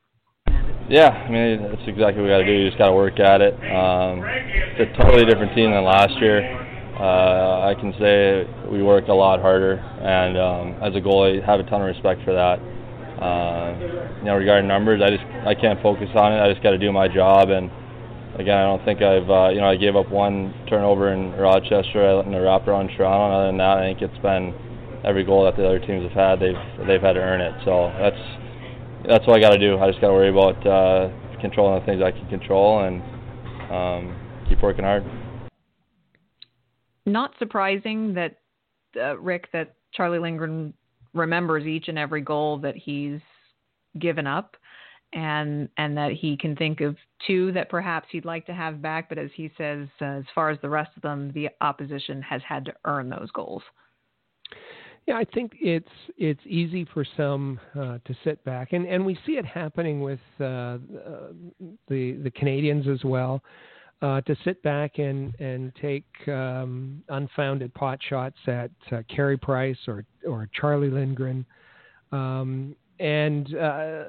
Yeah, 0.89 1.09
I 1.09 1.31
mean 1.31 1.63
that's 1.63 1.83
exactly 1.87 2.23
what 2.23 2.25
we 2.25 2.29
got 2.29 2.39
to 2.39 2.47
do. 2.47 2.53
You 2.53 2.67
just 2.69 2.79
got 2.79 2.89
to 2.89 2.95
work 2.95 3.21
at 3.21 3.41
it. 3.41 3.55
Um, 3.55 4.25
it's 4.25 4.91
a 4.99 5.03
totally 5.03 5.25
different 5.25 5.55
team 5.55 5.71
than 5.71 5.85
last 5.85 6.19
year 6.21 6.70
uh, 7.01 7.65
I 7.65 7.75
can 7.81 7.95
say 7.99 8.45
we 8.71 8.83
worked 8.83 9.09
a 9.09 9.15
lot 9.15 9.41
harder, 9.41 9.81
and 9.81 10.37
um, 10.37 10.83
as 10.85 10.95
a 10.95 11.01
goalie, 11.01 11.43
have 11.43 11.59
a 11.59 11.63
ton 11.63 11.81
of 11.81 11.89
respect 11.89 12.21
for 12.29 12.35
that. 12.35 12.61
Uh, 13.17 13.73
you 14.19 14.25
know, 14.25 14.37
regarding 14.37 14.69
numbers, 14.69 15.01
I 15.01 15.09
just 15.09 15.25
I 15.49 15.55
can't 15.55 15.81
focus 15.81 16.11
on 16.15 16.35
it. 16.35 16.41
I 16.41 16.53
just 16.53 16.63
got 16.63 16.73
to 16.73 16.79
do 16.79 16.93
my 16.93 17.09
job, 17.09 17.49
and 17.49 17.71
again, 18.37 18.53
I 18.59 18.65
don't 18.69 18.85
think 18.85 19.01
I've 19.01 19.31
uh, 19.31 19.49
you 19.49 19.65
know 19.65 19.73
I 19.73 19.77
gave 19.77 19.97
up 19.97 20.11
one 20.11 20.53
turnover 20.69 21.15
in 21.15 21.33
Rochester 21.33 22.21
in 22.21 22.33
the 22.33 22.39
wraparound 22.45 22.95
Toronto. 22.95 23.25
And 23.25 23.33
other 23.33 23.47
than 23.49 23.57
that, 23.65 23.79
I 23.79 23.83
think 23.89 24.03
it's 24.03 24.21
been 24.21 24.53
every 25.03 25.25
goal 25.25 25.45
that 25.45 25.57
the 25.57 25.65
other 25.65 25.81
teams 25.81 26.05
have 26.05 26.13
had, 26.13 26.37
they've 26.37 26.87
they've 26.87 27.01
had 27.01 27.15
to 27.15 27.25
earn 27.25 27.41
it. 27.41 27.57
So 27.65 27.89
that's 27.97 28.21
that's 29.09 29.27
what 29.27 29.39
I 29.39 29.41
got 29.41 29.57
to 29.57 29.59
do. 29.59 29.79
I 29.81 29.89
just 29.89 30.03
got 30.03 30.09
to 30.09 30.13
worry 30.13 30.29
about 30.29 30.61
uh, 30.69 31.09
controlling 31.41 31.81
the 31.81 31.87
things 31.87 32.03
I 32.05 32.13
can 32.13 32.29
control 32.29 32.85
and 32.85 33.01
um, 33.73 34.13
keep 34.51 34.61
working 34.61 34.85
hard 34.85 35.01
not 37.07 37.33
surprising 37.39 38.15
that 38.15 38.39
uh, 38.97 39.19
Rick 39.19 39.49
that 39.53 39.75
Charlie 39.93 40.19
Lindgren 40.19 40.75
remembers 41.13 41.65
each 41.65 41.89
and 41.89 41.99
every 41.99 42.21
goal 42.21 42.59
that 42.59 42.77
he's 42.77 43.21
given 43.99 44.27
up 44.27 44.57
and 45.13 45.69
and 45.77 45.97
that 45.97 46.13
he 46.13 46.37
can 46.37 46.55
think 46.55 46.81
of 46.81 46.97
two 47.27 47.51
that 47.53 47.69
perhaps 47.69 48.07
he'd 48.13 48.25
like 48.25 48.47
to 48.47 48.53
have 48.53 48.81
back 48.81 49.09
but 49.09 49.19
as 49.19 49.31
he 49.35 49.51
says 49.59 49.89
uh, 50.01 50.05
as 50.05 50.25
far 50.35 50.51
as 50.51 50.59
the 50.63 50.69
rest 50.69 50.91
of 50.97 51.03
them 51.03 51.33
the 51.35 51.49
opposition 51.61 52.23
has 52.23 52.41
had 52.49 52.65
to 52.65 52.73
earn 52.85 53.09
those 53.09 53.31
goals. 53.33 53.63
Yeah, 55.07 55.17
I 55.17 55.25
think 55.25 55.53
it's 55.61 55.89
it's 56.19 56.41
easy 56.47 56.87
for 56.93 57.05
some 57.17 57.59
uh, 57.75 57.99
to 58.05 58.15
sit 58.23 58.45
back, 58.45 58.73
and 58.73 58.87
and 58.87 59.05
we 59.05 59.19
see 59.27 59.33
it 59.33 59.47
happening 59.47 60.01
with 60.01 60.21
uh, 60.39 60.79
the 61.89 62.13
the 62.23 62.31
Canadiens 62.31 62.87
as 62.87 63.03
well, 63.03 63.43
uh, 64.03 64.21
to 64.23 64.37
sit 64.45 64.63
back 64.63 64.99
and 64.99 65.35
and 65.41 65.73
take 65.81 66.05
um, 66.29 67.03
unfounded 67.09 67.73
pot 67.75 67.99
shots 68.09 68.39
at 68.47 68.71
uh, 68.93 69.03
Carey 69.15 69.37
Price 69.37 69.79
or 69.87 70.05
or 70.27 70.49
Charlie 70.59 70.91
Lindgren, 70.91 71.45
um, 72.13 72.75
and 72.99 73.55
uh, 73.57 74.05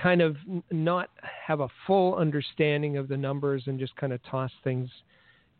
kind 0.00 0.20
of 0.20 0.36
not 0.70 1.10
have 1.46 1.60
a 1.60 1.68
full 1.86 2.16
understanding 2.16 2.96
of 2.96 3.08
the 3.08 3.16
numbers 3.16 3.64
and 3.66 3.78
just 3.78 3.94
kind 3.96 4.12
of 4.12 4.20
toss 4.24 4.50
things 4.64 4.90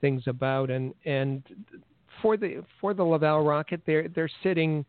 things 0.00 0.22
about 0.26 0.70
and 0.70 0.92
and 1.04 1.44
for 2.20 2.36
the 2.36 2.64
for 2.80 2.94
the 2.94 3.04
Laval 3.04 3.44
Rocket, 3.44 3.80
they're 3.86 4.08
they're 4.08 4.30
sitting 4.42 4.84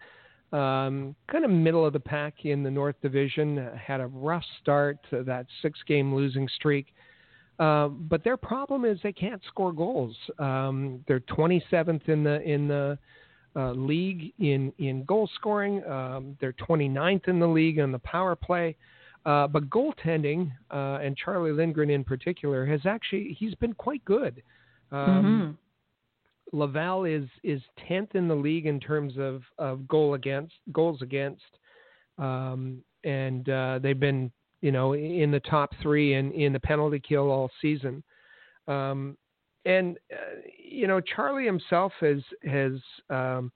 um, 0.52 1.16
kind 1.32 1.46
of 1.46 1.52
middle 1.52 1.86
of 1.86 1.94
the 1.94 2.00
pack 2.00 2.46
in 2.46 2.64
the 2.64 2.72
North 2.72 2.96
Division. 3.02 3.58
Uh, 3.58 3.76
had 3.76 4.02
a 4.02 4.08
rough 4.08 4.44
start 4.62 4.98
to 5.10 5.24
that 5.24 5.46
six-game 5.62 6.14
losing 6.14 6.48
streak, 6.56 6.88
uh, 7.64 7.88
but 7.88 8.24
their 8.24 8.36
problem 8.36 8.84
is 8.84 9.00
they 9.04 9.14
can't 9.14 9.42
score 9.48 9.72
goals. 9.72 10.16
Um, 10.38 11.04
they're 11.08 11.22
27th 11.22 12.10
in 12.10 12.24
the 12.24 12.42
in 12.42 12.68
the 12.68 12.98
uh, 13.56 13.72
league 13.72 14.34
in 14.40 14.74
in 14.80 15.06
goal 15.06 15.30
scoring. 15.36 15.84
Um, 15.86 16.36
they're 16.42 16.54
29th 16.54 17.28
in 17.28 17.40
the 17.40 17.48
league 17.48 17.80
on 17.80 17.92
the 17.92 18.00
power 18.00 18.36
play. 18.36 18.76
Uh, 19.26 19.48
but 19.48 19.70
goaltending, 19.70 20.52
uh, 20.70 21.00
and 21.02 21.16
Charlie 21.16 21.54
Lindgren 21.54 21.90
in 21.90 22.04
particular, 22.04 22.66
has 22.66 22.82
actually 22.86 23.38
he's 23.40 23.56
been 23.56 23.74
quite 23.74 24.04
good. 24.04 24.44
Um, 24.92 25.08
mm-hmm. 26.52 26.58
Laval 26.58 27.06
is 27.06 27.30
is 27.44 27.62
tenth 27.88 28.16
in 28.16 28.28
the 28.28 28.36
league 28.36 28.66
in 28.66 28.82
terms 28.82 29.14
of, 29.18 29.42
of 29.58 29.88
goal 29.88 30.16
against 30.16 30.56
goals 30.74 31.02
against, 31.02 31.42
um, 32.18 32.84
and 33.06 33.48
uh, 33.48 33.80
they've 33.82 34.00
been 34.00 34.30
you 34.64 34.72
know 34.72 34.94
in 34.96 35.30
the 35.30 35.42
top 35.42 35.72
three 35.82 36.14
in 36.14 36.32
in 36.32 36.54
the 36.54 36.60
penalty 36.60 37.00
kill 37.00 37.30
all 37.30 37.52
season. 37.62 38.02
Um, 38.68 39.18
and 39.66 39.98
uh, 40.12 40.40
you 40.58 40.88
know 40.88 41.02
Charlie 41.02 41.46
himself 41.46 41.92
has 42.00 42.22
has 42.44 42.72
um, 43.10 43.52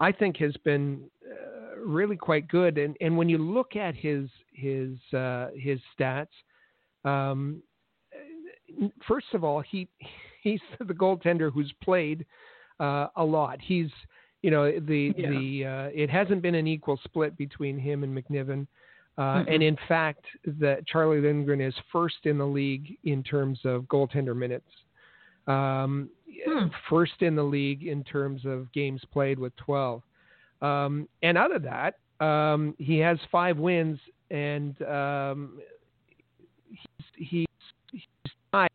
I 0.00 0.12
think 0.12 0.36
has 0.36 0.54
been 0.62 1.10
uh, 1.26 1.78
really 1.80 2.16
quite 2.16 2.46
good. 2.48 2.76
And 2.76 2.94
and 3.00 3.16
when 3.16 3.30
you 3.30 3.38
look 3.38 3.74
at 3.74 3.94
his 3.94 4.28
his 4.52 4.90
uh, 5.14 5.48
his 5.56 5.80
stats, 5.98 6.28
um, 7.06 7.62
first 9.08 9.28
of 9.32 9.44
all 9.44 9.62
he 9.62 9.88
he's 10.42 10.60
the 10.78 10.94
goaltender 10.94 11.50
who's 11.50 11.72
played 11.82 12.26
uh, 12.80 13.06
a 13.16 13.24
lot. 13.24 13.60
He's 13.62 13.88
you 14.42 14.50
know 14.50 14.70
the 14.78 15.14
yeah. 15.16 15.30
the 15.30 15.64
uh, 15.64 16.02
it 16.02 16.10
hasn't 16.10 16.42
been 16.42 16.54
an 16.54 16.66
equal 16.66 17.00
split 17.02 17.34
between 17.38 17.78
him 17.78 18.04
and 18.04 18.14
McNiven. 18.14 18.66
Uh, 19.16 19.22
mm-hmm. 19.22 19.52
And 19.52 19.62
in 19.62 19.76
fact, 19.88 20.24
that 20.44 20.86
Charlie 20.86 21.20
Lindgren 21.20 21.60
is 21.60 21.74
first 21.92 22.16
in 22.24 22.38
the 22.38 22.46
league 22.46 22.96
in 23.04 23.22
terms 23.22 23.60
of 23.64 23.82
goaltender 23.82 24.36
minutes. 24.36 24.68
Um, 25.46 26.08
hmm. 26.46 26.66
First 26.90 27.20
in 27.20 27.36
the 27.36 27.42
league 27.42 27.84
in 27.86 28.02
terms 28.04 28.44
of 28.44 28.72
games 28.72 29.02
played 29.12 29.38
with 29.38 29.54
12. 29.56 30.02
Um, 30.62 31.08
and 31.22 31.36
out 31.36 31.54
of 31.54 31.62
that, 31.62 31.98
um, 32.24 32.74
he 32.78 32.98
has 32.98 33.18
five 33.30 33.58
wins, 33.58 33.98
and 34.30 34.80
um, 34.82 35.60
he's, 36.70 37.28
he's, 37.28 37.46
he's 37.92 38.32
tied 38.52 38.70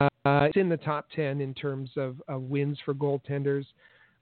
uh, 0.00 0.08
it's 0.48 0.56
in 0.56 0.68
the 0.68 0.76
top 0.76 1.06
10 1.14 1.40
in 1.40 1.54
terms 1.54 1.90
of, 1.96 2.20
of 2.28 2.42
wins 2.42 2.78
for 2.84 2.94
goaltenders. 2.94 3.64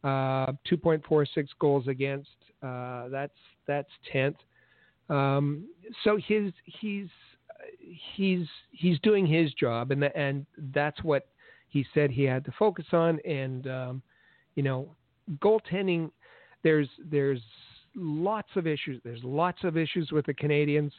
Uh, 0.05 0.53
2.46 0.71 1.47
goals 1.59 1.89
against. 1.89 2.29
Uh, 2.63 3.09
that's 3.09 3.33
that's 3.67 3.89
10th. 4.13 4.37
Um, 5.09 5.69
so 6.03 6.17
his 6.17 6.53
he's 6.65 7.09
he's 8.15 8.47
he's 8.71 8.99
doing 9.01 9.27
his 9.27 9.53
job, 9.55 9.91
and 9.91 10.03
the, 10.03 10.17
and 10.17 10.47
that's 10.75 11.03
what 11.03 11.27
he 11.69 11.85
said 11.95 12.11
he 12.11 12.25
had 12.25 12.45
to 12.45 12.53
focus 12.59 12.87
on. 12.93 13.19
And 13.21 13.67
um, 13.67 14.03
you 14.55 14.63
know, 14.63 14.89
goaltending. 15.39 16.11
There's 16.63 16.89
there's 17.11 17.41
lots 17.95 18.49
of 18.57 18.67
issues. 18.67 19.01
There's 19.05 19.23
lots 19.23 19.65
of 19.65 19.77
issues 19.77 20.11
with 20.13 20.27
the 20.27 20.35
Canadiens. 20.35 20.93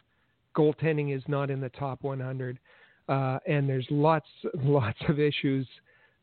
Goaltending 0.56 1.16
is 1.16 1.24
not 1.28 1.50
in 1.50 1.60
the 1.60 1.70
top 1.70 2.04
100. 2.04 2.60
Uh, 3.08 3.38
and 3.46 3.68
there's 3.70 3.88
lots 3.90 4.28
lots 4.64 5.00
of 5.10 5.20
issues 5.20 5.68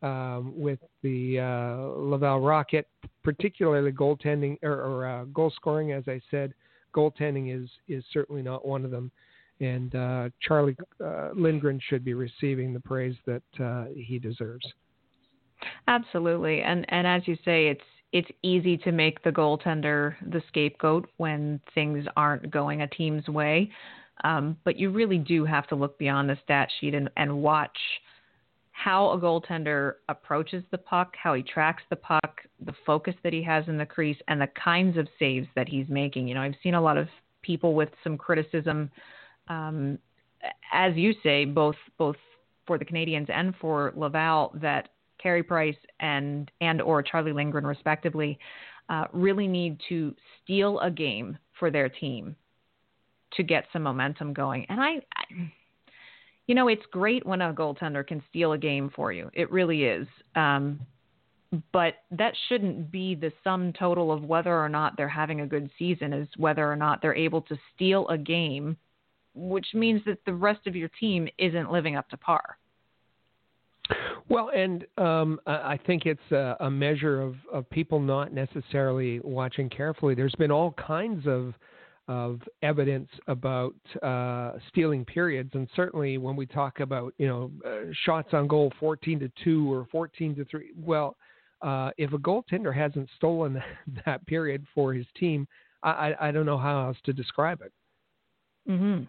um, 0.02 0.52
with 0.56 0.80
the 1.02 1.38
uh, 1.38 2.00
Laval 2.00 2.40
Rocket, 2.40 2.88
particularly 3.22 3.92
goaltending 3.92 4.58
or, 4.62 4.72
or 4.72 5.06
uh, 5.06 5.24
goal 5.26 5.52
scoring. 5.54 5.92
As 5.92 6.04
I 6.08 6.20
said, 6.30 6.54
goaltending 6.94 7.54
is 7.54 7.68
is 7.88 8.04
certainly 8.12 8.42
not 8.42 8.66
one 8.66 8.84
of 8.84 8.90
them. 8.90 9.10
And 9.60 9.94
uh, 9.94 10.28
Charlie 10.40 10.76
uh, 11.04 11.30
Lindgren 11.34 11.80
should 11.88 12.04
be 12.04 12.14
receiving 12.14 12.72
the 12.72 12.80
praise 12.80 13.14
that 13.26 13.42
uh, 13.62 13.84
he 13.94 14.18
deserves. 14.18 14.66
Absolutely, 15.86 16.62
and 16.62 16.84
and 16.88 17.06
as 17.06 17.22
you 17.26 17.36
say, 17.44 17.68
it's 17.68 17.84
it's 18.12 18.30
easy 18.42 18.76
to 18.78 18.92
make 18.92 19.22
the 19.22 19.30
goaltender 19.30 20.14
the 20.30 20.42
scapegoat 20.48 21.08
when 21.16 21.60
things 21.74 22.04
aren't 22.16 22.50
going 22.50 22.82
a 22.82 22.88
team's 22.88 23.26
way. 23.28 23.70
Um, 24.24 24.56
but 24.64 24.78
you 24.78 24.90
really 24.90 25.18
do 25.18 25.44
have 25.44 25.66
to 25.68 25.74
look 25.74 25.98
beyond 25.98 26.28
the 26.28 26.38
stat 26.44 26.68
sheet 26.80 26.94
and, 26.94 27.10
and 27.16 27.42
watch 27.42 27.76
how 28.72 29.10
a 29.10 29.18
goaltender 29.18 29.94
approaches 30.08 30.64
the 30.70 30.78
puck, 30.78 31.14
how 31.22 31.34
he 31.34 31.42
tracks 31.42 31.82
the 31.90 31.96
puck, 31.96 32.40
the 32.64 32.72
focus 32.84 33.14
that 33.22 33.32
he 33.32 33.42
has 33.42 33.64
in 33.68 33.78
the 33.78 33.86
crease, 33.86 34.16
and 34.28 34.40
the 34.40 34.48
kinds 34.48 34.96
of 34.96 35.06
saves 35.18 35.46
that 35.54 35.68
he's 35.68 35.86
making. 35.88 36.26
You 36.26 36.34
know, 36.34 36.42
I've 36.42 36.54
seen 36.62 36.74
a 36.74 36.80
lot 36.80 36.96
of 36.96 37.08
people 37.42 37.74
with 37.74 37.90
some 38.02 38.16
criticism, 38.16 38.90
um, 39.48 39.98
as 40.72 40.96
you 40.96 41.14
say, 41.22 41.44
both 41.44 41.76
both 41.98 42.16
for 42.66 42.78
the 42.78 42.84
Canadiens 42.84 43.30
and 43.30 43.54
for 43.60 43.92
Laval, 43.94 44.52
that 44.60 44.88
Carey 45.22 45.42
Price 45.42 45.76
and 46.00 46.50
and 46.60 46.80
or 46.80 47.02
Charlie 47.02 47.32
Lindgren, 47.32 47.66
respectively, 47.66 48.38
uh, 48.88 49.04
really 49.12 49.46
need 49.46 49.78
to 49.88 50.14
steal 50.42 50.80
a 50.80 50.90
game 50.90 51.38
for 51.58 51.70
their 51.70 51.88
team 51.88 52.34
to 53.34 53.42
get 53.42 53.64
some 53.72 53.82
momentum 53.82 54.32
going. 54.32 54.66
And 54.68 54.80
I, 54.80 54.96
I 55.16 55.52
you 56.52 56.56
know, 56.56 56.68
it's 56.68 56.84
great 56.90 57.24
when 57.24 57.40
a 57.40 57.50
goaltender 57.50 58.06
can 58.06 58.22
steal 58.28 58.52
a 58.52 58.58
game 58.58 58.92
for 58.94 59.10
you. 59.10 59.30
It 59.32 59.50
really 59.50 59.84
is. 59.84 60.06
Um, 60.36 60.80
but 61.72 61.94
that 62.10 62.34
shouldn't 62.46 62.92
be 62.92 63.14
the 63.14 63.32
sum 63.42 63.72
total 63.72 64.12
of 64.12 64.22
whether 64.24 64.54
or 64.54 64.68
not 64.68 64.94
they're 64.98 65.08
having 65.08 65.40
a 65.40 65.46
good 65.46 65.70
season, 65.78 66.12
is 66.12 66.28
whether 66.36 66.70
or 66.70 66.76
not 66.76 67.00
they're 67.00 67.14
able 67.14 67.40
to 67.40 67.56
steal 67.74 68.06
a 68.08 68.18
game, 68.18 68.76
which 69.34 69.68
means 69.72 70.02
that 70.04 70.18
the 70.26 70.34
rest 70.34 70.66
of 70.66 70.76
your 70.76 70.90
team 71.00 71.26
isn't 71.38 71.72
living 71.72 71.96
up 71.96 72.06
to 72.10 72.18
par. 72.18 72.58
Well, 74.28 74.50
and 74.54 74.84
um, 74.98 75.40
I 75.46 75.78
think 75.86 76.04
it's 76.04 76.32
a, 76.32 76.56
a 76.60 76.70
measure 76.70 77.22
of, 77.22 77.36
of 77.50 77.70
people 77.70 77.98
not 77.98 78.34
necessarily 78.34 79.20
watching 79.20 79.70
carefully. 79.70 80.14
There's 80.14 80.34
been 80.38 80.50
all 80.50 80.72
kinds 80.72 81.26
of 81.26 81.54
of 82.12 82.42
evidence 82.60 83.08
about 83.26 83.74
uh, 84.02 84.52
stealing 84.68 85.02
periods, 85.02 85.50
and 85.54 85.66
certainly 85.74 86.18
when 86.18 86.36
we 86.36 86.44
talk 86.44 86.80
about 86.80 87.14
you 87.16 87.26
know 87.26 87.50
uh, 87.66 87.90
shots 88.04 88.28
on 88.34 88.46
goal 88.46 88.70
14 88.78 89.18
to 89.20 89.32
two 89.42 89.72
or 89.72 89.86
14 89.90 90.36
to 90.36 90.44
three, 90.44 90.72
well, 90.76 91.16
uh, 91.62 91.90
if 91.96 92.12
a 92.12 92.18
goaltender 92.18 92.74
hasn't 92.74 93.08
stolen 93.16 93.62
that 94.04 94.24
period 94.26 94.66
for 94.74 94.92
his 94.92 95.06
team, 95.18 95.48
I, 95.82 96.14
I, 96.20 96.30
don't 96.30 96.44
know 96.44 96.58
how 96.58 96.88
else 96.88 96.98
to 97.04 97.14
describe 97.14 97.62
it. 97.62 97.72
Mm-hmm. 98.70 99.04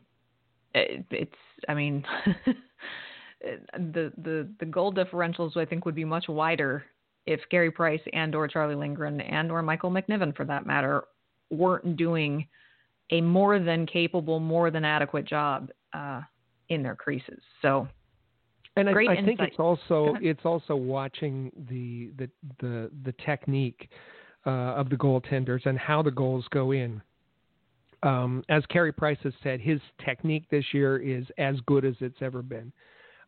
It, 0.73 1.05
it's, 1.11 1.35
I 1.67 1.73
mean, 1.73 2.05
the 3.41 4.13
the 4.23 4.47
the 4.61 4.65
goal 4.65 4.93
differentials 4.93 5.57
I 5.57 5.65
think 5.65 5.85
would 5.85 5.93
be 5.93 6.05
much 6.05 6.29
wider 6.29 6.85
if 7.25 7.41
Carey 7.51 7.69
Price 7.69 8.01
and 8.13 8.33
or 8.33 8.47
Charlie 8.47 8.75
Lindgren 8.75 9.19
and 9.19 9.51
or 9.51 9.61
Michael 9.61 9.91
McNiven 9.91 10.35
for 10.35 10.45
that 10.45 10.65
matter 10.65 11.03
weren't 11.51 11.97
doing 11.97 12.47
a 13.11 13.21
more 13.21 13.59
than 13.59 13.85
capable, 13.85 14.39
more 14.39 14.71
than 14.71 14.85
adequate 14.85 15.25
job 15.25 15.69
uh, 15.93 16.21
in 16.69 16.83
their 16.83 16.95
creases. 16.95 17.41
So, 17.61 17.87
and 18.75 18.89
I, 18.89 18.93
I 18.93 19.23
think 19.23 19.39
it's 19.39 19.59
also 19.59 20.15
it's 20.21 20.45
also 20.45 20.75
watching 20.75 21.51
the 21.69 22.11
the 22.17 22.29
the, 22.59 22.91
the 23.03 23.13
technique 23.25 23.89
uh, 24.45 24.49
of 24.49 24.89
the 24.89 24.95
goaltenders 24.95 25.65
and 25.65 25.77
how 25.77 26.01
the 26.01 26.11
goals 26.11 26.45
go 26.51 26.71
in. 26.71 27.01
Um, 28.01 28.43
as 28.49 28.65
Carey 28.65 28.91
Price 28.91 29.19
has 29.23 29.33
said, 29.43 29.61
his 29.61 29.79
technique 30.03 30.43
this 30.51 30.65
year 30.73 30.97
is 30.97 31.25
as 31.37 31.55
good 31.65 31.85
as 31.85 31.95
it's 32.01 32.21
ever 32.21 32.41
been. 32.41 32.73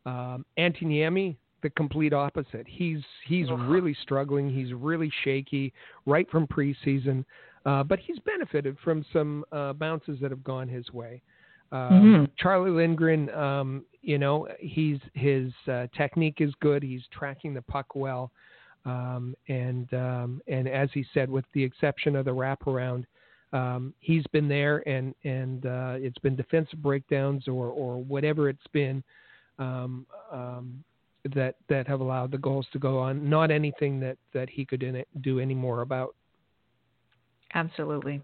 Um, 0.04 0.44
Niemi, 0.58 1.36
the 1.62 1.70
complete 1.70 2.12
opposite. 2.12 2.66
He's 2.68 3.00
he's 3.26 3.46
really 3.50 3.96
struggling. 4.02 4.50
He's 4.50 4.72
really 4.72 5.10
shaky 5.24 5.72
right 6.04 6.30
from 6.30 6.46
preseason. 6.46 7.24
Uh, 7.66 7.82
but 7.82 7.98
he's 7.98 8.18
benefited 8.20 8.76
from 8.82 9.04
some 9.12 9.44
uh, 9.52 9.72
bounces 9.72 10.18
that 10.20 10.30
have 10.30 10.44
gone 10.44 10.68
his 10.68 10.90
way. 10.92 11.20
Um, 11.72 11.80
mm-hmm. 11.80 12.24
Charlie 12.38 12.70
Lindgren, 12.70 13.28
um, 13.30 13.84
you 14.02 14.18
know, 14.18 14.46
he's 14.60 14.98
his 15.14 15.50
uh, 15.70 15.88
technique 15.96 16.36
is 16.38 16.52
good. 16.60 16.82
He's 16.82 17.02
tracking 17.12 17.52
the 17.54 17.62
puck 17.62 17.96
well, 17.96 18.30
um, 18.84 19.34
and 19.48 19.92
um, 19.92 20.40
and 20.46 20.68
as 20.68 20.88
he 20.94 21.04
said, 21.12 21.28
with 21.28 21.44
the 21.54 21.64
exception 21.64 22.14
of 22.14 22.24
the 22.24 22.30
wraparound, 22.30 23.04
um, 23.52 23.92
he's 23.98 24.24
been 24.28 24.46
there, 24.46 24.88
and 24.88 25.12
and 25.24 25.66
uh, 25.66 25.94
it's 25.96 26.18
been 26.18 26.36
defensive 26.36 26.80
breakdowns 26.80 27.48
or 27.48 27.66
or 27.66 27.98
whatever 27.98 28.48
it's 28.48 28.66
been 28.72 29.02
um, 29.58 30.06
um, 30.30 30.84
that 31.34 31.56
that 31.68 31.88
have 31.88 31.98
allowed 31.98 32.30
the 32.30 32.38
goals 32.38 32.68
to 32.72 32.78
go 32.78 33.00
on. 33.00 33.28
Not 33.28 33.50
anything 33.50 33.98
that 34.00 34.18
that 34.32 34.48
he 34.48 34.64
could 34.64 35.04
do 35.20 35.40
any 35.40 35.54
more 35.54 35.80
about. 35.80 36.14
Absolutely, 37.56 38.20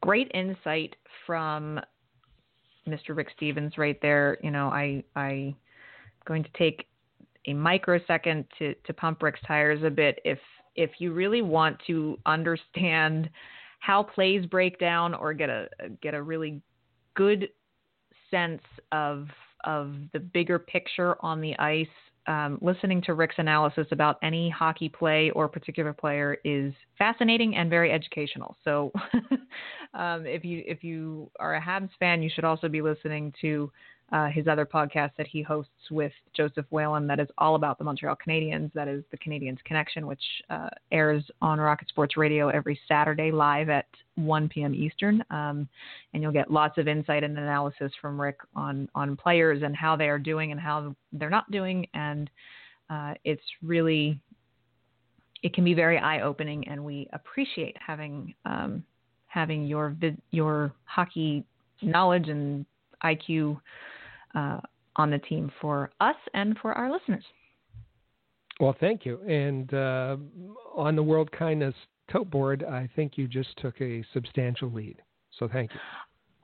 great 0.00 0.28
insight 0.34 0.96
from 1.24 1.78
Mr. 2.88 3.16
Rick 3.16 3.28
Stephens 3.36 3.78
right 3.78 3.96
there. 4.02 4.38
You 4.42 4.50
know, 4.50 4.68
I 4.70 5.04
I 5.14 5.54
going 6.26 6.42
to 6.42 6.50
take 6.58 6.88
a 7.46 7.54
microsecond 7.54 8.44
to 8.58 8.74
to 8.74 8.92
pump 8.92 9.22
Rick's 9.22 9.38
tires 9.46 9.84
a 9.84 9.90
bit. 9.90 10.18
If 10.24 10.40
if 10.74 10.90
you 10.98 11.12
really 11.12 11.42
want 11.42 11.78
to 11.86 12.18
understand 12.26 13.30
how 13.78 14.02
plays 14.02 14.46
break 14.46 14.80
down 14.80 15.14
or 15.14 15.32
get 15.32 15.48
a 15.48 15.68
get 16.02 16.14
a 16.14 16.22
really 16.22 16.60
good 17.14 17.50
sense 18.32 18.62
of 18.90 19.28
of 19.62 19.94
the 20.12 20.18
bigger 20.18 20.58
picture 20.58 21.14
on 21.24 21.40
the 21.40 21.56
ice, 21.60 21.86
um, 22.26 22.58
listening 22.60 23.02
to 23.02 23.14
Rick's 23.14 23.34
analysis 23.38 23.86
about 23.90 24.18
any 24.22 24.48
hockey 24.48 24.88
play 24.88 25.30
or 25.30 25.48
particular 25.48 25.92
player 25.92 26.36
is 26.44 26.72
fascinating 26.98 27.56
and 27.56 27.68
very 27.68 27.90
educational. 27.90 28.56
So, 28.64 28.92
um, 29.94 30.26
if 30.26 30.44
you 30.44 30.62
if 30.66 30.84
you 30.84 31.30
are 31.40 31.56
a 31.56 31.60
Habs 31.60 31.90
fan, 31.98 32.22
you 32.22 32.30
should 32.32 32.44
also 32.44 32.68
be 32.68 32.82
listening 32.82 33.32
to 33.40 33.70
uh, 34.12 34.26
his 34.26 34.46
other 34.46 34.66
podcast 34.66 35.10
that 35.16 35.26
he 35.26 35.40
hosts 35.40 35.90
with 35.90 36.12
Joseph 36.36 36.66
Whalen 36.70 37.06
that 37.06 37.18
is 37.18 37.28
all 37.38 37.54
about 37.54 37.78
the 37.78 37.84
Montreal 37.84 38.16
Canadiens. 38.16 38.70
That 38.74 38.86
is 38.86 39.02
the 39.10 39.16
Canadiens 39.16 39.62
Connection, 39.64 40.06
which 40.06 40.22
uh, 40.50 40.68
airs 40.90 41.24
on 41.40 41.58
Rocket 41.58 41.88
Sports 41.88 42.16
Radio 42.16 42.48
every 42.48 42.78
Saturday 42.86 43.30
live 43.30 43.70
at 43.70 43.86
1 44.16 44.50
p.m. 44.50 44.74
Eastern. 44.74 45.24
Um, 45.30 45.66
and 46.12 46.22
you'll 46.22 46.32
get 46.32 46.50
lots 46.50 46.76
of 46.76 46.88
insight 46.88 47.24
and 47.24 47.38
analysis 47.38 47.90
from 48.00 48.20
Rick 48.20 48.36
on 48.54 48.88
on 48.94 49.16
players 49.16 49.62
and 49.62 49.74
how 49.74 49.96
they 49.96 50.08
are 50.08 50.18
doing 50.18 50.52
and 50.52 50.60
how 50.60 50.94
they're 51.14 51.30
not 51.30 51.50
doing. 51.50 51.86
And 51.94 52.30
uh, 52.90 53.14
it's 53.24 53.42
really 53.62 54.20
it 55.42 55.54
can 55.54 55.64
be 55.64 55.74
very 55.74 55.98
eye 55.98 56.20
opening, 56.20 56.68
and 56.68 56.84
we 56.84 57.08
appreciate 57.14 57.76
having 57.84 58.34
um, 58.44 58.84
having 59.26 59.64
your 59.64 59.96
your 60.30 60.72
hockey 60.84 61.44
knowledge 61.80 62.28
and 62.28 62.66
IQ 63.02 63.58
uh, 64.34 64.60
on 64.96 65.10
the 65.10 65.18
team 65.18 65.50
for 65.60 65.90
us 66.00 66.16
and 66.34 66.56
for 66.58 66.72
our 66.72 66.90
listeners. 66.90 67.24
Well, 68.60 68.76
thank 68.78 69.04
you. 69.04 69.20
And 69.22 69.72
uh, 69.72 70.16
on 70.74 70.94
the 70.94 71.02
World 71.02 71.30
Kindness 71.32 71.74
Tote 72.10 72.30
Board, 72.30 72.64
I 72.64 72.88
think 72.94 73.16
you 73.16 73.26
just 73.26 73.56
took 73.56 73.80
a 73.80 74.04
substantial 74.12 74.70
lead. 74.70 74.96
So 75.38 75.48
thank 75.48 75.72
you. 75.72 75.80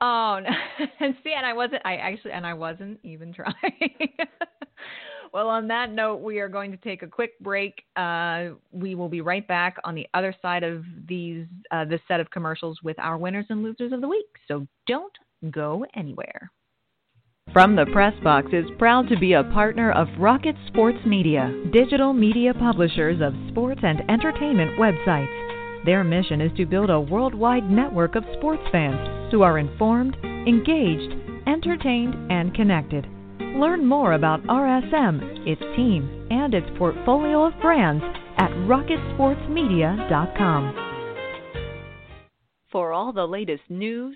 Oh, 0.01 0.39
no. 1.01 1.13
see, 1.23 1.33
and 1.35 1.45
I 1.45 1.53
wasn't. 1.53 1.81
I 1.85 1.95
actually, 1.95 2.31
and 2.31 2.45
I 2.45 2.53
wasn't 2.53 2.99
even 3.03 3.33
trying. 3.33 3.53
well, 5.33 5.49
on 5.49 5.67
that 5.67 5.91
note, 5.91 6.17
we 6.17 6.39
are 6.39 6.49
going 6.49 6.71
to 6.71 6.77
take 6.77 7.03
a 7.03 7.07
quick 7.07 7.37
break. 7.39 7.83
Uh, 7.95 8.49
we 8.71 8.95
will 8.95 9.09
be 9.09 9.21
right 9.21 9.47
back 9.47 9.77
on 9.83 9.95
the 9.95 10.07
other 10.13 10.33
side 10.41 10.63
of 10.63 10.83
these 11.07 11.45
uh, 11.71 11.85
this 11.85 12.01
set 12.07 12.19
of 12.19 12.29
commercials 12.31 12.79
with 12.83 12.97
our 12.99 13.17
winners 13.17 13.45
and 13.49 13.61
losers 13.61 13.91
of 13.91 14.01
the 14.01 14.07
week. 14.07 14.27
So 14.47 14.65
don't 14.87 15.13
go 15.51 15.85
anywhere. 15.95 16.51
From 17.51 17.75
the 17.75 17.87
Press 17.87 18.13
Box 18.23 18.49
is 18.53 18.69
proud 18.77 19.09
to 19.09 19.17
be 19.17 19.33
a 19.33 19.43
partner 19.43 19.91
of 19.91 20.07
Rocket 20.19 20.55
Sports 20.67 20.99
Media, 21.03 21.51
digital 21.73 22.13
media 22.13 22.53
publishers 22.53 23.21
of 23.21 23.33
sports 23.49 23.81
and 23.81 24.07
entertainment 24.07 24.77
websites. 24.77 25.33
Their 25.83 26.03
mission 26.03 26.41
is 26.41 26.51
to 26.57 26.67
build 26.67 26.91
a 26.91 27.01
worldwide 27.01 27.67
network 27.67 28.13
of 28.13 28.23
sports 28.37 28.61
fans 28.71 29.31
who 29.31 29.41
are 29.41 29.57
informed, 29.57 30.15
engaged, 30.23 31.11
entertained, 31.47 32.31
and 32.31 32.53
connected. 32.53 33.07
Learn 33.39 33.83
more 33.83 34.13
about 34.13 34.43
RSM, 34.43 35.47
its 35.47 35.63
team, 35.75 36.27
and 36.29 36.53
its 36.53 36.69
portfolio 36.77 37.47
of 37.47 37.59
brands 37.61 38.03
at 38.37 38.51
rocketsportsmedia.com. 38.69 40.85
For 42.71 42.93
all 42.93 43.11
the 43.11 43.25
latest 43.25 43.63
news, 43.69 44.15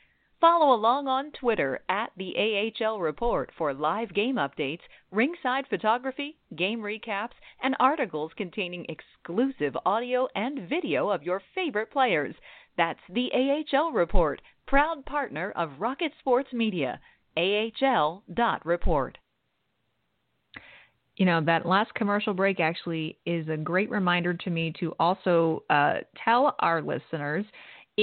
Follow 0.41 0.73
along 0.73 1.07
on 1.07 1.29
Twitter 1.39 1.81
at 1.87 2.09
the 2.17 2.33
AHL 2.35 2.99
Report 2.99 3.51
for 3.55 3.75
live 3.75 4.11
game 4.15 4.37
updates, 4.37 4.79
ringside 5.11 5.67
photography, 5.69 6.35
game 6.55 6.79
recaps, 6.79 7.35
and 7.61 7.75
articles 7.79 8.31
containing 8.35 8.87
exclusive 8.89 9.77
audio 9.85 10.27
and 10.33 10.67
video 10.67 11.11
of 11.11 11.21
your 11.21 11.43
favorite 11.53 11.91
players. 11.91 12.33
That's 12.75 12.99
the 13.13 13.29
AHL 13.31 13.91
Report, 13.91 14.41
proud 14.65 15.05
partner 15.05 15.51
of 15.51 15.79
Rocket 15.79 16.11
Sports 16.19 16.51
Media. 16.51 16.99
AHL.report. 17.37 19.17
You 21.17 21.25
know, 21.25 21.41
that 21.45 21.67
last 21.67 21.93
commercial 21.93 22.33
break 22.33 22.59
actually 22.59 23.19
is 23.27 23.47
a 23.47 23.57
great 23.57 23.91
reminder 23.91 24.33
to 24.33 24.49
me 24.49 24.73
to 24.79 24.93
also 24.99 25.63
uh, 25.69 25.99
tell 26.25 26.55
our 26.59 26.81
listeners 26.81 27.45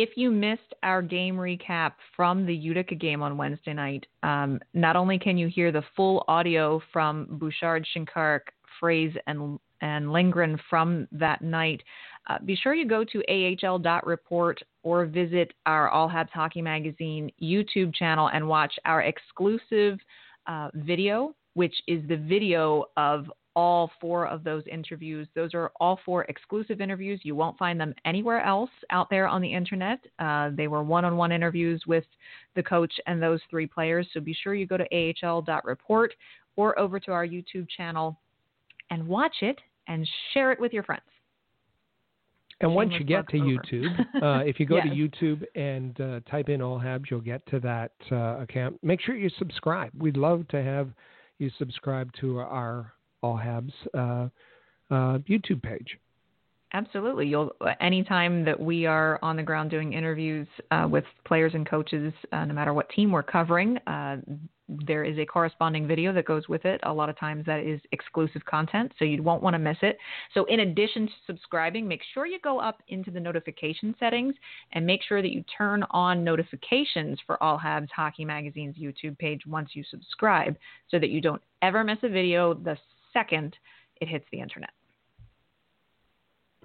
if 0.00 0.10
you 0.14 0.30
missed 0.30 0.74
our 0.84 1.02
game 1.02 1.34
recap 1.34 1.94
from 2.14 2.46
the 2.46 2.54
Utica 2.54 2.94
game 2.94 3.20
on 3.20 3.36
Wednesday 3.36 3.74
night, 3.74 4.06
um, 4.22 4.60
not 4.72 4.94
only 4.94 5.18
can 5.18 5.36
you 5.36 5.48
hear 5.48 5.72
the 5.72 5.82
full 5.96 6.24
audio 6.28 6.80
from 6.92 7.26
Bouchard, 7.32 7.84
Shinkaruk, 7.94 8.42
Froese, 8.80 9.16
and 9.26 9.58
and 9.80 10.12
Lindgren 10.12 10.58
from 10.70 11.06
that 11.12 11.40
night, 11.40 11.82
uh, 12.28 12.38
be 12.44 12.56
sure 12.56 12.74
you 12.74 12.86
go 12.86 13.04
to 13.04 13.22
ahl.report 13.28 14.60
or 14.82 15.06
visit 15.06 15.52
our 15.66 15.88
All 15.88 16.08
Habs 16.08 16.30
Hockey 16.30 16.62
Magazine 16.62 17.30
YouTube 17.40 17.94
channel 17.94 18.28
and 18.32 18.46
watch 18.46 18.72
our 18.84 19.02
exclusive 19.02 19.98
uh, 20.48 20.70
video, 20.74 21.34
which 21.54 21.74
is 21.86 22.06
the 22.08 22.16
video 22.16 22.86
of 22.96 23.30
all 23.58 23.90
four 24.00 24.28
of 24.28 24.44
those 24.44 24.62
interviews. 24.70 25.26
Those 25.34 25.52
are 25.52 25.72
all 25.80 25.98
four 26.06 26.22
exclusive 26.26 26.80
interviews. 26.80 27.18
You 27.24 27.34
won't 27.34 27.58
find 27.58 27.80
them 27.80 27.92
anywhere 28.04 28.40
else 28.40 28.70
out 28.90 29.10
there 29.10 29.26
on 29.26 29.42
the 29.42 29.52
internet. 29.52 29.98
Uh, 30.20 30.50
they 30.56 30.68
were 30.68 30.84
one 30.84 31.04
on 31.04 31.16
one 31.16 31.32
interviews 31.32 31.82
with 31.84 32.04
the 32.54 32.62
coach 32.62 32.92
and 33.08 33.20
those 33.20 33.40
three 33.50 33.66
players. 33.66 34.06
So 34.14 34.20
be 34.20 34.32
sure 34.32 34.54
you 34.54 34.64
go 34.64 34.76
to 34.76 34.86
ahl.report 35.24 36.14
or 36.54 36.78
over 36.78 37.00
to 37.00 37.10
our 37.10 37.26
YouTube 37.26 37.66
channel 37.76 38.16
and 38.90 39.04
watch 39.08 39.34
it 39.40 39.58
and 39.88 40.08
share 40.32 40.52
it 40.52 40.60
with 40.60 40.72
your 40.72 40.84
friends. 40.84 41.02
And 42.60 42.72
once 42.72 42.92
you 42.96 43.04
get 43.04 43.28
to 43.30 43.38
over. 43.38 43.48
YouTube, 43.48 44.22
uh, 44.22 44.44
if 44.44 44.60
you 44.60 44.66
go 44.66 44.76
yes. 44.84 44.86
to 44.86 44.94
YouTube 44.94 45.44
and 45.56 46.00
uh, 46.00 46.20
type 46.30 46.48
in 46.48 46.62
All 46.62 46.78
Habs, 46.78 47.06
you'll 47.10 47.20
get 47.20 47.44
to 47.46 47.58
that 47.58 47.90
uh, 48.12 48.38
account. 48.40 48.78
Make 48.84 49.00
sure 49.00 49.16
you 49.16 49.30
subscribe. 49.36 49.90
We'd 49.98 50.16
love 50.16 50.46
to 50.48 50.62
have 50.62 50.90
you 51.38 51.50
subscribe 51.58 52.12
to 52.20 52.38
our 52.38 52.92
all 53.22 53.36
Habs 53.36 53.72
uh, 53.94 54.28
uh, 54.94 55.18
YouTube 55.28 55.62
page. 55.62 55.98
Absolutely. 56.74 57.26
You'll 57.26 57.50
anytime 57.80 58.44
that 58.44 58.60
we 58.60 58.84
are 58.84 59.18
on 59.22 59.36
the 59.36 59.42
ground 59.42 59.70
doing 59.70 59.94
interviews 59.94 60.46
uh, 60.70 60.86
with 60.90 61.04
players 61.24 61.54
and 61.54 61.66
coaches, 61.66 62.12
uh, 62.32 62.44
no 62.44 62.52
matter 62.52 62.74
what 62.74 62.90
team 62.90 63.10
we're 63.10 63.22
covering, 63.22 63.78
uh, 63.86 64.18
there 64.68 65.02
is 65.02 65.18
a 65.18 65.24
corresponding 65.24 65.86
video 65.86 66.12
that 66.12 66.26
goes 66.26 66.46
with 66.46 66.66
it. 66.66 66.78
A 66.82 66.92
lot 66.92 67.08
of 67.08 67.18
times 67.18 67.46
that 67.46 67.60
is 67.60 67.80
exclusive 67.92 68.44
content, 68.44 68.92
so 68.98 69.06
you 69.06 69.22
won't 69.22 69.42
want 69.42 69.54
to 69.54 69.58
miss 69.58 69.78
it. 69.80 69.96
So 70.34 70.44
in 70.44 70.60
addition 70.60 71.06
to 71.06 71.12
subscribing, 71.26 71.88
make 71.88 72.02
sure 72.12 72.26
you 72.26 72.38
go 72.40 72.58
up 72.60 72.82
into 72.88 73.10
the 73.10 73.18
notification 73.18 73.94
settings 73.98 74.34
and 74.72 74.84
make 74.84 75.00
sure 75.02 75.22
that 75.22 75.32
you 75.32 75.42
turn 75.56 75.84
on 75.92 76.22
notifications 76.22 77.18
for 77.26 77.42
All 77.42 77.58
Habs 77.58 77.88
Hockey 77.96 78.26
Magazine's 78.26 78.76
YouTube 78.76 79.16
page 79.16 79.46
once 79.46 79.70
you 79.72 79.84
subscribe, 79.90 80.54
so 80.90 80.98
that 80.98 81.08
you 81.08 81.22
don't 81.22 81.40
ever 81.62 81.82
miss 81.82 81.98
a 82.02 82.10
video 82.10 82.52
the 82.52 82.76
second 83.18 83.56
it 84.00 84.08
hits 84.08 84.24
the 84.32 84.40
internet. 84.40 84.70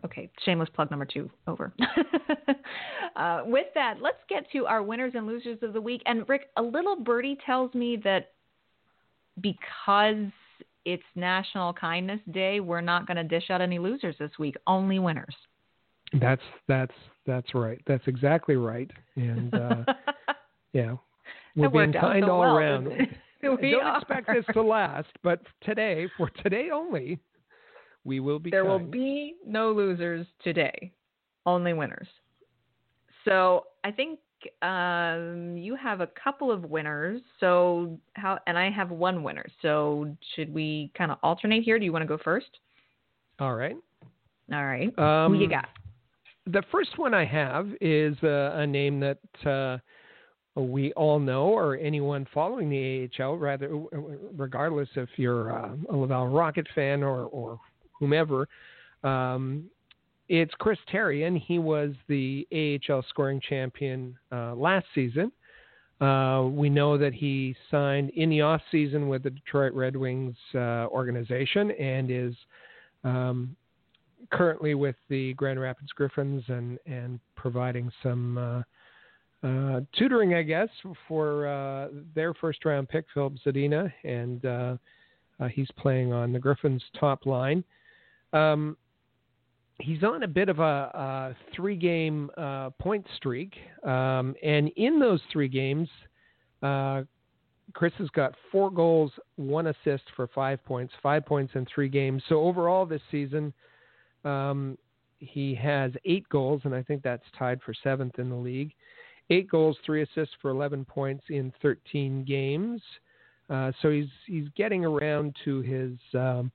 Okay, 0.05 0.29
shameless 0.45 0.69
plug 0.73 0.91
number 0.91 1.05
two 1.05 1.29
over. 1.47 1.73
uh, 3.15 3.41
with 3.45 3.67
that, 3.73 3.95
let's 4.01 4.17
get 4.27 4.51
to 4.51 4.65
our 4.65 4.83
winners 4.83 5.13
and 5.15 5.25
losers 5.25 5.57
of 5.61 5.71
the 5.71 5.79
week. 5.79 6.01
And 6.05 6.27
Rick, 6.27 6.49
a 6.57 6.61
little 6.61 6.97
birdie 6.97 7.37
tells 7.45 7.73
me 7.73 7.97
that 8.03 8.31
because 9.39 10.25
it's 10.85 11.03
National 11.15 11.71
Kindness 11.73 12.19
Day. 12.31 12.59
We're 12.59 12.81
not 12.81 13.07
going 13.07 13.17
to 13.17 13.23
dish 13.23 13.49
out 13.49 13.61
any 13.61 13.79
losers 13.79 14.15
this 14.19 14.31
week, 14.37 14.55
only 14.67 14.99
winners. 14.99 15.35
That's 16.19 16.41
that's 16.67 16.93
that's 17.25 17.55
right. 17.55 17.81
That's 17.87 18.03
exactly 18.05 18.55
right. 18.57 18.91
And 19.15 19.53
uh, 19.53 19.83
yeah, 20.73 20.95
we're 21.55 21.69
being 21.69 21.93
kind 21.93 22.25
so 22.25 22.31
all 22.31 22.39
well, 22.41 22.57
around. 22.57 22.87
we 23.43 23.71
Don't 23.71 23.85
are. 23.85 23.97
expect 23.97 24.27
this 24.27 24.45
to 24.53 24.61
last, 24.61 25.09
but 25.23 25.41
today, 25.61 26.07
for 26.17 26.29
today 26.41 26.69
only, 26.73 27.19
we 28.03 28.19
will 28.19 28.39
be. 28.39 28.49
There 28.49 28.65
will 28.65 28.79
be 28.79 29.35
no 29.45 29.71
losers 29.71 30.25
today, 30.43 30.91
only 31.45 31.73
winners. 31.73 32.07
So 33.25 33.65
I 33.83 33.91
think 33.91 34.19
um, 34.61 35.55
you 35.57 35.75
have 35.75 36.01
a 36.01 36.07
couple 36.21 36.51
of 36.51 36.65
winners. 36.65 37.21
So 37.39 37.99
how? 38.15 38.39
And 38.47 38.57
I 38.57 38.69
have 38.69 38.89
one 38.89 39.23
winner. 39.23 39.45
So 39.61 40.15
should 40.35 40.53
we 40.53 40.91
kind 40.97 41.11
of 41.11 41.17
alternate 41.23 41.63
here? 41.63 41.79
Do 41.79 41.85
you 41.85 41.93
want 41.93 42.03
to 42.03 42.07
go 42.07 42.17
first? 42.23 42.49
All 43.39 43.55
right. 43.55 43.75
All 44.51 44.65
right. 44.65 44.97
Um, 44.99 45.33
Who 45.33 45.39
you 45.39 45.49
got? 45.49 45.69
The 46.47 46.63
first 46.71 46.97
one 46.97 47.13
I 47.13 47.23
have 47.25 47.69
is 47.79 48.17
uh, 48.21 48.51
a 48.55 48.67
name 48.67 48.99
that 48.99 49.19
uh, 49.45 49.77
we 50.55 50.93
all 50.93 51.19
know, 51.19 51.45
or 51.47 51.77
anyone 51.77 52.27
following 52.33 52.69
the 52.69 53.09
AHL, 53.19 53.37
rather, 53.37 53.69
regardless 54.35 54.89
if 54.95 55.09
you're 55.15 55.51
uh, 55.51 55.75
a 55.89 55.95
Laval 55.95 56.27
Rocket 56.27 56.67
fan 56.75 57.01
or, 57.01 57.25
or 57.25 57.59
whomever. 57.99 58.47
Um, 59.03 59.65
it's 60.29 60.53
Chris 60.59 60.77
Terry, 60.91 61.23
and 61.23 61.37
He 61.37 61.59
was 61.59 61.93
the 62.07 62.47
AHL 62.89 63.03
scoring 63.09 63.41
champion 63.47 64.15
uh, 64.31 64.53
last 64.55 64.85
season. 64.93 65.31
Uh, 65.99 66.47
we 66.51 66.69
know 66.69 66.97
that 66.97 67.13
he 67.13 67.55
signed 67.71 68.09
in 68.11 68.29
the 68.29 68.41
off 68.41 68.61
season 68.71 69.07
with 69.07 69.23
the 69.23 69.29
Detroit 69.29 69.73
Red 69.73 69.95
Wings 69.95 70.35
uh, 70.53 70.87
organization 70.87 71.71
and 71.71 72.11
is 72.11 72.35
um, 73.03 73.55
currently 74.31 74.75
with 74.75 74.95
the 75.09 75.33
Grand 75.35 75.59
Rapids 75.59 75.91
Griffins 75.91 76.43
and 76.47 76.77
and 76.85 77.19
providing 77.35 77.91
some 78.01 78.37
uh, 79.43 79.81
tutoring, 79.97 80.33
I 80.33 80.41
guess, 80.41 80.69
for 81.07 81.47
uh, 81.47 81.89
their 82.15 82.33
first 82.33 82.63
round 82.65 82.89
pick, 82.89 83.05
Filip 83.13 83.33
Zadina, 83.45 83.91
and 84.03 84.45
uh, 84.45 84.77
uh, 85.39 85.47
he's 85.47 85.69
playing 85.77 86.13
on 86.13 86.31
the 86.31 86.39
Griffins 86.39 86.83
top 86.99 87.25
line. 87.25 87.63
Um, 88.31 88.77
he's 89.79 90.03
on 90.03 90.23
a 90.23 90.27
bit 90.27 90.49
of 90.49 90.59
a, 90.59 90.63
a 90.63 91.35
three 91.55 91.75
game 91.75 92.29
uh, 92.37 92.69
point 92.79 93.05
streak, 93.17 93.53
um, 93.83 94.35
and 94.43 94.69
in 94.77 94.99
those 94.99 95.21
three 95.31 95.49
games. 95.49 95.89
Uh, 96.61 97.03
Chris 97.73 97.93
has 97.97 98.09
got 98.09 98.35
four 98.51 98.69
goals, 98.69 99.11
one 99.35 99.67
assist 99.67 100.03
for 100.15 100.27
five 100.27 100.63
points, 100.63 100.93
five 101.01 101.25
points 101.25 101.53
in 101.55 101.65
three 101.73 101.89
games. 101.89 102.21
So 102.29 102.41
overall 102.41 102.85
this 102.85 103.01
season, 103.09 103.51
um, 104.23 104.77
he 105.19 105.55
has 105.55 105.91
eight 106.05 106.27
goals, 106.29 106.61
and 106.65 106.75
I 106.75 106.83
think 106.83 107.01
that's 107.01 107.23
tied 107.37 107.61
for 107.65 107.73
seventh 107.83 108.19
in 108.19 108.29
the 108.29 108.35
league. 108.35 108.73
Eight 109.29 109.49
goals, 109.49 109.77
three 109.85 110.03
assists 110.03 110.35
for 110.41 110.51
11 110.51 110.85
points 110.85 111.23
in 111.29 111.53
13 111.61 112.23
games. 112.23 112.81
Uh, 113.49 113.71
so 113.81 113.89
he's 113.91 114.07
he's 114.25 114.47
getting 114.55 114.85
around 114.85 115.35
to 115.43 115.61
his 115.61 115.91
um, 116.13 116.51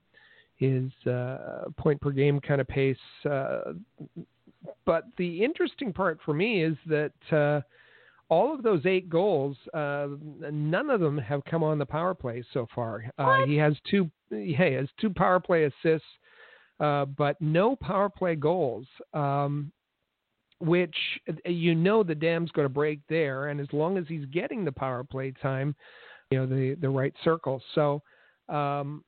his 0.57 0.91
uh, 1.07 1.65
point 1.77 1.99
per 2.01 2.11
game 2.11 2.39
kind 2.39 2.59
of 2.61 2.67
pace. 2.67 2.97
Uh, 3.29 3.73
but 4.85 5.05
the 5.17 5.43
interesting 5.43 5.93
part 5.93 6.19
for 6.25 6.33
me 6.33 6.63
is 6.63 6.75
that 6.87 7.13
uh, 7.31 7.61
all 8.29 8.53
of 8.53 8.61
those 8.61 8.85
eight 8.85 9.09
goals, 9.09 9.57
uh, 9.73 10.07
none 10.51 10.89
of 10.89 10.99
them 10.99 11.17
have 11.17 11.43
come 11.45 11.63
on 11.63 11.79
the 11.79 11.85
power 11.85 12.13
play 12.13 12.43
so 12.53 12.67
far. 12.73 13.05
Uh, 13.17 13.45
he 13.45 13.55
has 13.55 13.73
two. 13.89 14.09
He 14.29 14.53
has 14.53 14.87
two 14.99 15.09
power 15.09 15.39
play 15.39 15.63
assists, 15.63 16.07
uh, 16.79 17.05
but 17.05 17.39
no 17.41 17.75
power 17.75 18.09
play 18.09 18.35
goals. 18.35 18.85
Um, 19.13 19.71
which 20.59 20.95
uh, 21.29 21.49
you 21.49 21.75
know 21.75 22.03
the 22.03 22.15
dam's 22.15 22.51
going 22.51 22.65
to 22.65 22.73
break 22.73 22.99
there, 23.09 23.47
and 23.47 23.59
as 23.59 23.71
long 23.71 23.97
as 23.97 24.05
he's 24.07 24.25
getting 24.25 24.65
the 24.65 24.71
power 24.71 25.03
play 25.03 25.33
time, 25.41 25.75
you 26.31 26.37
know 26.37 26.45
the 26.45 26.75
the 26.81 26.89
right 26.89 27.13
circle. 27.23 27.61
So 27.75 28.01
um, 28.49 29.03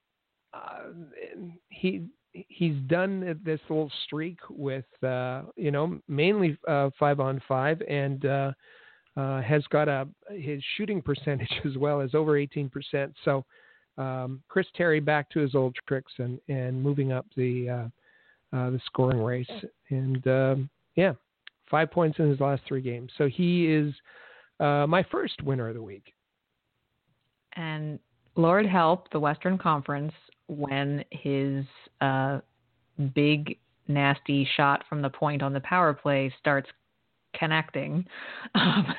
uh, 0.54 0.90
he 1.70 2.04
he's 2.34 2.76
done 2.88 3.40
this 3.44 3.60
little 3.70 3.92
streak 4.06 4.40
with 4.50 4.86
uh, 5.04 5.44
you 5.56 5.72
know 5.72 6.00
mainly 6.08 6.58
uh, 6.68 6.90
five 7.00 7.20
on 7.20 7.42
five 7.48 7.82
and 7.88 8.26
uh, 8.26 8.52
uh, 9.18 9.42
has 9.42 9.64
got 9.70 9.88
a 9.88 10.08
his 10.30 10.64
shooting 10.78 11.02
percentage 11.06 11.52
as 11.66 11.78
well 11.78 12.02
as 12.02 12.16
over 12.16 12.34
18%. 12.34 13.14
So 13.26 13.46
um, 13.98 14.42
Chris 14.48 14.68
Terry 14.76 15.00
back 15.00 15.30
to 15.32 15.40
his 15.40 15.56
old 15.56 15.76
tricks 15.88 16.14
and 16.18 16.40
and 16.48 16.82
moving 16.82 17.12
up 17.12 17.26
the 17.36 17.70
uh, 17.70 18.56
uh, 18.56 18.70
the 18.72 18.80
scoring 18.86 19.22
race 19.22 19.52
and 19.90 20.26
um, 20.28 20.70
yeah, 20.96 21.14
five 21.72 21.90
points 21.90 22.20
in 22.20 22.30
his 22.30 22.40
last 22.40 22.62
three 22.68 22.82
games. 22.82 23.12
So 23.18 23.28
he 23.28 23.66
is 23.68 23.94
uh, 24.60 24.86
my 24.88 25.04
first 25.12 25.42
winner 25.42 25.70
of 25.70 25.76
the 25.76 25.82
week. 25.82 26.14
And 27.56 27.98
Lord 28.36 28.66
help 28.66 29.10
the 29.12 29.20
Western 29.20 29.58
Conference 29.58 30.14
when 30.48 31.04
his 31.10 31.66
uh, 32.02 32.40
big 33.16 33.58
nasty 33.88 34.48
shot 34.56 34.84
from 34.88 35.02
the 35.02 35.10
point 35.10 35.42
on 35.42 35.54
the 35.54 35.60
power 35.62 35.94
play 35.94 36.34
starts 36.40 36.70
connecting. 37.38 38.06
Because, 38.54 38.96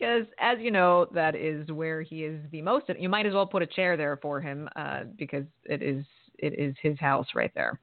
um, 0.02 0.26
as 0.40 0.58
you 0.60 0.70
know, 0.70 1.08
that 1.14 1.34
is 1.34 1.70
where 1.70 2.02
he 2.02 2.24
is 2.24 2.40
the 2.50 2.62
most. 2.62 2.86
You 2.98 3.08
might 3.08 3.26
as 3.26 3.34
well 3.34 3.46
put 3.46 3.62
a 3.62 3.66
chair 3.66 3.96
there 3.96 4.18
for 4.20 4.40
him 4.40 4.68
uh, 4.76 5.04
because 5.16 5.44
it 5.64 5.82
is 5.82 6.04
it 6.38 6.58
is 6.58 6.74
his 6.82 6.98
house 6.98 7.28
right 7.34 7.52
there. 7.54 7.80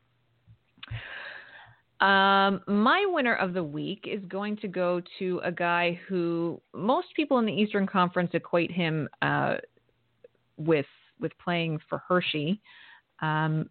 Um, 2.04 2.60
my 2.68 3.06
winner 3.08 3.36
of 3.36 3.54
the 3.54 3.64
week 3.64 4.10
is 4.12 4.22
going 4.26 4.58
to 4.58 4.68
go 4.68 5.02
to 5.20 5.40
a 5.42 5.54
guy 5.54 5.98
who 6.10 6.62
most 6.74 7.08
people 7.16 7.40
in 7.40 7.46
the 7.46 7.54
Eastern 7.54 7.88
Conference 7.88 8.32
equate 8.34 8.72
him 8.72 9.08
uh, 9.22 9.56
with 10.58 10.86
with 11.22 11.32
playing 11.42 11.80
for 11.88 12.04
Hershey. 12.06 12.60
Um, 13.22 13.70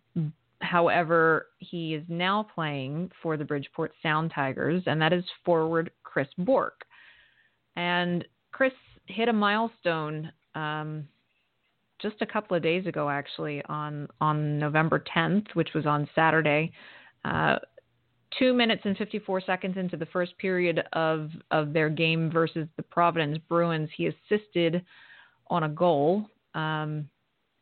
however, 0.63 1.49
he 1.59 1.93
is 1.93 2.05
now 2.09 2.47
playing 2.55 3.11
for 3.23 3.37
the 3.37 3.45
Bridgeport 3.45 3.93
Sound 4.03 4.33
Tigers, 4.35 4.83
and 4.87 4.99
that 5.03 5.13
is 5.13 5.25
forward 5.45 5.91
Chris 6.03 6.29
Bourque. 6.39 6.87
And 7.77 8.25
Chris 8.51 8.73
hit 9.09 9.29
a 9.29 9.33
milestone 9.35 10.33
um, 10.55 11.07
just 12.01 12.17
a 12.23 12.27
couple 12.27 12.57
of 12.57 12.63
days 12.63 12.87
ago, 12.87 13.11
actually, 13.11 13.63
on 13.67 14.09
on 14.23 14.59
November 14.59 15.05
10th, 15.15 15.49
which 15.53 15.75
was 15.75 15.85
on 15.85 16.09
Saturday. 16.15 16.73
Uh, 17.27 17.57
two 18.39 18.53
minutes 18.53 18.83
and 18.85 18.97
54 18.97 19.41
seconds 19.43 19.77
into 19.77 19.97
the 19.97 20.07
first 20.07 20.37
period 20.39 20.83
of 20.93 21.31
of 21.51 21.73
their 21.73 21.89
game 21.89 22.31
versus 22.31 22.69
the 22.77 22.83
Providence 22.83 23.39
Bruins, 23.49 23.89
he 23.97 24.07
assisted 24.07 24.85
on 25.49 25.65
a 25.65 25.69
goal. 25.69 26.27
Um, 26.55 27.09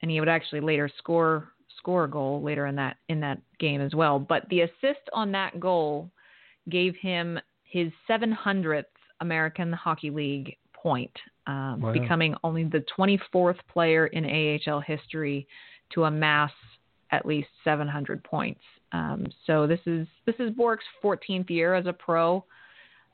and 0.02 0.10
he 0.10 0.18
would 0.20 0.28
actually 0.28 0.60
later 0.60 0.90
score 0.98 1.48
score 1.78 2.04
a 2.04 2.10
goal 2.10 2.42
later 2.42 2.66
in 2.66 2.76
that 2.76 2.96
in 3.08 3.20
that 3.20 3.38
game 3.58 3.80
as 3.80 3.94
well. 3.94 4.18
But 4.18 4.48
the 4.48 4.62
assist 4.62 5.00
on 5.12 5.32
that 5.32 5.60
goal 5.60 6.10
gave 6.68 6.94
him 6.96 7.38
his 7.64 7.90
700th 8.08 8.84
American 9.20 9.72
Hockey 9.72 10.10
League 10.10 10.56
point, 10.72 11.12
um, 11.46 11.80
Wow. 11.80 11.92
becoming 11.92 12.34
only 12.42 12.64
the 12.64 12.84
24th 12.96 13.58
player 13.68 14.06
in 14.08 14.24
AHL 14.24 14.80
history 14.80 15.46
to 15.90 16.04
amass 16.04 16.52
at 17.12 17.26
least 17.26 17.48
700 17.64 18.22
points. 18.24 18.60
Um, 18.92 19.26
so 19.46 19.66
this 19.66 19.80
is 19.86 20.06
this 20.26 20.34
is 20.38 20.50
Bourque's 20.50 20.84
14th 21.02 21.50
year 21.50 21.74
as 21.74 21.86
a 21.86 21.92
pro. 21.92 22.44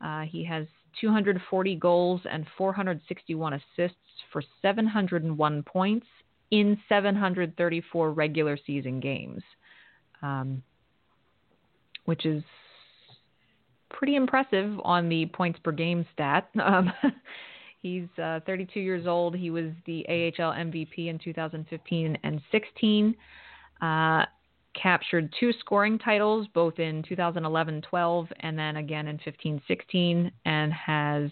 Uh, 0.02 0.22
he 0.22 0.44
has 0.44 0.66
240 1.00 1.76
goals 1.76 2.20
and 2.30 2.46
461 2.56 3.54
assists 3.54 3.96
for 4.32 4.42
701 4.62 5.62
points 5.62 6.06
in 6.50 6.78
734 6.88 8.12
regular 8.12 8.58
season 8.66 9.00
games, 9.00 9.42
um, 10.22 10.62
which 12.04 12.24
is 12.24 12.42
pretty 13.90 14.16
impressive 14.16 14.78
on 14.84 15.08
the 15.08 15.26
points 15.26 15.58
per 15.62 15.72
game 15.72 16.06
stat. 16.12 16.48
Um, 16.60 16.92
he's 17.82 18.08
uh, 18.20 18.40
32 18.46 18.80
years 18.80 19.06
old. 19.06 19.36
He 19.36 19.50
was 19.50 19.70
the 19.86 20.04
AHL 20.08 20.52
MVP 20.52 21.06
in 21.06 21.20
2015 21.22 22.18
and 22.24 22.40
16. 22.50 23.14
Uh, 23.80 24.24
captured 24.80 25.32
two 25.40 25.52
scoring 25.60 25.98
titles, 25.98 26.46
both 26.54 26.78
in 26.78 27.02
2011-12 27.04 28.28
and 28.40 28.58
then 28.58 28.76
again 28.76 29.08
in 29.08 29.18
15-16, 29.18 30.30
and 30.44 30.72
has 30.72 31.30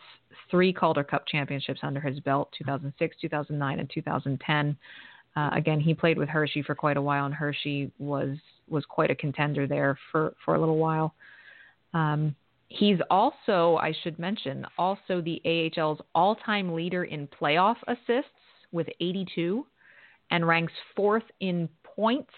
three 0.51 0.73
Calder 0.73 1.05
Cup 1.05 1.27
championships 1.27 1.81
under 1.83 2.01
his 2.01 2.21
belt: 2.21 2.51
2006, 2.57 3.17
2009, 3.21 3.81
and 3.81 3.91
2010. 3.93 4.77
Uh, 5.37 5.51
again, 5.53 5.81
he 5.81 5.95
played 5.95 6.17
with 6.17 6.29
Hershey 6.29 6.63
for 6.63 6.75
quite 6.75 6.97
a 6.97 7.03
while, 7.03 7.27
and 7.27 7.35
Hershey 7.35 7.91
was 7.99 8.37
was 8.69 8.85
quite 8.87 9.11
a 9.11 9.15
contender 9.15 9.67
there 9.67 9.99
for 10.11 10.35
for 10.45 10.55
a 10.55 10.61
little 10.61 10.79
while. 10.79 11.15
Um, 11.93 12.35
he's 12.69 12.99
also, 13.11 13.77
I 13.77 13.95
should 14.03 14.19
mention, 14.19 14.67
also 14.79 15.21
the 15.21 15.41
AHL's 15.45 16.01
all-time 16.15 16.75
leader 16.75 17.05
in 17.05 17.29
playoff 17.29 17.77
assists 17.87 18.31
with 18.73 18.89
82, 19.01 19.65
and 20.31 20.47
ranks 20.47 20.73
fourth 20.97 21.25
in 21.41 21.69
points 21.95 22.31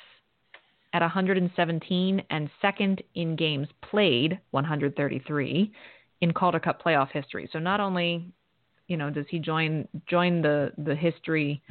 at 0.92 1.02
117 1.02 2.22
and 2.30 2.50
second 2.62 3.02
in 3.14 3.36
games 3.36 3.68
played 3.90 4.38
133 4.52 5.72
in 6.22 6.32
Calder 6.32 6.60
Cup 6.60 6.82
playoff 6.82 7.10
history. 7.10 7.48
So 7.52 7.58
not 7.58 7.80
only, 7.80 8.32
you 8.88 8.96
know, 8.96 9.10
does 9.10 9.26
he 9.28 9.38
join 9.38 9.86
join 10.08 10.40
the 10.40 10.72
the 10.78 10.94
history 10.94 11.62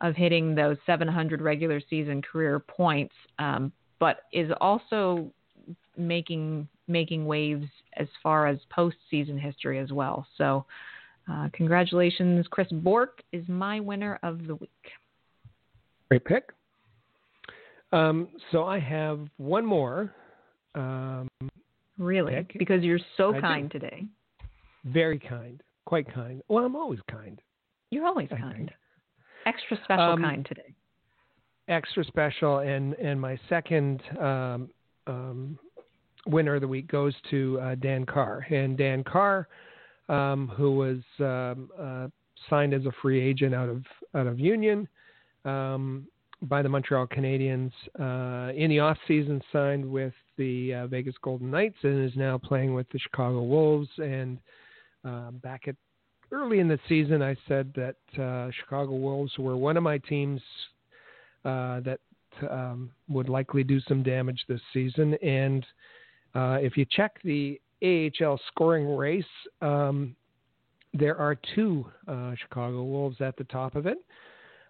of 0.00 0.16
hitting 0.16 0.54
those 0.54 0.76
700 0.84 1.40
regular 1.40 1.80
season 1.88 2.20
career 2.20 2.58
points, 2.58 3.14
um, 3.38 3.72
but 4.00 4.22
is 4.32 4.50
also 4.60 5.30
making 5.96 6.68
making 6.88 7.24
waves 7.24 7.66
as 7.96 8.08
far 8.22 8.46
as 8.48 8.58
postseason 8.76 9.38
history 9.38 9.78
as 9.78 9.92
well. 9.92 10.26
So, 10.36 10.66
uh, 11.30 11.48
congratulations, 11.52 12.46
Chris 12.50 12.66
Bourque 12.72 13.22
is 13.32 13.46
my 13.48 13.78
winner 13.78 14.18
of 14.24 14.46
the 14.46 14.56
week. 14.56 14.70
Great 16.08 16.24
pick. 16.24 16.52
Um, 17.92 18.28
so 18.50 18.64
I 18.64 18.78
have 18.78 19.20
one 19.36 19.64
more. 19.66 20.14
Um, 20.74 21.28
really? 21.98 22.34
Pick. 22.34 22.58
Because 22.58 22.82
you're 22.82 23.00
so 23.16 23.34
I 23.34 23.40
kind 23.40 23.70
do. 23.70 23.78
today. 23.78 24.06
Very 24.84 25.18
kind, 25.18 25.62
quite 25.84 26.12
kind. 26.12 26.42
Well, 26.48 26.64
I'm 26.64 26.74
always 26.74 27.00
kind. 27.10 27.40
You're 27.90 28.06
always 28.06 28.28
I 28.32 28.36
kind. 28.36 28.56
think. 28.56 28.70
Extra 29.46 29.76
special 29.84 30.04
Um, 30.04 30.22
kind 30.22 30.46
today. 30.46 30.74
Extra 31.68 32.04
special, 32.04 32.58
and 32.58 32.94
and 32.94 33.20
my 33.20 33.38
second 33.48 34.02
um, 34.18 34.70
um, 35.06 35.58
winner 36.26 36.56
of 36.56 36.60
the 36.60 36.68
week 36.68 36.88
goes 36.88 37.14
to 37.30 37.60
uh, 37.60 37.74
Dan 37.76 38.04
Carr. 38.04 38.46
And 38.50 38.76
Dan 38.76 39.04
Carr, 39.04 39.48
um, 40.08 40.48
who 40.48 40.72
was 40.76 40.98
um, 41.20 41.70
uh, 41.78 42.08
signed 42.50 42.74
as 42.74 42.84
a 42.86 42.92
free 43.00 43.20
agent 43.20 43.54
out 43.54 43.68
of 43.68 43.84
out 44.14 44.26
of 44.26 44.40
Union 44.40 44.88
um, 45.44 46.06
by 46.42 46.62
the 46.62 46.68
Montreal 46.68 47.06
Canadiens 47.06 47.70
uh, 47.98 48.52
in 48.52 48.70
the 48.70 48.80
off 48.80 48.98
season, 49.06 49.40
signed 49.52 49.88
with 49.88 50.12
the 50.36 50.74
uh, 50.74 50.86
Vegas 50.88 51.14
Golden 51.22 51.50
Knights, 51.50 51.76
and 51.82 52.04
is 52.04 52.16
now 52.16 52.38
playing 52.38 52.74
with 52.74 52.88
the 52.90 52.98
Chicago 52.98 53.42
Wolves. 53.42 53.88
And 53.98 54.38
uh, 55.04 55.30
back 55.30 55.68
at 55.68 55.76
early 56.32 56.58
in 56.58 56.68
the 56.68 56.78
season, 56.88 57.22
I 57.22 57.36
said 57.46 57.72
that 57.74 58.22
uh, 58.22 58.50
Chicago 58.60 58.92
Wolves 58.92 59.32
were 59.38 59.56
one 59.56 59.76
of 59.76 59.82
my 59.82 59.98
teams 59.98 60.40
uh, 61.44 61.80
that 61.80 62.00
um, 62.50 62.90
would 63.08 63.28
likely 63.28 63.62
do 63.62 63.80
some 63.80 64.02
damage 64.02 64.42
this 64.48 64.60
season. 64.72 65.14
And 65.22 65.64
uh, 66.34 66.58
if 66.60 66.76
you 66.76 66.86
check 66.90 67.18
the 67.22 67.60
AHL 67.82 68.40
scoring 68.48 68.96
race, 68.96 69.24
um, 69.60 70.16
there 70.94 71.16
are 71.16 71.36
two 71.54 71.86
Chicago 72.38 72.82
Wolves 72.82 73.20
at 73.20 73.36
the 73.36 73.44
top 73.44 73.76
of 73.76 73.86
it. 73.86 73.98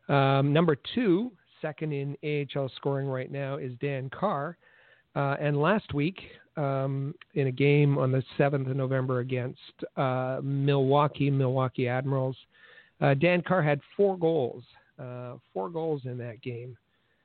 Um, 0.08 0.52
number 0.52 0.76
two, 0.94 1.32
second 1.62 1.92
in 1.92 2.16
AHL 2.54 2.70
scoring 2.76 3.06
right 3.06 3.30
now, 3.30 3.56
is 3.56 3.72
Dan 3.80 4.10
Carr. 4.10 4.58
Uh, 5.14 5.36
and 5.40 5.60
last 5.60 5.94
week, 5.94 6.20
um, 6.56 7.14
in 7.34 7.46
a 7.46 7.52
game 7.52 7.96
on 7.96 8.12
the 8.12 8.22
7th 8.38 8.70
of 8.70 8.76
November 8.76 9.20
against 9.20 9.60
uh, 9.96 10.40
Milwaukee, 10.42 11.30
Milwaukee 11.30 11.88
Admirals, 11.88 12.36
uh, 13.00 13.14
Dan 13.14 13.42
Carr 13.42 13.62
had 13.62 13.80
four 13.96 14.16
goals, 14.16 14.62
uh, 14.98 15.34
four 15.52 15.68
goals 15.68 16.02
in 16.04 16.18
that 16.18 16.40
game. 16.42 16.76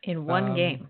In 0.03 0.25
one 0.25 0.51
um, 0.51 0.55
game. 0.55 0.87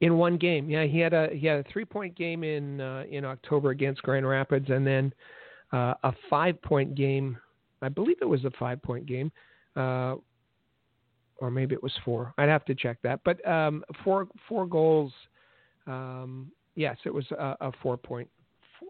In 0.00 0.18
one 0.18 0.36
game, 0.36 0.68
yeah, 0.68 0.84
he 0.84 0.98
had 0.98 1.14
a 1.14 1.28
he 1.32 1.46
had 1.46 1.60
a 1.60 1.64
three 1.72 1.84
point 1.84 2.14
game 2.14 2.44
in 2.44 2.80
uh, 2.80 3.04
in 3.08 3.24
October 3.24 3.70
against 3.70 4.02
Grand 4.02 4.28
Rapids, 4.28 4.68
and 4.68 4.86
then 4.86 5.14
uh, 5.72 5.94
a 6.02 6.12
five 6.28 6.60
point 6.62 6.94
game. 6.94 7.38
I 7.80 7.88
believe 7.88 8.16
it 8.20 8.28
was 8.28 8.44
a 8.44 8.50
five 8.58 8.82
point 8.82 9.06
game, 9.06 9.30
uh, 9.76 10.16
or 11.44 11.50
maybe 11.50 11.74
it 11.74 11.82
was 11.82 11.92
four. 12.04 12.32
I'd 12.38 12.48
have 12.48 12.64
to 12.64 12.74
check 12.74 12.96
that. 13.02 13.20
But 13.22 13.46
um, 13.46 13.84
four 14.02 14.26
four 14.48 14.66
goals. 14.66 15.12
Um, 15.86 16.50
yes, 16.74 16.96
it 17.04 17.12
was 17.12 17.30
a, 17.32 17.56
a 17.60 17.72
four 17.82 17.98
point 17.98 18.28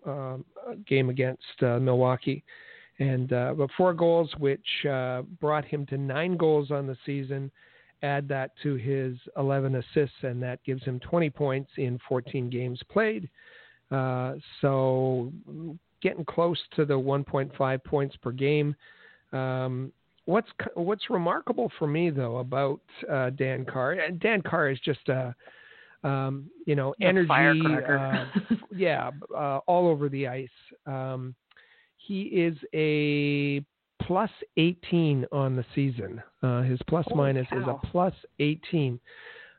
um, 0.07 0.45
game 0.87 1.11
against 1.11 1.43
uh, 1.63 1.81
Milwaukee, 1.81 2.45
and 3.01 3.33
uh, 3.33 3.55
but 3.57 3.71
four 3.77 3.93
goals, 3.93 4.31
which 4.39 4.87
uh, 4.89 5.23
brought 5.41 5.65
him 5.65 5.85
to 5.87 5.99
nine 5.99 6.37
goals 6.37 6.71
on 6.71 6.87
the 6.87 6.97
season. 7.05 7.51
Add 8.03 8.29
that 8.29 8.51
to 8.63 8.75
his 8.75 9.17
11 9.39 9.77
assists, 9.77 10.17
and 10.23 10.43
that 10.43 10.63
gives 10.63 10.83
him 10.85 11.01
20 11.01 11.31
points 11.31 11.71
in 11.79 11.99
14 12.07 12.51
games 12.51 12.79
played. 12.91 13.31
Uh, 13.91 14.35
so 14.61 15.33
getting 16.03 16.25
close 16.25 16.59
to 16.77 16.85
the 16.85 16.93
1.5 16.93 17.85
points 17.85 18.15
per 18.17 18.31
game. 18.31 18.77
Um, 19.33 19.91
what's 20.27 20.49
what's 20.75 21.11
remarkable 21.11 21.71
for 21.79 21.87
me 21.87 22.11
though 22.11 22.39
about 22.39 22.81
uh, 23.11 23.31
Dan 23.31 23.65
Carr, 23.65 23.93
and 23.93 24.21
Dan 24.21 24.43
Carr 24.43 24.71
is 24.71 24.81
just 24.81 25.09
a 25.09 25.35
um, 26.03 26.51
you 26.67 26.75
know 26.77 26.95
A 27.01 27.05
energy, 27.05 27.85
uh, 27.89 28.25
yeah, 28.75 29.11
uh, 29.35 29.59
all 29.67 29.89
over 29.89 30.09
the 30.09 30.27
ice. 30.29 30.49
Um, 30.87 31.35
he 31.97 32.23
is 32.23 32.57
a 32.75 33.65
plus 34.03 34.31
18 34.59 35.27
on 35.33 35.57
the 35.57 35.65
season. 35.75 36.23
Uh, 36.43 36.63
his 36.63 36.79
plus 36.89 37.07
Holy 37.09 37.17
minus 37.35 37.47
is 37.53 37.67
a 37.67 37.75
plus 37.87 38.13
18. 38.39 39.01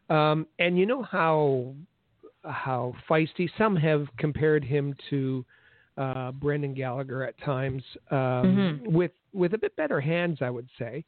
Um, 0.09 0.45
and 0.59 0.77
you 0.77 0.85
know 0.85 1.01
how 1.01 1.73
how 2.43 2.93
feisty 3.09 3.49
some 3.57 3.75
have 3.75 4.05
compared 4.17 4.63
him 4.63 4.95
to 5.09 5.43
uh, 5.97 6.31
Brendan 6.33 6.75
Gallagher 6.75 7.23
at 7.23 7.35
times, 7.39 7.81
um, 8.11 8.17
Mhm. 8.17 8.87
with 8.91 9.11
with 9.35 9.53
a 9.53 9.57
bit 9.57 9.75
better 9.75 9.99
hands, 9.99 10.39
I 10.41 10.49
would 10.49 10.69
say. 10.79 11.03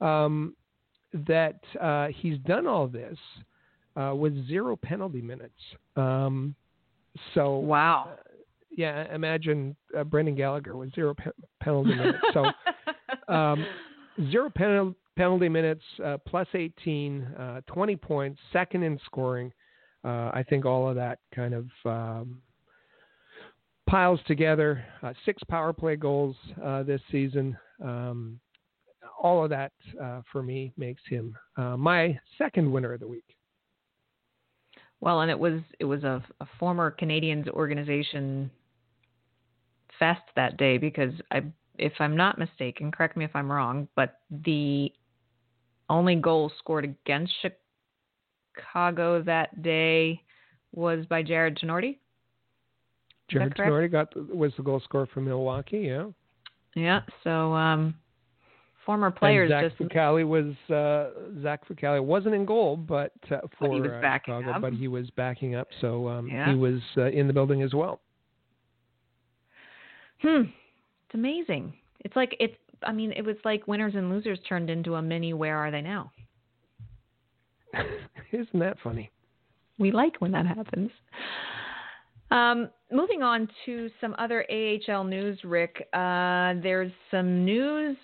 Um, 0.00 0.54
that 1.26 1.60
uh, 1.80 2.08
he's 2.14 2.38
done 2.38 2.66
all 2.66 2.86
this 2.86 3.18
uh, 3.96 4.14
with 4.14 4.46
zero 4.46 4.76
penalty 4.76 5.20
minutes. 5.20 5.58
Um, 5.96 6.54
so 7.34 7.56
Wow. 7.58 8.10
yeah, 8.70 9.12
imagine 9.12 9.74
uh, 9.98 10.04
Brendan 10.04 10.36
Gallagher 10.36 10.76
with 10.76 10.94
zero 10.94 11.14
pe- 11.14 11.32
penalty 11.60 11.94
minutes. 11.94 12.18
So 12.32 12.44
um, 13.32 13.66
zero 14.30 14.50
pen- 14.54 14.94
penalty 15.16 15.48
minutes, 15.48 15.82
uh, 16.04 16.18
plus 16.26 16.46
18, 16.54 17.22
uh, 17.24 17.60
20 17.66 17.96
points, 17.96 18.40
second 18.52 18.84
in 18.84 18.98
scoring. 19.04 19.52
Uh, 20.04 20.30
I 20.32 20.44
think 20.48 20.64
all 20.64 20.88
of 20.88 20.94
that 20.94 21.18
kind 21.34 21.52
of 21.54 21.66
um, 21.84 22.40
piles 23.88 24.20
together. 24.26 24.84
Uh, 25.02 25.12
six 25.26 25.42
power 25.48 25.72
play 25.72 25.96
goals 25.96 26.36
uh, 26.64 26.84
this 26.84 27.00
season. 27.10 27.58
Um, 27.82 28.40
all 29.22 29.44
of 29.44 29.50
that 29.50 29.72
uh, 30.02 30.22
for 30.32 30.42
me 30.42 30.72
makes 30.76 31.02
him 31.08 31.36
uh, 31.56 31.76
my 31.76 32.18
second 32.38 32.70
winner 32.70 32.92
of 32.92 33.00
the 33.00 33.08
week. 33.08 33.36
Well, 35.00 35.20
and 35.22 35.30
it 35.30 35.38
was 35.38 35.60
it 35.78 35.84
was 35.84 36.04
a, 36.04 36.22
a 36.40 36.46
former 36.58 36.94
Canadiens 36.98 37.48
organization 37.48 38.50
fest 39.98 40.22
that 40.36 40.56
day 40.56 40.78
because 40.78 41.12
I, 41.30 41.42
if 41.78 41.92
I'm 41.98 42.16
not 42.16 42.38
mistaken, 42.38 42.92
correct 42.92 43.16
me 43.16 43.24
if 43.24 43.34
I'm 43.34 43.50
wrong, 43.50 43.88
but 43.96 44.20
the 44.30 44.92
only 45.88 46.16
goal 46.16 46.52
scored 46.58 46.84
against 46.84 47.32
Chicago 48.56 49.22
that 49.22 49.62
day 49.62 50.22
was 50.72 51.06
by 51.06 51.22
Jarred 51.22 51.58
Tinordi. 51.58 51.98
Jarred? 53.30 53.54
Tinordi 53.56 53.90
got 53.90 54.14
was 54.34 54.52
the 54.56 54.62
goal 54.62 54.80
scorer 54.84 55.08
for 55.12 55.20
Milwaukee. 55.20 55.78
Yeah. 55.78 56.06
Yeah. 56.74 57.00
So 57.24 57.52
um, 57.54 57.94
former 58.86 59.10
players 59.10 59.50
and 59.50 59.62
Zach 59.70 59.78
just 59.78 59.92
Fucale 59.92 60.26
was 60.26 60.54
uh, 60.74 61.40
Zach 61.42 61.66
Fucale 61.68 62.02
wasn't 62.02 62.34
in 62.34 62.44
goal, 62.44 62.76
but 62.76 63.12
uh, 63.30 63.38
for 63.58 63.72
he 63.74 63.80
was 63.80 63.90
uh, 63.90 64.00
backing 64.00 64.34
Chicago, 64.38 64.56
up. 64.56 64.62
but 64.62 64.72
he 64.72 64.88
was 64.88 65.08
backing 65.10 65.54
up, 65.54 65.68
so 65.80 66.08
um, 66.08 66.28
Yeah. 66.28 66.50
he 66.50 66.54
was 66.56 66.80
uh, 66.96 67.06
in 67.06 67.26
the 67.26 67.32
building 67.32 67.62
as 67.62 67.74
well. 67.74 68.00
Hmm. 70.22 70.42
It's 71.06 71.14
amazing. 71.14 71.72
It's 72.00 72.14
like 72.16 72.36
it's. 72.40 72.56
I 72.82 72.92
mean, 72.92 73.12
it 73.12 73.22
was 73.24 73.36
like 73.44 73.66
winners 73.68 73.94
and 73.94 74.08
losers 74.10 74.38
turned 74.48 74.70
into 74.70 74.94
a 74.94 75.02
mini. 75.02 75.34
Where 75.34 75.56
are 75.56 75.70
they 75.70 75.82
now? 75.82 76.10
Isn't 78.32 78.58
that 78.58 78.76
funny? 78.82 79.10
We 79.78 79.90
like 79.92 80.16
when 80.20 80.32
that 80.32 80.46
happens. 80.46 80.90
Um, 82.30 82.70
moving 82.92 83.22
on 83.22 83.48
to 83.66 83.90
some 84.00 84.14
other 84.18 84.44
AHL 84.50 85.04
news, 85.04 85.38
Rick. 85.44 85.88
Uh, 85.92 86.54
there's 86.62 86.92
some 87.10 87.44
news, 87.44 87.96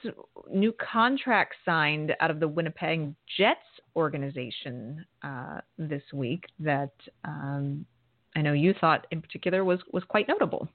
new 0.52 0.72
contract 0.72 1.54
signed 1.64 2.12
out 2.20 2.30
of 2.30 2.40
the 2.40 2.48
Winnipeg 2.48 3.14
Jets 3.38 3.60
organization 3.94 5.04
uh, 5.22 5.60
this 5.78 6.02
week 6.12 6.44
that 6.58 6.92
um, 7.24 7.84
I 8.34 8.42
know 8.42 8.52
you 8.52 8.74
thought 8.80 9.06
in 9.10 9.22
particular 9.22 9.64
was 9.64 9.80
was 9.92 10.04
quite 10.04 10.28
notable. 10.28 10.68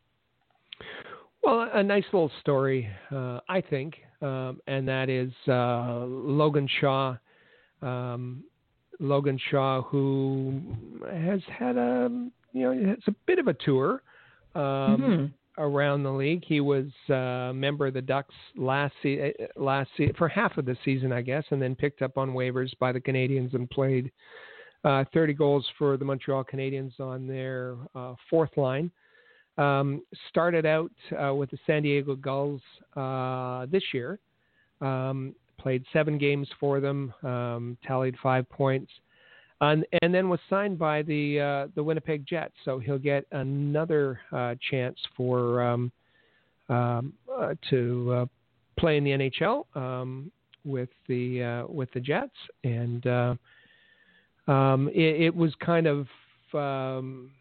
Well, 1.43 1.69
a 1.73 1.81
nice 1.81 2.03
little 2.13 2.31
story, 2.39 2.87
uh, 3.11 3.39
I 3.49 3.61
think, 3.61 3.95
um, 4.21 4.61
and 4.67 4.87
that 4.87 5.09
is 5.09 5.31
uh, 5.47 6.05
Logan 6.05 6.67
Shaw. 6.79 7.15
Um, 7.81 8.43
Logan 8.99 9.39
Shaw, 9.49 9.81
who 9.81 10.61
has 11.11 11.41
had 11.57 11.77
a 11.77 12.29
you 12.53 12.63
know 12.63 12.93
it's 12.93 13.07
a 13.07 13.15
bit 13.25 13.39
of 13.39 13.47
a 13.47 13.53
tour. 13.53 14.01
Um, 14.53 15.33
around 15.57 16.03
the 16.03 16.11
league. 16.11 16.43
He 16.45 16.59
was 16.59 16.85
a 17.09 17.51
member 17.53 17.87
of 17.87 17.93
the 17.93 18.01
Ducks 18.01 18.33
last 18.55 18.93
se- 19.03 19.33
uh, 19.39 19.61
last 19.61 19.89
se- 19.97 20.13
for 20.17 20.27
half 20.27 20.57
of 20.57 20.65
the 20.65 20.77
season, 20.83 21.11
I 21.11 21.21
guess, 21.21 21.43
and 21.51 21.61
then 21.61 21.75
picked 21.75 22.01
up 22.01 22.17
on 22.17 22.31
waivers 22.31 22.71
by 22.79 22.91
the 22.91 23.01
Canadiens 23.01 23.53
and 23.53 23.69
played 23.69 24.11
uh, 24.83 25.03
30 25.13 25.33
goals 25.33 25.67
for 25.77 25.97
the 25.97 26.05
Montreal 26.05 26.43
Canadiens 26.43 26.99
on 26.99 27.27
their 27.27 27.75
uh, 27.95 28.15
fourth 28.29 28.55
line. 28.57 28.91
Um, 29.57 30.01
started 30.29 30.65
out 30.65 30.91
uh, 31.21 31.35
with 31.35 31.51
the 31.51 31.57
San 31.67 31.83
Diego 31.83 32.15
Gulls 32.15 32.61
uh, 32.95 33.65
this 33.69 33.83
year. 33.93 34.19
Um, 34.79 35.35
played 35.59 35.83
seven 35.93 36.17
games 36.17 36.47
for 36.59 36.79
them, 36.79 37.13
um, 37.23 37.77
tallied 37.85 38.15
five 38.23 38.49
points, 38.49 38.91
and, 39.61 39.85
and, 40.01 40.13
then 40.13 40.29
was 40.29 40.39
signed 40.49 40.77
by 40.77 41.01
the 41.03 41.39
uh, 41.39 41.67
the 41.75 41.83
Winnipeg 41.83 42.25
Jets. 42.25 42.53
So 42.65 42.79
he'll 42.79 42.97
get 42.97 43.25
another 43.31 44.19
uh, 44.31 44.55
chance 44.69 44.97
for 45.15 45.61
um, 45.61 45.91
um, 46.69 47.13
uh, 47.31 47.53
to 47.69 48.27
play 48.77 48.97
in 48.97 49.03
the 49.03 49.11
NHL 49.11 49.65
um, 49.75 50.31
with 50.65 50.89
the 51.07 51.65
with 51.69 51.91
the 51.93 51.99
Jets 51.99 52.35
and 52.63 53.05
um, 54.47 54.89
it, 54.93 55.21
it, 55.21 55.35
was 55.35 55.53
kind 55.63 55.87
of 55.87 56.07
um, 56.53 57.31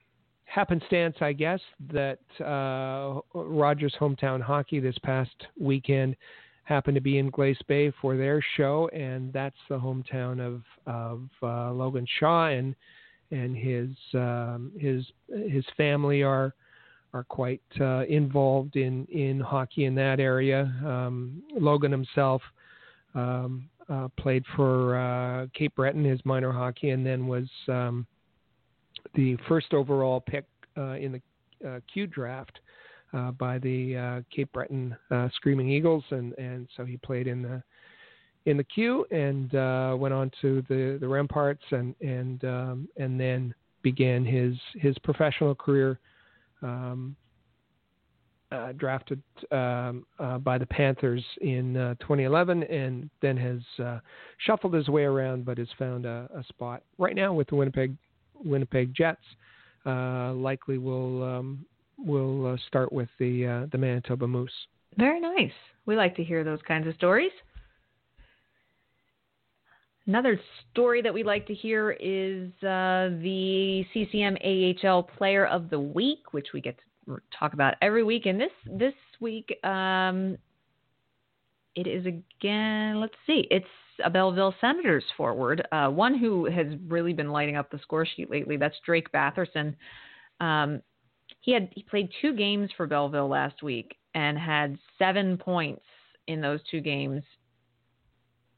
happenstance, 0.44 1.16
I 1.20 1.32
guess, 1.32 1.60
that 1.92 2.18
uh, 2.40 3.20
Rogers 3.34 3.94
Hometown 3.98 4.40
Hockey 4.40 4.80
this 4.80 4.96
past 5.02 5.34
weekend 5.58 6.16
happened 6.70 6.94
to 6.94 7.00
be 7.00 7.18
in 7.18 7.28
Glace 7.30 7.60
Bay 7.66 7.92
for 8.00 8.16
their 8.16 8.42
show, 8.56 8.88
and 8.94 9.32
that's 9.32 9.56
the 9.68 9.78
hometown 9.78 10.40
of 10.40 10.62
of 10.86 11.28
uh, 11.42 11.72
Logan 11.72 12.06
Shaw 12.18 12.46
and 12.46 12.74
and 13.32 13.56
his 13.56 13.90
um, 14.14 14.72
his 14.78 15.04
his 15.28 15.64
family 15.76 16.22
are 16.22 16.54
are 17.12 17.24
quite 17.24 17.60
uh, 17.80 18.04
involved 18.08 18.76
in 18.76 19.04
in 19.06 19.40
hockey 19.40 19.84
in 19.84 19.94
that 19.96 20.20
area. 20.20 20.72
Um, 20.86 21.42
Logan 21.58 21.90
himself 21.90 22.40
um, 23.16 23.68
uh, 23.88 24.06
played 24.16 24.44
for 24.54 24.96
uh, 24.96 25.46
Cape 25.52 25.74
Breton, 25.74 26.04
his 26.04 26.20
minor 26.24 26.52
hockey, 26.52 26.90
and 26.90 27.04
then 27.04 27.26
was 27.26 27.48
um, 27.68 28.06
the 29.16 29.36
first 29.48 29.74
overall 29.74 30.20
pick 30.20 30.44
uh, 30.78 30.92
in 30.92 31.12
the 31.12 31.68
uh, 31.68 31.80
Q 31.92 32.06
draft 32.06 32.60
uh, 33.12 33.30
by 33.32 33.58
the 33.58 33.96
uh, 33.96 34.20
Cape 34.34 34.52
Breton 34.52 34.96
Screaming 35.34 35.70
Eagles, 35.70 36.04
and, 36.10 36.32
and 36.38 36.68
so 36.76 36.84
he 36.84 36.96
played 36.96 37.26
in 37.26 37.42
the 37.42 37.62
in 38.46 38.56
the 38.56 38.64
Q 38.64 39.04
and 39.10 39.52
went 40.00 40.14
on 40.14 40.30
to 40.40 40.62
the 40.68 40.98
the 41.00 41.06
Remparts, 41.06 41.58
and 41.70 41.94
and 42.00 42.44
um, 42.44 42.88
and 42.96 43.20
then 43.20 43.54
began 43.82 44.24
his 44.24 44.54
his 44.74 44.96
professional 44.98 45.54
career. 45.54 45.98
Um, 46.62 47.16
uh, 48.52 48.72
drafted 48.72 49.22
um, 49.52 50.04
uh, 50.18 50.38
by 50.38 50.58
the 50.58 50.66
Panthers 50.66 51.24
in 51.40 51.76
uh, 51.76 51.94
2011 52.00 52.64
and 52.64 53.08
then 53.22 53.36
has 53.36 53.60
uh, 53.84 54.00
shuffled 54.38 54.74
his 54.74 54.88
way 54.88 55.04
around 55.04 55.44
but 55.44 55.56
has 55.56 55.68
found 55.78 56.04
a, 56.04 56.28
a 56.34 56.42
spot 56.44 56.82
right 56.98 57.14
now 57.14 57.32
with 57.32 57.46
the 57.48 57.54
Winnipeg 57.54 57.94
Winnipeg 58.34 58.92
Jets. 58.94 59.22
Uh, 59.86 60.32
likely 60.34 60.78
will 60.78 61.22
will 62.04 62.46
uh, 62.46 62.56
start 62.66 62.92
with 62.92 63.08
the 63.18 63.68
the 63.72 63.78
Manitoba 63.78 64.26
Moose. 64.26 64.50
Very 64.96 65.20
nice. 65.20 65.52
We 65.86 65.96
like 65.96 66.16
to 66.16 66.24
hear 66.24 66.44
those 66.44 66.60
kinds 66.66 66.86
of 66.86 66.94
stories. 66.94 67.32
Another 70.06 70.40
story 70.72 71.02
that 71.02 71.14
we 71.14 71.22
like 71.22 71.46
to 71.46 71.54
hear 71.54 71.92
is 71.92 72.50
the 72.60 73.84
CCM 73.94 74.36
AHL 74.44 75.04
Player 75.04 75.46
of 75.46 75.70
the 75.70 75.78
Week, 75.78 76.32
which 76.32 76.48
we 76.52 76.60
get 76.60 76.76
to 77.06 77.18
talk 77.38 77.52
about 77.52 77.74
every 77.80 78.02
week. 78.02 78.26
And 78.26 78.40
this 78.40 78.50
this 78.66 78.94
week, 79.20 79.56
um, 79.64 80.36
it 81.76 81.86
is 81.86 82.06
again. 82.06 83.00
Let's 83.00 83.14
see, 83.26 83.46
it's 83.50 83.66
a 84.04 84.10
Belleville 84.10 84.54
Senators 84.60 85.04
forward, 85.16 85.66
uh, 85.70 85.88
one 85.88 86.18
who 86.18 86.46
has 86.46 86.66
really 86.88 87.12
been 87.12 87.30
lighting 87.30 87.56
up 87.56 87.70
the 87.70 87.78
score 87.78 88.06
sheet 88.06 88.30
lately. 88.30 88.56
That's 88.56 88.76
Drake 88.84 89.12
Batherson. 89.12 89.76
Um, 90.40 90.82
he 91.40 91.52
had 91.52 91.68
he 91.72 91.82
played 91.82 92.10
two 92.20 92.34
games 92.34 92.70
for 92.76 92.86
Belleville 92.86 93.28
last 93.28 93.62
week 93.62 93.96
and 94.14 94.38
had 94.38 94.78
seven 94.98 95.36
points 95.36 95.82
in 96.26 96.40
those 96.40 96.60
two 96.70 96.80
games. 96.80 97.22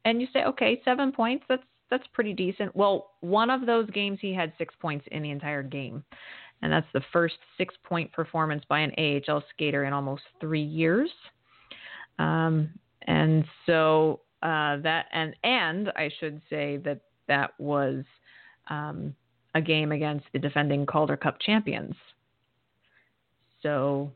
And 0.04 0.20
you 0.20 0.26
say, 0.32 0.44
okay, 0.44 0.80
seven 0.84 1.12
points. 1.12 1.44
That's 1.48 1.62
that's 1.90 2.06
pretty 2.14 2.32
decent. 2.32 2.74
Well, 2.74 3.12
one 3.20 3.50
of 3.50 3.66
those 3.66 3.88
games 3.90 4.18
he 4.20 4.32
had 4.32 4.52
six 4.56 4.74
points 4.80 5.06
in 5.10 5.22
the 5.22 5.30
entire 5.30 5.62
game 5.62 6.04
and 6.62 6.72
that's 6.72 6.86
the 6.94 7.02
first 7.12 7.34
six 7.58 7.74
point 7.84 8.10
performance 8.12 8.64
by 8.68 8.80
an 8.80 8.92
AHL 8.96 9.42
skater 9.50 9.84
in 9.84 9.92
almost 9.92 10.22
three 10.40 10.62
years. 10.62 11.10
Um, 12.18 12.70
and 13.06 13.44
so 13.66 14.20
uh, 14.42 14.78
that 14.78 15.06
and 15.12 15.34
and 15.42 15.90
I 15.96 16.10
should 16.20 16.40
say 16.48 16.78
that 16.78 17.00
that 17.28 17.50
was 17.58 18.04
um, 18.70 19.14
a 19.54 19.60
game 19.60 19.92
against 19.92 20.26
the 20.32 20.38
defending 20.38 20.86
Calder 20.86 21.16
Cup 21.16 21.40
champions. 21.40 21.94
So 23.62 24.12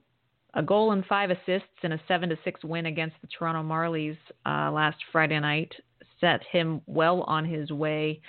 a 0.54 0.62
goal 0.62 0.92
and 0.92 1.04
five 1.06 1.30
assists 1.30 1.68
in 1.82 1.92
a 1.92 2.00
seven 2.08 2.28
to 2.30 2.38
six 2.44 2.64
win 2.64 2.86
against 2.86 3.16
the 3.20 3.28
Toronto 3.28 3.62
Marlies 3.62 4.16
uh, 4.44 4.70
last 4.70 4.98
Friday 5.12 5.38
night 5.38 5.72
set 6.20 6.40
him 6.50 6.80
well 6.86 7.22
on 7.22 7.44
his 7.44 7.70
way 7.70 8.20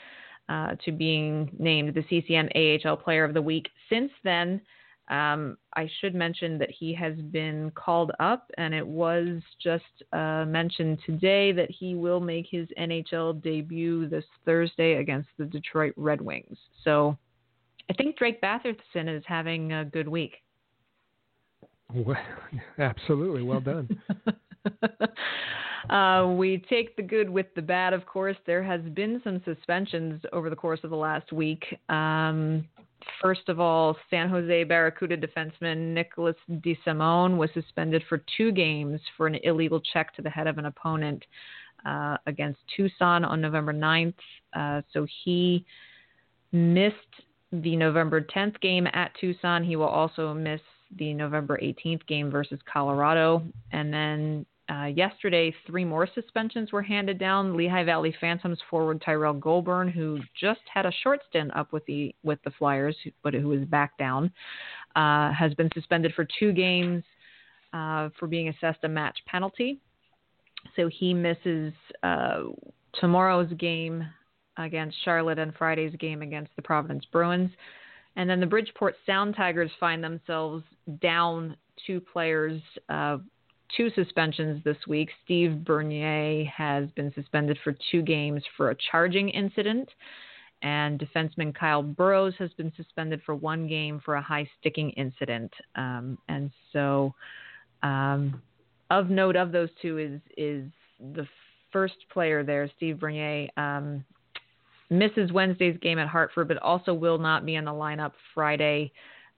uh, 0.49 0.75
to 0.85 0.91
being 0.91 1.49
named 1.57 1.93
the 1.93 2.03
CCM 2.09 2.49
AHL 2.55 2.97
Player 2.97 3.23
of 3.23 3.33
the 3.33 3.41
Week. 3.41 3.67
Since 3.89 4.11
then, 4.23 4.61
um, 5.09 5.57
I 5.73 5.89
should 5.99 6.15
mention 6.15 6.57
that 6.57 6.69
he 6.69 6.93
has 6.95 7.15
been 7.15 7.71
called 7.71 8.11
up, 8.19 8.51
and 8.57 8.73
it 8.73 8.85
was 8.85 9.41
just 9.63 9.83
uh, 10.11 10.43
mentioned 10.45 10.99
today 11.05 11.53
that 11.53 11.71
he 11.71 11.95
will 11.95 12.19
make 12.19 12.45
his 12.49 12.67
NHL 12.77 13.41
debut 13.41 14.09
this 14.09 14.25
Thursday 14.45 14.95
against 14.95 15.29
the 15.37 15.45
Detroit 15.45 15.93
Red 15.95 16.19
Wings. 16.19 16.57
So 16.83 17.17
I 17.89 17.93
think 17.93 18.17
Drake 18.17 18.41
Batherson 18.41 19.07
is 19.07 19.23
having 19.25 19.71
a 19.71 19.85
good 19.85 20.09
week. 20.09 20.35
Well, 21.93 22.17
absolutely. 22.79 23.43
Well 23.43 23.61
done. 23.61 23.89
Uh, 25.89 26.33
we 26.35 26.57
take 26.69 26.95
the 26.95 27.01
good 27.01 27.29
with 27.29 27.45
the 27.55 27.61
bad, 27.61 27.93
of 27.93 28.05
course. 28.05 28.35
There 28.45 28.63
has 28.63 28.81
been 28.93 29.21
some 29.23 29.41
suspensions 29.45 30.21
over 30.33 30.49
the 30.49 30.55
course 30.55 30.81
of 30.83 30.89
the 30.89 30.97
last 30.97 31.31
week. 31.31 31.63
Um, 31.87 32.67
first 33.21 33.47
of 33.47 33.59
all, 33.59 33.95
San 34.09 34.27
Jose 34.27 34.65
Barracuda 34.65 35.15
defenseman 35.15 35.93
Nicholas 35.93 36.35
DeSimone 36.49 37.37
was 37.37 37.49
suspended 37.53 38.03
for 38.09 38.21
two 38.35 38.51
games 38.51 38.99
for 39.15 39.27
an 39.27 39.35
illegal 39.43 39.79
check 39.93 40.13
to 40.15 40.21
the 40.21 40.29
head 40.29 40.47
of 40.47 40.57
an 40.57 40.65
opponent 40.65 41.23
uh, 41.85 42.17
against 42.25 42.59
Tucson 42.75 43.23
on 43.23 43.39
November 43.39 43.73
9th. 43.73 44.13
Uh, 44.53 44.81
so 44.91 45.07
he 45.23 45.65
missed 46.51 46.95
the 47.51 47.75
November 47.77 48.19
10th 48.19 48.59
game 48.59 48.87
at 48.91 49.11
Tucson. 49.21 49.63
He 49.63 49.75
will 49.77 49.85
also 49.85 50.33
miss 50.33 50.61
the 50.95 51.13
November 51.13 51.59
18th 51.61 52.05
game 52.07 52.31
versus 52.31 52.59
Colorado. 52.71 53.43
And 53.71 53.93
then 53.93 54.45
uh, 54.69 54.85
yesterday, 54.85 55.53
three 55.65 55.85
more 55.85 56.07
suspensions 56.13 56.71
were 56.71 56.81
handed 56.81 57.17
down. 57.17 57.55
Lehigh 57.55 57.85
Valley 57.85 58.13
Phantoms 58.19 58.59
forward 58.69 59.01
Tyrell 59.01 59.33
Goulbourne, 59.33 59.91
who 59.91 60.19
just 60.39 60.59
had 60.73 60.85
a 60.85 60.91
short 61.03 61.21
stint 61.29 61.55
up 61.55 61.71
with 61.71 61.85
the 61.85 62.13
with 62.23 62.39
the 62.43 62.51
Flyers, 62.51 62.95
but 63.23 63.33
who 63.33 63.53
is 63.53 63.65
back 63.65 63.97
down, 63.97 64.31
uh, 64.95 65.31
has 65.31 65.53
been 65.53 65.69
suspended 65.73 66.13
for 66.15 66.27
two 66.39 66.51
games 66.51 67.03
uh, 67.71 68.09
for 68.19 68.27
being 68.27 68.49
assessed 68.49 68.79
a 68.83 68.89
match 68.89 69.17
penalty. 69.25 69.79
So 70.75 70.89
he 70.89 71.13
misses 71.13 71.73
uh, 72.03 72.43
tomorrow's 72.99 73.51
game 73.53 74.05
against 74.57 74.97
Charlotte 75.05 75.39
and 75.39 75.53
Friday's 75.55 75.95
game 75.97 76.21
against 76.21 76.51
the 76.55 76.61
Providence 76.61 77.05
Bruins. 77.11 77.51
And 78.17 78.27
then 78.27 78.39
the 78.39 78.47
Bridgeport 78.47 78.95
Sound 79.05 79.35
Tigers 79.35 79.71
find 79.79 80.03
themselves 80.03 80.63
down 81.01 81.55
two 81.85 82.01
players 82.01 82.61
uh, 82.89 83.19
two 83.75 83.89
suspensions 83.91 84.63
this 84.63 84.77
week. 84.87 85.09
Steve 85.23 85.63
Bernier 85.63 86.45
has 86.45 86.89
been 86.91 87.13
suspended 87.13 87.59
for 87.63 87.75
two 87.91 88.01
games 88.01 88.41
for 88.55 88.71
a 88.71 88.75
charging 88.91 89.29
incident, 89.29 89.89
and 90.63 90.99
defenseman 90.99 91.53
Kyle 91.53 91.83
Burroughs 91.83 92.33
has 92.39 92.51
been 92.53 92.71
suspended 92.75 93.21
for 93.25 93.35
one 93.35 93.67
game 93.67 94.01
for 94.03 94.15
a 94.15 94.21
high 94.21 94.49
sticking 94.59 94.89
incident. 94.91 95.53
Um, 95.75 96.17
and 96.27 96.49
so, 96.73 97.13
um, 97.83 98.41
of 98.89 99.09
note 99.09 99.35
of 99.35 99.51
those 99.51 99.69
two 99.81 99.97
is 99.99 100.21
is 100.37 100.71
the 101.13 101.27
first 101.71 101.97
player 102.11 102.43
there, 102.43 102.67
Steve 102.77 102.99
Bernier. 102.99 103.49
Um, 103.57 104.03
misses 104.89 105.31
Wednesday's 105.31 105.77
game 105.79 105.99
at 105.99 106.07
Hartford, 106.07 106.47
but 106.47 106.57
also 106.57 106.93
will 106.93 107.17
not 107.17 107.45
be 107.45 107.55
in 107.55 107.65
the 107.65 107.71
lineup 107.71 108.13
Friday 108.33 108.91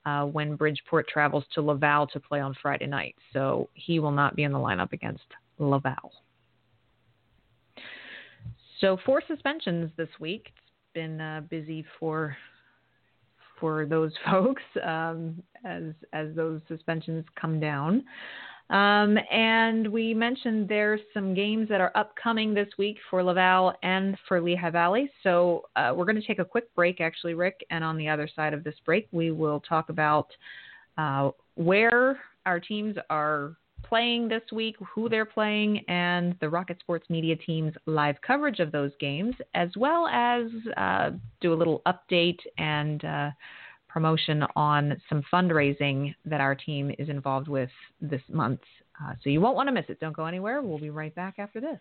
uh, 0.06 0.26
when 0.26 0.56
Bridgeport 0.56 1.08
travels 1.08 1.44
to 1.54 1.62
Laval 1.62 2.08
to 2.08 2.20
play 2.20 2.40
on 2.40 2.56
Friday 2.62 2.88
night. 2.88 3.16
So 3.34 3.70
he 3.74 4.00
will 4.00 4.12
not 4.12 4.36
be 4.36 4.44
in 4.44 4.52
the 4.52 4.60
lineup 4.60 4.94
against 4.94 5.24
Laval. 5.58 6.12
So 8.80 8.98
four 9.06 9.22
suspensions 9.28 9.92
this 9.98 10.10
week. 10.20 10.48
It's 10.48 10.94
been 10.94 11.20
uh, 11.20 11.42
busy 11.50 11.86
for 12.00 12.36
for 13.60 13.86
those 13.86 14.14
folks 14.32 14.64
um, 14.86 15.44
as 15.66 15.94
as 16.14 16.34
those 16.36 16.62
suspensions 16.68 17.26
come 17.40 17.60
down. 17.60 18.04
Um, 18.70 19.18
and 19.32 19.88
we 19.88 20.14
mentioned 20.14 20.70
there's 20.70 21.02
some 21.14 21.34
games 21.34 21.68
that 21.70 21.82
are 21.82 21.92
upcoming 21.96 22.54
this 22.54 22.68
week 22.78 22.98
for 23.10 23.24
Laval 23.24 23.74
and 23.82 24.16
for 24.28 24.40
Lehigh 24.40 24.70
Valley. 24.70 25.10
So 25.24 25.64
uh, 25.76 25.94
we're 25.96 26.06
going 26.06 26.22
to 26.22 26.28
take 26.28 26.40
a 26.40 26.46
quick 26.46 26.74
break, 26.76 27.02
actually, 27.02 27.34
Rick. 27.34 27.66
And 27.72 27.84
on 27.84 27.98
the 27.98 28.08
other 28.08 28.30
side 28.36 28.54
of 28.54 28.64
this 28.64 28.76
break, 28.86 29.08
we 29.12 29.32
will 29.32 29.60
talk 29.60 29.90
about 29.90 30.28
uh, 30.98 31.32
where 31.56 32.20
our 32.46 32.60
teams 32.60 32.96
are 33.10 33.56
playing 33.84 34.28
this 34.28 34.44
week, 34.52 34.76
who 34.94 35.10
they're 35.10 35.26
playing, 35.26 35.84
and 35.88 36.36
the 36.42 36.50
Rocket 36.50 36.80
Sports 36.80 37.10
Media 37.10 37.36
team's 37.36 37.74
live 37.86 38.18
coverage 38.22 38.60
of 38.60 38.72
those 38.72 38.92
games, 39.00 39.34
as 39.56 39.70
well 39.78 40.08
as 40.08 40.44
uh, 40.78 41.12
do 41.42 41.54
a 41.54 41.56
little 41.56 41.82
update 41.88 42.40
and 42.58 43.04
uh, 43.04 43.30
promotion 43.90 44.44
on 44.56 45.02
some 45.10 45.24
fundraising 45.34 46.14
that 46.26 46.42
our 46.42 46.56
team 46.56 46.92
is 46.98 47.10
involved 47.10 47.48
with 47.48 47.70
this 48.00 48.22
month. 48.30 48.62
Uh, 49.02 49.14
so 49.24 49.30
you 49.30 49.42
won't 49.42 49.56
want 49.56 49.68
to 49.68 49.74
miss 49.74 49.86
it. 49.90 50.00
Don't 50.00 50.16
go 50.16 50.26
anywhere. 50.26 50.62
We'll 50.62 50.80
be 50.80 50.90
right 50.90 51.14
back 51.14 51.36
after 51.40 51.60
this. 51.60 51.80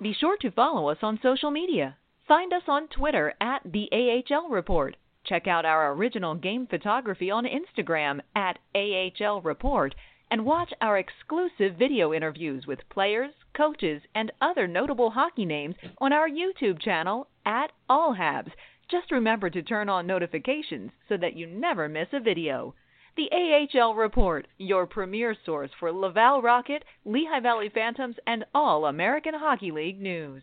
Be 0.00 0.14
sure 0.18 0.36
to 0.38 0.50
follow 0.50 0.88
us 0.90 0.98
on 1.02 1.18
social 1.22 1.50
media. 1.50 1.96
Find 2.28 2.52
us 2.52 2.62
on 2.68 2.88
Twitter 2.88 3.34
at 3.40 3.62
the 3.64 3.88
AHL 3.92 4.48
Report. 4.48 4.96
Check 5.24 5.46
out 5.46 5.64
our 5.64 5.92
original 5.92 6.34
game 6.34 6.66
photography 6.66 7.30
on 7.30 7.46
Instagram 7.46 8.20
at 8.34 8.58
AHL 8.74 9.40
Report 9.42 9.94
and 10.30 10.44
watch 10.44 10.72
our 10.80 10.98
exclusive 10.98 11.76
video 11.78 12.12
interviews 12.12 12.66
with 12.66 12.88
players, 12.90 13.32
coaches, 13.56 14.02
and 14.14 14.32
other 14.40 14.66
notable 14.66 15.10
hockey 15.10 15.44
names 15.44 15.76
on 15.98 16.12
our 16.12 16.28
YouTube 16.28 16.80
channel 16.80 17.28
at 17.44 17.70
All 17.88 18.14
Habs. 18.14 18.50
Just 18.88 19.10
remember 19.10 19.50
to 19.50 19.62
turn 19.62 19.88
on 19.88 20.06
notifications 20.06 20.92
so 21.08 21.16
that 21.16 21.34
you 21.34 21.48
never 21.48 21.88
miss 21.88 22.06
a 22.12 22.20
video. 22.20 22.74
The 23.16 23.28
AHL 23.32 23.96
Report, 23.96 24.46
your 24.58 24.86
premier 24.86 25.34
source 25.44 25.70
for 25.80 25.90
Laval 25.90 26.40
Rocket, 26.40 26.84
Lehigh 27.04 27.40
Valley 27.40 27.68
Phantoms, 27.68 28.14
and 28.28 28.44
all 28.54 28.86
American 28.86 29.34
Hockey 29.34 29.72
League 29.72 30.00
news. 30.00 30.42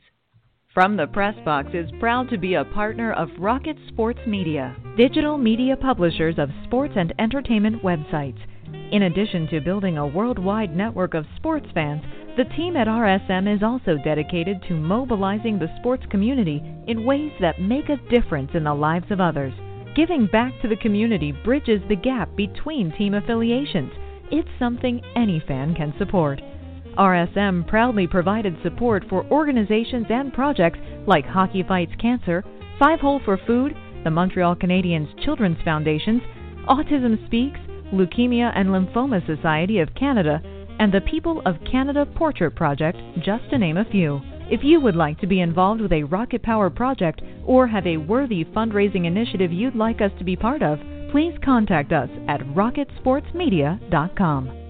From 0.73 0.97
the 0.97 1.07
Press 1.07 1.35
Box 1.45 1.69
is 1.73 1.89
proud 2.01 2.29
to 2.31 2.37
be 2.37 2.55
a 2.55 2.65
partner 2.65 3.13
of 3.13 3.29
Rocket 3.39 3.77
Sports 3.87 4.19
Media, 4.27 4.75
digital 4.97 5.37
media 5.37 5.77
publishers 5.77 6.35
of 6.37 6.49
sports 6.65 6.95
and 6.97 7.13
entertainment 7.19 7.81
websites. 7.81 8.39
In 8.91 9.03
addition 9.03 9.47
to 9.47 9.61
building 9.61 9.97
a 9.97 10.07
worldwide 10.07 10.75
network 10.75 11.13
of 11.13 11.25
sports 11.37 11.67
fans, 11.73 12.01
the 12.35 12.45
team 12.55 12.75
at 12.75 12.87
RSM 12.87 13.53
is 13.53 13.61
also 13.61 13.95
dedicated 14.03 14.63
to 14.67 14.73
mobilizing 14.73 15.59
the 15.59 15.69
sports 15.79 16.03
community 16.09 16.63
in 16.87 17.05
ways 17.05 17.31
that 17.39 17.61
make 17.61 17.89
a 17.89 18.09
difference 18.09 18.51
in 18.55 18.63
the 18.63 18.73
lives 18.73 19.11
of 19.11 19.21
others. 19.21 19.53
Giving 19.95 20.25
back 20.25 20.53
to 20.61 20.67
the 20.67 20.75
community 20.77 21.31
bridges 21.31 21.81
the 21.87 21.95
gap 21.95 22.35
between 22.35 22.91
team 22.97 23.13
affiliations. 23.13 23.91
It's 24.31 24.49
something 24.57 24.99
any 25.15 25.43
fan 25.47 25.75
can 25.75 25.93
support. 25.99 26.41
RSM 26.97 27.67
proudly 27.67 28.07
provided 28.07 28.57
support 28.63 29.03
for 29.09 29.25
organizations 29.25 30.07
and 30.09 30.33
projects 30.33 30.79
like 31.05 31.25
Hockey 31.25 31.61
Fights 31.61 31.93
Cancer, 31.99 32.43
Five 32.79 32.99
Hole 32.99 33.21
for 33.23 33.37
Food, 33.45 33.75
the 34.03 34.09
Montreal 34.09 34.55
Canadiens 34.55 35.23
Children's 35.23 35.61
Foundations, 35.63 36.21
Autism 36.67 37.23
Speaks, 37.27 37.59
Leukemia 37.93 38.51
and 38.55 38.69
Lymphoma 38.69 39.23
Society 39.27 39.77
of 39.77 39.93
Canada, 39.93 40.41
and 40.79 40.93
the 40.93 41.01
People 41.01 41.41
of 41.45 41.57
Canada 41.69 42.05
Portrait 42.05 42.55
Project, 42.55 42.97
just 43.19 43.49
to 43.49 43.57
name 43.57 43.75
a 43.77 43.83
few. 43.85 44.21
If 44.49 44.63
you 44.63 44.79
would 44.81 44.95
like 44.95 45.19
to 45.19 45.27
be 45.27 45.41
involved 45.41 45.81
with 45.81 45.93
a 45.93 46.03
rocket 46.03 46.43
power 46.43 46.69
project 46.69 47.21
or 47.45 47.65
have 47.67 47.87
a 47.87 47.97
worthy 47.97 48.45
fundraising 48.45 49.05
initiative 49.05 49.51
you'd 49.51 49.75
like 49.75 50.01
us 50.01 50.11
to 50.17 50.23
be 50.23 50.35
part 50.35 50.61
of, 50.61 50.79
please 51.11 51.33
contact 51.43 51.91
us 51.91 52.09
at 52.27 52.41
rocketsportsmedia.com. 52.41 54.62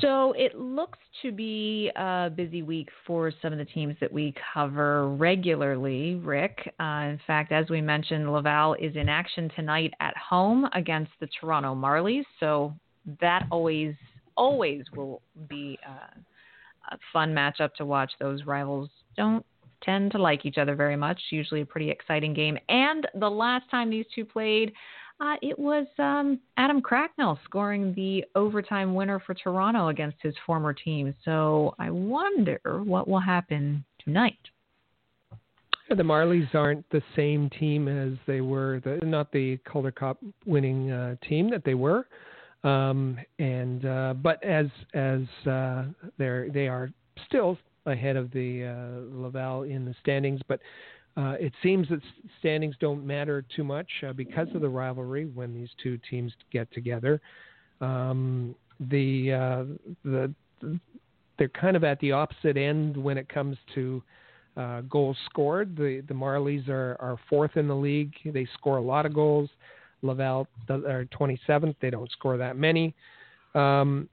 So 0.00 0.32
it 0.32 0.58
looks 0.58 0.98
to 1.22 1.30
be 1.30 1.90
a 1.94 2.30
busy 2.34 2.62
week 2.62 2.88
for 3.06 3.32
some 3.42 3.52
of 3.52 3.58
the 3.58 3.66
teams 3.66 3.96
that 4.00 4.10
we 4.10 4.34
cover 4.54 5.08
regularly, 5.08 6.14
Rick. 6.14 6.72
Uh, 6.80 7.10
in 7.10 7.20
fact, 7.26 7.52
as 7.52 7.68
we 7.68 7.82
mentioned, 7.82 8.32
Laval 8.32 8.74
is 8.74 8.96
in 8.96 9.08
action 9.08 9.50
tonight 9.54 9.92
at 10.00 10.16
home 10.16 10.66
against 10.74 11.12
the 11.20 11.28
Toronto 11.38 11.74
Marlies. 11.74 12.24
So 12.38 12.72
that 13.20 13.46
always, 13.50 13.94
always 14.36 14.84
will 14.96 15.20
be 15.48 15.78
a, 15.86 16.94
a 16.94 16.98
fun 17.12 17.34
matchup 17.34 17.74
to 17.74 17.84
watch. 17.84 18.10
Those 18.18 18.44
rivals 18.46 18.88
don't 19.16 19.44
tend 19.82 20.12
to 20.12 20.18
like 20.18 20.46
each 20.46 20.58
other 20.58 20.74
very 20.74 20.96
much. 20.96 21.20
Usually 21.30 21.60
a 21.60 21.66
pretty 21.66 21.90
exciting 21.90 22.32
game. 22.32 22.58
And 22.68 23.06
the 23.14 23.30
last 23.30 23.70
time 23.70 23.90
these 23.90 24.06
two 24.14 24.24
played, 24.24 24.72
uh, 25.20 25.36
it 25.42 25.58
was 25.58 25.86
um, 25.98 26.40
Adam 26.56 26.80
Cracknell 26.80 27.38
scoring 27.44 27.92
the 27.94 28.24
overtime 28.34 28.94
winner 28.94 29.20
for 29.20 29.34
Toronto 29.34 29.88
against 29.88 30.16
his 30.22 30.34
former 30.46 30.72
team. 30.72 31.14
So 31.24 31.74
I 31.78 31.90
wonder 31.90 32.60
what 32.64 33.06
will 33.06 33.20
happen 33.20 33.84
tonight. 34.02 34.38
The 35.90 36.02
Marlies 36.02 36.54
aren't 36.54 36.88
the 36.90 37.02
same 37.16 37.50
team 37.50 37.88
as 37.88 38.16
they 38.26 38.40
were, 38.40 38.80
the, 38.84 39.04
not 39.04 39.32
the 39.32 39.58
Calder 39.68 39.90
Cup 39.90 40.18
winning 40.46 40.90
uh, 40.90 41.16
team 41.28 41.50
that 41.50 41.64
they 41.64 41.74
were. 41.74 42.06
Um, 42.62 43.18
and 43.38 43.84
uh, 43.84 44.14
but 44.22 44.42
as 44.44 44.66
as 44.92 45.22
uh, 45.46 45.84
they're 46.18 46.50
they 46.50 46.68
are 46.68 46.90
still 47.26 47.56
ahead 47.86 48.16
of 48.16 48.30
the 48.32 48.64
uh, 48.64 49.18
Laval 49.18 49.62
in 49.62 49.84
the 49.84 49.94
standings, 50.02 50.40
but 50.46 50.60
uh, 51.16 51.34
it 51.40 51.52
seems 51.62 51.88
that 51.88 52.00
standings 52.38 52.74
don't 52.80 53.04
matter 53.04 53.44
too 53.54 53.64
much 53.64 53.88
uh, 54.06 54.12
because 54.12 54.48
of 54.54 54.60
the 54.60 54.68
rivalry 54.68 55.26
when 55.26 55.54
these 55.54 55.68
two 55.82 55.98
teams 56.08 56.32
get 56.52 56.72
together. 56.72 57.20
Um, 57.80 58.54
the, 58.78 59.32
uh, 59.32 59.64
the 60.04 60.32
they're 61.38 61.48
kind 61.48 61.74
of 61.74 61.84
at 61.84 61.98
the 62.00 62.12
opposite 62.12 62.56
end 62.56 62.96
when 62.96 63.16
it 63.16 63.28
comes 63.28 63.56
to 63.74 64.02
uh, 64.56 64.82
goals 64.82 65.16
scored. 65.26 65.74
The 65.74 66.02
the 66.06 66.14
Marlies 66.14 66.68
are, 66.68 66.96
are 67.00 67.18
fourth 67.28 67.56
in 67.56 67.66
the 67.66 67.74
league. 67.74 68.12
They 68.24 68.46
score 68.54 68.76
a 68.76 68.82
lot 68.82 69.06
of 69.06 69.14
goals. 69.14 69.48
Laval 70.02 70.46
are 70.68 71.06
27th. 71.18 71.74
They 71.80 71.90
don't 71.90 72.10
score 72.12 72.36
that 72.36 72.56
many. 72.56 72.94
Um, 73.54 74.08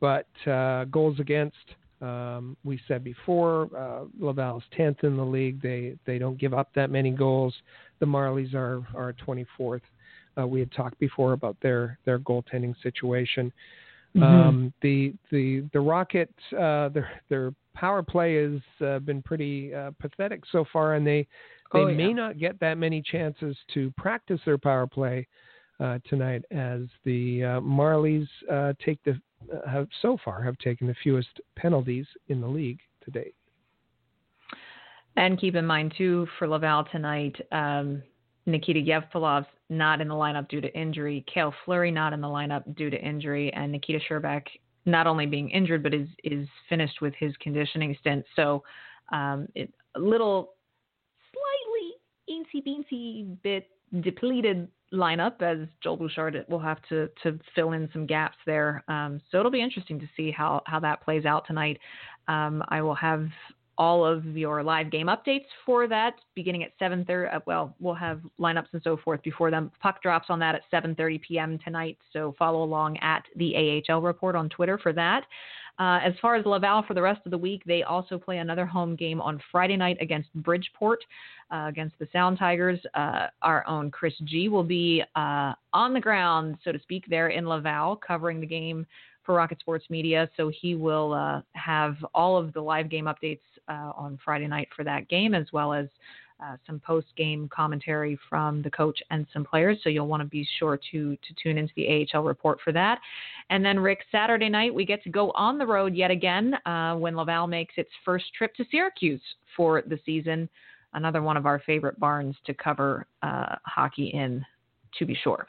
but 0.00 0.26
uh, 0.46 0.84
goals 0.84 1.18
against 1.18 1.56
um, 2.02 2.56
we 2.64 2.80
said 2.88 3.04
before, 3.04 3.68
uh, 3.76 4.04
Laval's 4.18 4.64
10th 4.76 5.04
in 5.04 5.16
the 5.16 5.24
league. 5.24 5.62
They 5.62 5.94
they 6.04 6.18
don't 6.18 6.36
give 6.36 6.52
up 6.52 6.68
that 6.74 6.90
many 6.90 7.10
goals. 7.10 7.54
The 8.00 8.06
Marlies 8.06 8.54
are 8.54 8.84
are 8.94 9.14
24th. 9.26 9.80
Uh, 10.38 10.46
we 10.46 10.60
had 10.60 10.72
talked 10.72 10.98
before 10.98 11.32
about 11.32 11.56
their 11.62 11.98
their 12.04 12.18
goaltending 12.18 12.74
situation. 12.82 13.52
Mm-hmm. 14.16 14.22
Um, 14.22 14.72
the 14.82 15.14
the 15.30 15.64
the 15.72 15.80
Rocket 15.80 16.30
uh, 16.52 16.88
their 16.88 17.10
their 17.28 17.54
power 17.74 18.02
play 18.02 18.34
has 18.42 18.60
uh, 18.84 18.98
been 18.98 19.22
pretty 19.22 19.72
uh, 19.72 19.92
pathetic 20.00 20.42
so 20.50 20.64
far, 20.72 20.94
and 20.94 21.06
they 21.06 21.26
they 21.72 21.78
oh, 21.78 21.86
yeah. 21.86 21.96
may 21.96 22.12
not 22.12 22.38
get 22.38 22.58
that 22.60 22.78
many 22.78 23.00
chances 23.00 23.56
to 23.74 23.92
practice 23.96 24.40
their 24.44 24.58
power 24.58 24.86
play 24.86 25.26
uh, 25.80 25.98
tonight 26.08 26.44
as 26.50 26.82
the 27.04 27.44
uh, 27.44 27.60
Marlies 27.60 28.28
uh, 28.50 28.72
take 28.84 29.02
the 29.04 29.18
have 29.68 29.88
so 30.00 30.16
far 30.24 30.42
have 30.42 30.58
taken 30.58 30.86
the 30.86 30.94
fewest 31.02 31.40
penalties 31.56 32.06
in 32.28 32.40
the 32.40 32.46
league 32.46 32.80
to 33.04 33.10
date. 33.10 33.34
And 35.16 35.38
keep 35.38 35.54
in 35.54 35.66
mind 35.66 35.94
too 35.96 36.26
for 36.38 36.48
Laval 36.48 36.84
tonight, 36.90 37.36
um, 37.52 38.02
Nikita 38.46 38.80
Yevpalov's 38.80 39.46
not 39.68 40.00
in 40.00 40.08
the 40.08 40.14
lineup 40.14 40.48
due 40.48 40.60
to 40.60 40.74
injury. 40.78 41.24
Cale 41.32 41.54
Fleury 41.64 41.90
not 41.90 42.12
in 42.12 42.20
the 42.20 42.28
lineup 42.28 42.62
due 42.76 42.90
to 42.90 43.00
injury, 43.00 43.52
and 43.52 43.72
Nikita 43.72 44.00
Scherbak 44.08 44.42
not 44.84 45.06
only 45.06 45.26
being 45.26 45.48
injured 45.50 45.82
but 45.82 45.94
is 45.94 46.08
is 46.24 46.48
finished 46.68 47.00
with 47.00 47.14
his 47.18 47.32
conditioning 47.40 47.96
stint. 48.00 48.24
So 48.34 48.62
um, 49.12 49.46
it, 49.54 49.72
a 49.94 50.00
little 50.00 50.54
slightly 51.30 51.94
eensy 52.30 52.66
beensy 52.66 53.42
bit 53.42 53.68
depleted 54.00 54.68
lineup 54.92 55.40
as 55.42 55.66
Joel 55.82 55.96
Bouchard 55.96 56.44
will 56.48 56.58
have 56.58 56.78
to 56.88 57.08
to 57.22 57.38
fill 57.54 57.72
in 57.72 57.88
some 57.92 58.06
gaps 58.06 58.36
there. 58.46 58.84
Um, 58.88 59.20
so 59.30 59.38
it'll 59.38 59.50
be 59.50 59.62
interesting 59.62 59.98
to 60.00 60.08
see 60.16 60.30
how 60.30 60.62
how 60.66 60.80
that 60.80 61.02
plays 61.02 61.24
out 61.24 61.46
tonight. 61.46 61.78
Um, 62.28 62.62
I 62.68 62.82
will 62.82 62.94
have 62.94 63.28
all 63.78 64.04
of 64.04 64.24
your 64.36 64.62
live 64.62 64.90
game 64.90 65.06
updates 65.06 65.46
for 65.64 65.88
that 65.88 66.14
beginning 66.34 66.62
at 66.62 66.78
7:30. 66.78 67.34
Uh, 67.34 67.40
well, 67.46 67.74
we'll 67.80 67.94
have 67.94 68.20
lineups 68.38 68.68
and 68.72 68.82
so 68.82 68.96
forth 68.96 69.22
before 69.22 69.50
them. 69.50 69.70
Puck 69.80 70.02
drops 70.02 70.26
on 70.28 70.38
that 70.40 70.54
at 70.54 70.62
7:30 70.70 71.20
p.m. 71.22 71.58
tonight. 71.58 71.98
So 72.12 72.34
follow 72.38 72.62
along 72.62 72.98
at 72.98 73.24
the 73.36 73.82
AHL 73.88 74.02
report 74.02 74.36
on 74.36 74.48
Twitter 74.48 74.78
for 74.78 74.92
that. 74.92 75.24
Uh, 75.78 76.00
as 76.04 76.12
far 76.20 76.36
as 76.36 76.44
Laval 76.44 76.84
for 76.86 76.94
the 76.94 77.02
rest 77.02 77.20
of 77.24 77.30
the 77.30 77.38
week, 77.38 77.62
they 77.64 77.82
also 77.82 78.18
play 78.18 78.38
another 78.38 78.66
home 78.66 78.94
game 78.94 79.20
on 79.20 79.40
Friday 79.50 79.76
night 79.76 79.96
against 80.00 80.32
Bridgeport, 80.34 81.00
uh, 81.50 81.66
against 81.68 81.98
the 81.98 82.06
Sound 82.12 82.38
Tigers. 82.38 82.78
Uh, 82.94 83.28
our 83.40 83.66
own 83.66 83.90
Chris 83.90 84.14
G 84.24 84.48
will 84.48 84.64
be 84.64 85.02
uh, 85.16 85.54
on 85.72 85.92
the 85.94 86.00
ground, 86.00 86.56
so 86.62 86.72
to 86.72 86.80
speak, 86.80 87.04
there 87.08 87.28
in 87.28 87.46
Laval, 87.46 87.96
covering 87.96 88.40
the 88.40 88.46
game 88.46 88.86
for 89.24 89.36
Rocket 89.36 89.60
Sports 89.60 89.86
Media. 89.88 90.28
So 90.36 90.50
he 90.60 90.74
will 90.74 91.12
uh, 91.12 91.42
have 91.52 91.96
all 92.14 92.36
of 92.36 92.52
the 92.52 92.60
live 92.60 92.90
game 92.90 93.06
updates 93.06 93.40
uh, 93.68 93.92
on 93.96 94.18
Friday 94.24 94.48
night 94.48 94.68
for 94.74 94.84
that 94.84 95.08
game, 95.08 95.34
as 95.34 95.46
well 95.52 95.72
as 95.72 95.86
uh, 96.42 96.56
some 96.66 96.80
post 96.80 97.08
game 97.16 97.48
commentary 97.54 98.18
from 98.28 98.62
the 98.62 98.70
coach 98.70 98.98
and 99.10 99.26
some 99.32 99.44
players. 99.44 99.78
So 99.82 99.90
you'll 99.90 100.08
want 100.08 100.22
to 100.22 100.28
be 100.28 100.46
sure 100.58 100.78
to 100.90 101.16
to 101.16 101.34
tune 101.42 101.58
into 101.58 101.72
the 101.76 102.06
AHL 102.14 102.22
report 102.22 102.58
for 102.64 102.72
that. 102.72 102.98
And 103.50 103.64
then 103.64 103.78
Rick, 103.78 104.00
Saturday 104.10 104.48
night 104.48 104.74
we 104.74 104.84
get 104.84 105.02
to 105.04 105.10
go 105.10 105.30
on 105.32 105.58
the 105.58 105.66
road 105.66 105.94
yet 105.94 106.10
again 106.10 106.54
uh, 106.66 106.94
when 106.96 107.16
Laval 107.16 107.46
makes 107.46 107.74
its 107.76 107.90
first 108.04 108.24
trip 108.36 108.54
to 108.56 108.64
Syracuse 108.70 109.22
for 109.56 109.82
the 109.82 109.98
season. 110.04 110.48
Another 110.94 111.22
one 111.22 111.36
of 111.36 111.46
our 111.46 111.60
favorite 111.60 111.98
barns 111.98 112.36
to 112.44 112.54
cover 112.54 113.06
uh, 113.22 113.56
hockey 113.64 114.08
in, 114.08 114.44
to 114.98 115.06
be 115.06 115.16
sure. 115.22 115.48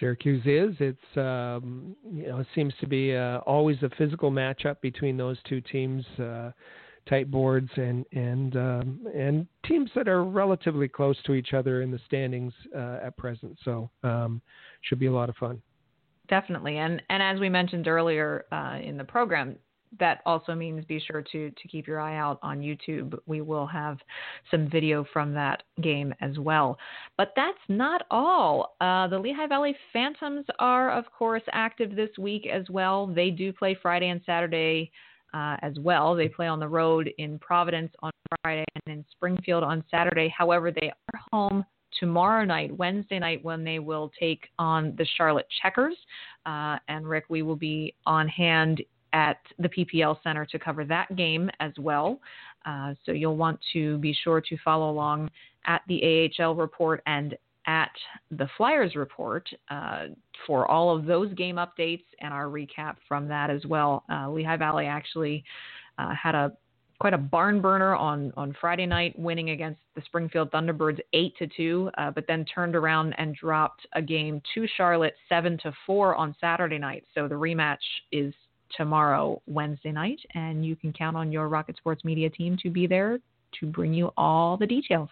Syracuse 0.00 0.42
is. 0.46 0.74
It's 0.80 1.16
um, 1.16 1.94
you 2.10 2.26
know 2.28 2.38
it 2.38 2.46
seems 2.54 2.74
to 2.80 2.86
be 2.86 3.14
uh, 3.14 3.38
always 3.38 3.76
a 3.82 3.90
physical 3.96 4.30
matchup 4.30 4.80
between 4.80 5.16
those 5.16 5.38
two 5.48 5.60
teams, 5.60 6.04
tight 7.08 7.30
boards 7.30 7.70
and 7.76 8.04
and 8.12 8.56
um, 8.56 9.06
and 9.14 9.46
teams 9.66 9.90
that 9.94 10.08
are 10.08 10.24
relatively 10.24 10.88
close 10.88 11.16
to 11.24 11.34
each 11.34 11.52
other 11.52 11.82
in 11.82 11.90
the 11.90 12.00
standings 12.06 12.52
uh, 12.76 12.98
at 13.02 13.16
present. 13.16 13.58
So 13.64 13.90
um, 14.02 14.40
should 14.82 14.98
be 14.98 15.06
a 15.06 15.12
lot 15.12 15.28
of 15.28 15.36
fun. 15.36 15.60
Definitely, 16.28 16.78
and 16.78 17.02
and 17.10 17.22
as 17.22 17.38
we 17.38 17.48
mentioned 17.48 17.86
earlier 17.86 18.44
uh, 18.50 18.78
in 18.82 18.96
the 18.96 19.04
program, 19.04 19.56
that 19.98 20.20
also 20.26 20.54
means 20.54 20.84
be 20.86 21.00
sure 21.00 21.22
to 21.22 21.50
to 21.50 21.68
keep 21.68 21.86
your 21.86 22.00
eye 22.00 22.16
out 22.16 22.38
on 22.42 22.60
YouTube. 22.60 23.18
We 23.26 23.40
will 23.40 23.66
have 23.66 23.98
some 24.50 24.68
video 24.70 25.04
from 25.12 25.34
that 25.34 25.62
game 25.82 26.14
as 26.20 26.38
well. 26.38 26.78
But 27.16 27.32
that's 27.36 27.58
not 27.68 28.06
all. 28.10 28.76
Uh, 28.80 29.08
the 29.08 29.18
Lehigh 29.18 29.46
Valley 29.46 29.76
Phantoms 29.92 30.46
are, 30.58 30.90
of 30.90 31.04
course, 31.12 31.42
active 31.52 31.94
this 31.94 32.10
week 32.18 32.46
as 32.46 32.68
well. 32.70 33.06
They 33.06 33.30
do 33.30 33.52
play 33.52 33.76
Friday 33.80 34.08
and 34.08 34.20
Saturday. 34.24 34.90
Uh, 35.34 35.56
as 35.62 35.72
well. 35.80 36.14
They 36.14 36.28
play 36.28 36.46
on 36.46 36.60
the 36.60 36.68
road 36.68 37.10
in 37.18 37.40
Providence 37.40 37.92
on 38.04 38.12
Friday 38.40 38.64
and 38.76 38.98
in 38.98 39.04
Springfield 39.10 39.64
on 39.64 39.82
Saturday. 39.90 40.28
However, 40.28 40.70
they 40.70 40.92
are 40.92 41.20
home 41.32 41.64
tomorrow 41.98 42.44
night, 42.44 42.76
Wednesday 42.76 43.18
night, 43.18 43.44
when 43.44 43.64
they 43.64 43.80
will 43.80 44.12
take 44.16 44.44
on 44.60 44.94
the 44.96 45.04
Charlotte 45.16 45.48
Checkers. 45.60 45.96
Uh, 46.46 46.78
and 46.86 47.08
Rick, 47.08 47.24
we 47.30 47.42
will 47.42 47.56
be 47.56 47.96
on 48.06 48.28
hand 48.28 48.80
at 49.12 49.38
the 49.58 49.68
PPL 49.68 50.22
Center 50.22 50.46
to 50.46 50.58
cover 50.58 50.84
that 50.84 51.16
game 51.16 51.50
as 51.58 51.72
well. 51.78 52.20
Uh, 52.64 52.94
so 53.04 53.10
you'll 53.10 53.36
want 53.36 53.58
to 53.72 53.98
be 53.98 54.16
sure 54.22 54.40
to 54.40 54.56
follow 54.64 54.88
along 54.88 55.30
at 55.66 55.82
the 55.88 56.30
AHL 56.38 56.54
report 56.54 57.02
and 57.06 57.36
at 57.66 57.92
the 58.30 58.48
Flyers 58.56 58.94
report 58.94 59.48
uh, 59.70 60.06
for 60.46 60.66
all 60.66 60.94
of 60.94 61.06
those 61.06 61.32
game 61.34 61.56
updates 61.56 62.04
and 62.20 62.32
our 62.32 62.46
recap 62.46 62.96
from 63.08 63.28
that 63.28 63.50
as 63.50 63.64
well. 63.66 64.04
Uh, 64.10 64.28
Lehigh 64.30 64.56
Valley 64.56 64.86
actually 64.86 65.44
uh, 65.98 66.14
had 66.14 66.34
a 66.34 66.52
quite 67.00 67.14
a 67.14 67.18
barn 67.18 67.60
burner 67.60 67.94
on 67.94 68.32
on 68.36 68.56
Friday 68.60 68.86
night, 68.86 69.18
winning 69.18 69.50
against 69.50 69.80
the 69.94 70.02
Springfield 70.06 70.50
Thunderbirds 70.50 71.00
eight 71.12 71.36
to 71.38 71.46
two, 71.46 71.90
uh, 71.98 72.10
but 72.10 72.24
then 72.26 72.44
turned 72.44 72.76
around 72.76 73.14
and 73.18 73.34
dropped 73.34 73.86
a 73.94 74.02
game 74.02 74.40
to 74.54 74.66
Charlotte 74.76 75.14
seven 75.28 75.58
to 75.62 75.72
four 75.86 76.14
on 76.14 76.34
Saturday 76.40 76.78
night. 76.78 77.04
So 77.14 77.28
the 77.28 77.34
rematch 77.34 77.76
is 78.12 78.32
tomorrow, 78.76 79.40
Wednesday 79.46 79.92
night, 79.92 80.20
and 80.34 80.64
you 80.64 80.76
can 80.76 80.92
count 80.92 81.16
on 81.16 81.30
your 81.30 81.48
Rocket 81.48 81.76
Sports 81.76 82.04
Media 82.04 82.30
team 82.30 82.56
to 82.62 82.70
be 82.70 82.86
there 82.86 83.18
to 83.60 83.66
bring 83.66 83.94
you 83.94 84.10
all 84.16 84.56
the 84.56 84.66
details. 84.66 85.08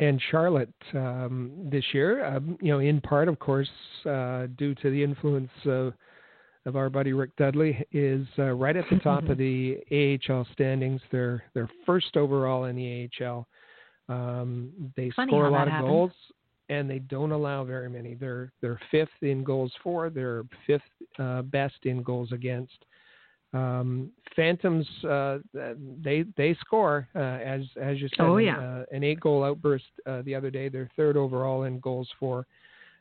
And 0.00 0.20
Charlotte 0.30 0.72
um, 0.94 1.50
this 1.70 1.84
year, 1.92 2.24
um, 2.24 2.56
you 2.60 2.72
know, 2.72 2.78
in 2.78 3.00
part, 3.00 3.28
of 3.28 3.38
course, 3.38 3.68
uh, 4.06 4.46
due 4.56 4.74
to 4.76 4.90
the 4.90 5.02
influence 5.02 5.50
of, 5.64 5.92
of 6.66 6.76
our 6.76 6.88
buddy 6.88 7.12
Rick 7.12 7.34
Dudley, 7.36 7.84
is 7.90 8.26
uh, 8.38 8.52
right 8.52 8.76
at 8.76 8.84
the 8.90 8.98
top 9.02 9.28
of 9.28 9.38
the 9.38 9.78
AHL 10.28 10.46
standings. 10.52 11.00
They're 11.10 11.42
they're 11.52 11.70
first 11.84 12.16
overall 12.16 12.64
in 12.64 12.76
the 12.76 13.08
AHL. 13.20 13.46
Um, 14.08 14.70
they 14.96 15.10
Funny 15.16 15.30
score 15.30 15.46
a 15.46 15.50
lot 15.50 15.66
of 15.66 15.72
happens. 15.72 15.88
goals 15.88 16.12
and 16.68 16.88
they 16.88 16.98
don't 16.98 17.32
allow 17.32 17.64
very 17.64 17.88
many. 17.88 18.14
They're 18.14 18.52
they're 18.60 18.80
fifth 18.90 19.08
in 19.22 19.42
goals 19.42 19.72
for. 19.82 20.10
They're 20.10 20.44
fifth 20.66 20.82
uh, 21.18 21.42
best 21.42 21.76
in 21.84 22.02
goals 22.02 22.32
against. 22.32 22.84
Um, 23.52 24.10
Phantoms 24.36 24.86
uh, 25.04 25.38
they 25.52 26.24
they 26.36 26.54
score 26.60 27.08
uh, 27.16 27.18
as 27.18 27.62
as 27.80 28.00
you 28.00 28.08
said. 28.10 28.20
Oh, 28.20 28.36
yeah. 28.36 28.58
uh, 28.58 28.84
an 28.92 29.02
eight 29.02 29.20
goal 29.20 29.42
outburst 29.42 29.84
uh, 30.06 30.22
the 30.22 30.34
other 30.34 30.50
day. 30.50 30.68
They're 30.68 30.90
third 30.96 31.16
overall 31.16 31.64
in 31.64 31.80
goals 31.80 32.08
for. 32.20 32.46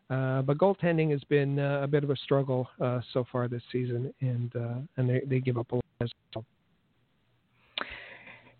Uh, 0.10 0.42
but 0.42 0.58
goaltending 0.58 1.12
has 1.12 1.22
been 1.26 1.60
uh, 1.60 1.82
a 1.84 1.88
bit 1.88 2.04
of 2.04 2.10
a 2.10 2.16
struggle 2.16 2.68
uh, 2.80 3.02
so 3.14 3.26
far 3.30 3.50
this 3.50 3.62
season, 3.74 4.14
and 4.22 4.56
uh, 4.56 4.76
and 4.96 5.10
they, 5.10 5.22
they 5.28 5.40
give 5.40 5.58
up 5.58 5.70
a 5.74 5.76
lot 5.76 5.84
as 6.00 6.10
well. 6.34 6.46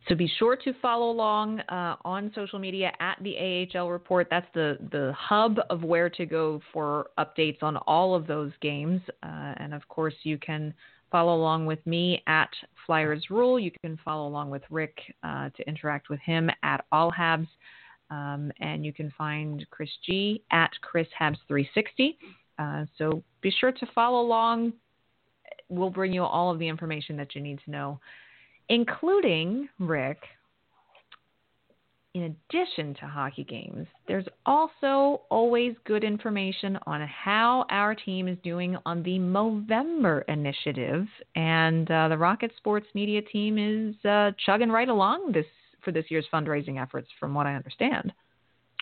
So 0.08 0.16
be 0.16 0.32
sure 0.40 0.56
to 0.56 0.74
follow 0.82 1.10
along 1.10 1.60
uh, 1.62 1.96
on 2.06 2.32
social 2.34 2.60
media 2.60 2.92
at 3.00 3.18
the 3.22 3.68
AHL 3.76 3.90
Report. 3.90 4.28
That's 4.30 4.48
the, 4.54 4.78
the 4.92 5.14
hub 5.18 5.58
of 5.70 5.84
where 5.84 6.10
to 6.12 6.26
go 6.26 6.62
for 6.72 7.08
updates 7.20 7.62
on 7.62 7.76
all 7.76 8.16
of 8.16 8.26
those 8.26 8.52
games. 8.62 9.02
Uh, 9.22 9.54
and 9.58 9.74
of 9.74 9.86
course, 9.90 10.14
you 10.24 10.38
can 10.38 10.74
follow 11.12 11.36
along 11.36 11.66
with 11.66 11.86
me 11.86 12.22
at 12.28 12.50
Flyers 12.86 13.26
Rule. 13.30 13.60
You 13.60 13.72
can 13.82 13.98
follow 14.04 14.28
along 14.28 14.50
with 14.50 14.64
Rick 14.70 14.98
uh, 15.24 15.50
to 15.56 15.68
interact 15.68 16.10
with 16.10 16.20
him 16.20 16.50
at 16.64 16.86
All 16.92 17.12
Habs. 17.12 17.48
Um, 18.10 18.52
and 18.60 18.86
you 18.86 18.94
can 18.94 19.12
find 19.18 19.66
Chris 19.70 19.90
G 20.06 20.42
at 20.52 20.72
Chris 20.82 21.08
Habs 21.20 21.38
360. 21.48 22.18
Uh, 22.58 22.86
so 22.98 23.22
be 23.42 23.52
sure 23.52 23.72
to 23.72 23.86
follow 23.94 24.22
along. 24.22 24.74
We'll 25.70 25.90
bring 25.90 26.14
you 26.14 26.24
all 26.24 26.52
of 26.52 26.60
the 26.60 26.68
information 26.68 27.18
that 27.18 27.36
you 27.36 27.42
need 27.42 27.60
to 27.66 27.72
know 27.72 28.00
including 28.70 29.70
Rick. 29.80 30.20
In 32.18 32.36
addition 32.50 32.96
to 32.96 33.06
hockey 33.06 33.44
games, 33.44 33.86
there's 34.08 34.26
also 34.48 35.22
always 35.30 35.76
good 35.86 36.04
information 36.04 36.80
on 36.88 37.08
how 37.08 37.64
our 37.70 37.94
team 37.94 38.28
is 38.28 38.40
doing 38.44 38.76
on 38.88 39.04
the 39.04 39.20
Movember 39.20 40.24
initiative, 40.28 41.06
and 41.36 41.92
uh, 41.92 42.08
the 42.08 42.18
Rocket 42.18 42.52
Sports 42.58 42.88
Media 42.96 43.22
team 43.22 43.60
is 43.60 43.94
uh, 44.04 44.32
chugging 44.48 44.70
right 44.70 44.90
along 44.90 45.32
this 45.32 45.46
for 45.84 45.92
this 45.92 46.06
year's 46.10 46.26
fundraising 46.34 46.82
efforts, 46.82 47.08
from 47.20 47.36
what 47.36 47.46
I 47.46 47.54
understand. 47.54 48.12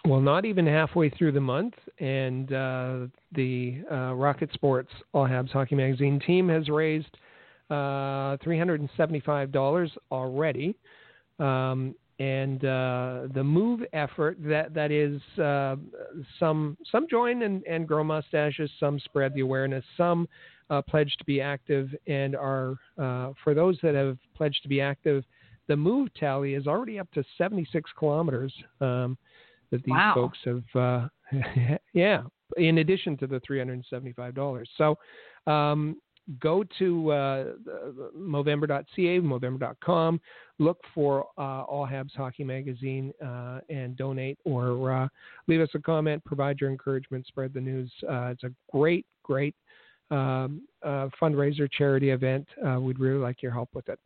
Well, 0.05 0.21
not 0.21 0.45
even 0.45 0.65
halfway 0.65 1.09
through 1.09 1.33
the 1.33 1.41
month, 1.41 1.73
and 1.99 2.53
uh, 2.53 2.97
the 3.33 3.83
uh, 3.91 4.13
Rocket 4.13 4.53
Sports 4.53 4.91
All 5.11 5.27
Habs 5.27 5.51
Hockey 5.51 5.75
Magazine 5.75 6.21
team 6.25 6.47
has 6.47 6.69
raised 6.69 7.17
uh, 7.69 8.37
$375 8.37 9.89
already. 10.09 10.77
Um, 11.37 11.95
and 12.19 12.63
uh, 12.63 13.23
the 13.33 13.43
move 13.43 13.81
effort 13.93 14.37
that 14.39 14.73
that 14.73 14.91
is 14.91 15.21
uh, 15.37 15.75
some 16.39 16.77
some 16.91 17.07
join 17.09 17.41
and, 17.43 17.63
and 17.65 17.87
grow 17.87 18.03
mustaches, 18.03 18.69
some 18.79 18.99
spread 18.99 19.33
the 19.33 19.41
awareness, 19.41 19.83
some 19.97 20.27
uh, 20.69 20.81
pledge 20.81 21.13
to 21.17 21.25
be 21.25 21.41
active, 21.41 21.93
and 22.07 22.35
are 22.35 22.75
uh, 22.97 23.31
for 23.43 23.53
those 23.53 23.77
that 23.83 23.95
have 23.95 24.17
pledged 24.35 24.61
to 24.63 24.69
be 24.69 24.79
active, 24.79 25.23
the 25.67 25.75
move 25.75 26.13
tally 26.13 26.53
is 26.53 26.67
already 26.67 26.99
up 26.99 27.11
to 27.11 27.23
76 27.37 27.89
kilometers 27.97 28.53
um, 28.81 29.17
that 29.71 29.83
these 29.83 29.93
Wow. 29.93 30.13
folks 30.13 30.37
have. 30.45 30.63
Uh, 30.73 31.07
yeah, 31.93 32.21
in 32.57 32.77
addition 32.77 33.17
to 33.17 33.27
the 33.27 33.41
$375. 33.41 34.65
So 34.77 34.97
um, 35.51 35.97
go 36.39 36.63
to 36.79 37.11
uh, 37.11 37.45
Movember.ca, 38.17 39.19
Movember.com, 39.19 40.19
look 40.59 40.79
for 40.93 41.25
uh, 41.37 41.63
All 41.63 41.87
Habs 41.87 42.15
Hockey 42.15 42.43
Magazine 42.43 43.13
uh, 43.23 43.59
and 43.69 43.95
donate 43.95 44.37
or 44.43 44.91
uh, 44.91 45.07
leave 45.47 45.61
us 45.61 45.69
a 45.75 45.79
comment, 45.79 46.23
provide 46.25 46.59
your 46.59 46.69
encouragement, 46.69 47.27
spread 47.27 47.53
the 47.53 47.61
news. 47.61 47.91
Uh, 48.09 48.27
it's 48.27 48.43
a 48.43 48.51
great, 48.71 49.05
great 49.23 49.55
um, 50.11 50.61
uh, 50.83 51.07
fundraiser 51.21 51.71
charity 51.71 52.11
event. 52.11 52.47
We'd 52.79 52.99
really 52.99 53.19
like 53.19 53.41
your 53.41 53.51
help 53.51 53.69
with 53.73 53.89
it. 53.89 53.99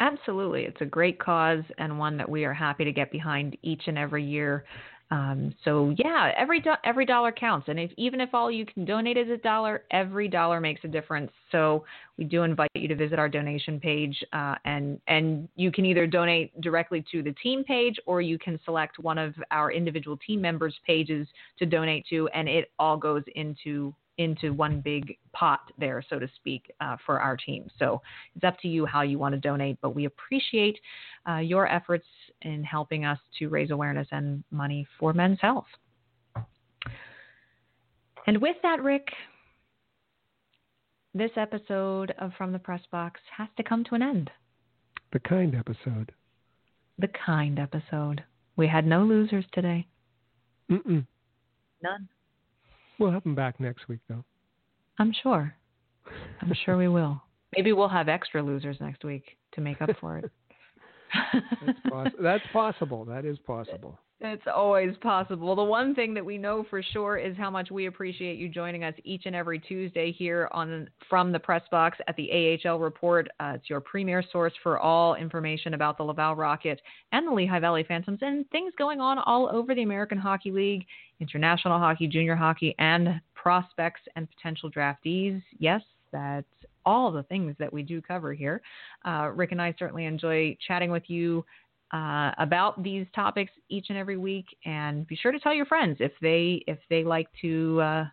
Absolutely. 0.00 0.62
It's 0.64 0.80
a 0.80 0.86
great 0.86 1.18
cause 1.20 1.62
and 1.78 1.98
one 1.98 2.16
that 2.16 2.28
we 2.28 2.44
are 2.44 2.54
happy 2.54 2.84
to 2.84 2.92
get 2.92 3.12
behind 3.12 3.56
each 3.62 3.82
and 3.86 3.98
every 3.98 4.24
year. 4.24 4.64
Um, 5.12 5.54
so 5.62 5.94
yeah, 5.98 6.32
every 6.38 6.58
do- 6.58 6.72
every 6.84 7.04
dollar 7.04 7.32
counts, 7.32 7.68
and 7.68 7.78
if 7.78 7.90
even 7.98 8.18
if 8.18 8.30
all 8.32 8.50
you 8.50 8.64
can 8.64 8.86
donate 8.86 9.18
is 9.18 9.28
a 9.28 9.36
dollar, 9.36 9.84
every 9.90 10.26
dollar 10.26 10.58
makes 10.58 10.82
a 10.84 10.88
difference. 10.88 11.30
So 11.50 11.84
we 12.16 12.24
do 12.24 12.44
invite 12.44 12.70
you 12.74 12.88
to 12.88 12.96
visit 12.96 13.18
our 13.18 13.28
donation 13.28 13.78
page, 13.78 14.16
uh, 14.32 14.54
and 14.64 14.98
and 15.08 15.50
you 15.54 15.70
can 15.70 15.84
either 15.84 16.06
donate 16.06 16.58
directly 16.62 17.04
to 17.12 17.22
the 17.22 17.32
team 17.42 17.62
page, 17.62 17.96
or 18.06 18.22
you 18.22 18.38
can 18.38 18.58
select 18.64 18.98
one 18.98 19.18
of 19.18 19.34
our 19.50 19.70
individual 19.70 20.16
team 20.16 20.40
members' 20.40 20.80
pages 20.86 21.28
to 21.58 21.66
donate 21.66 22.06
to, 22.08 22.26
and 22.28 22.48
it 22.48 22.72
all 22.78 22.96
goes 22.96 23.22
into 23.34 23.94
into 24.18 24.52
one 24.52 24.80
big 24.80 25.16
pot 25.32 25.60
there, 25.78 26.04
so 26.08 26.18
to 26.18 26.28
speak, 26.36 26.70
uh, 26.80 26.96
for 27.04 27.20
our 27.20 27.36
team. 27.36 27.68
So 27.78 28.02
it's 28.34 28.44
up 28.44 28.58
to 28.60 28.68
you 28.68 28.84
how 28.86 29.02
you 29.02 29.18
want 29.18 29.34
to 29.34 29.40
donate, 29.40 29.78
but 29.80 29.94
we 29.94 30.04
appreciate 30.04 30.78
uh, 31.28 31.38
your 31.38 31.66
efforts 31.66 32.06
in 32.42 32.62
helping 32.62 33.04
us 33.04 33.18
to 33.38 33.48
raise 33.48 33.70
awareness 33.70 34.08
and 34.12 34.44
money 34.50 34.86
for 34.98 35.12
men's 35.12 35.38
health. 35.40 35.66
And 38.26 38.40
with 38.40 38.56
that, 38.62 38.82
Rick, 38.82 39.08
this 41.14 41.32
episode 41.36 42.14
of 42.18 42.32
From 42.38 42.52
the 42.52 42.58
Press 42.58 42.82
Box 42.90 43.20
has 43.36 43.48
to 43.56 43.62
come 43.62 43.84
to 43.84 43.94
an 43.94 44.02
end. 44.02 44.30
The 45.12 45.18
kind 45.18 45.54
episode. 45.54 46.12
The 46.98 47.08
kind 47.26 47.58
episode. 47.58 48.22
We 48.56 48.66
had 48.68 48.86
no 48.86 49.04
losers 49.04 49.44
today. 49.52 49.86
Mm-mm. 50.70 51.06
None. 51.82 52.08
We'll 53.02 53.10
have 53.10 53.24
them 53.24 53.34
back 53.34 53.58
next 53.58 53.88
week, 53.88 53.98
though. 54.08 54.24
I'm 55.00 55.12
sure. 55.24 55.52
I'm 56.40 56.52
sure 56.64 56.76
we 56.76 56.86
will. 56.86 57.20
Maybe 57.56 57.72
we'll 57.72 57.88
have 57.88 58.08
extra 58.08 58.40
losers 58.40 58.76
next 58.80 59.02
week 59.02 59.36
to 59.54 59.60
make 59.60 59.82
up 59.82 59.90
for 60.00 60.18
it. 60.18 60.30
that's, 61.66 61.78
poss- 61.88 62.12
that's 62.22 62.44
possible. 62.52 63.04
That 63.04 63.24
is 63.24 63.38
possible. 63.40 63.98
It's 64.24 64.44
always 64.46 64.96
possible. 64.98 65.56
The 65.56 65.64
one 65.64 65.96
thing 65.96 66.14
that 66.14 66.24
we 66.24 66.38
know 66.38 66.64
for 66.70 66.80
sure 66.80 67.16
is 67.16 67.36
how 67.36 67.50
much 67.50 67.72
we 67.72 67.86
appreciate 67.86 68.38
you 68.38 68.48
joining 68.48 68.84
us 68.84 68.94
each 69.02 69.22
and 69.26 69.34
every 69.34 69.58
Tuesday 69.58 70.12
here 70.12 70.48
on 70.52 70.88
from 71.10 71.32
the 71.32 71.40
press 71.40 71.62
box 71.72 71.98
at 72.06 72.14
the 72.14 72.58
AHL 72.64 72.78
Report. 72.78 73.28
Uh, 73.40 73.54
it's 73.56 73.68
your 73.68 73.80
premier 73.80 74.22
source 74.30 74.52
for 74.62 74.78
all 74.78 75.16
information 75.16 75.74
about 75.74 75.98
the 75.98 76.04
Laval 76.04 76.36
Rocket 76.36 76.80
and 77.10 77.26
the 77.26 77.32
Lehigh 77.32 77.58
Valley 77.58 77.84
Phantoms 77.86 78.20
and 78.22 78.48
things 78.50 78.72
going 78.78 79.00
on 79.00 79.18
all 79.26 79.48
over 79.52 79.74
the 79.74 79.82
American 79.82 80.18
Hockey 80.18 80.52
League, 80.52 80.86
international 81.18 81.80
hockey, 81.80 82.06
junior 82.06 82.36
hockey, 82.36 82.76
and 82.78 83.20
prospects 83.34 84.02
and 84.14 84.28
potential 84.30 84.70
draftees. 84.70 85.42
Yes, 85.58 85.82
that's 86.12 86.46
all 86.86 87.10
the 87.10 87.22
things 87.24 87.56
that 87.58 87.72
we 87.72 87.82
do 87.82 88.00
cover 88.00 88.32
here. 88.32 88.60
Uh, 89.04 89.30
Rick 89.34 89.52
and 89.52 89.60
I 89.62 89.74
certainly 89.78 90.04
enjoy 90.04 90.56
chatting 90.66 90.90
with 90.90 91.04
you 91.08 91.44
uh, 91.92 92.32
about 92.38 92.82
these 92.82 93.06
topics 93.14 93.52
each 93.68 93.86
and 93.90 93.98
every 93.98 94.16
week, 94.16 94.46
and 94.64 95.06
be 95.06 95.16
sure 95.16 95.32
to 95.32 95.40
tell 95.40 95.54
your 95.54 95.66
friends 95.66 95.98
if 96.00 96.12
they 96.20 96.62
if 96.66 96.78
they 96.88 97.04
like 97.04 97.28
to 97.42 97.80
uh, 97.80 98.04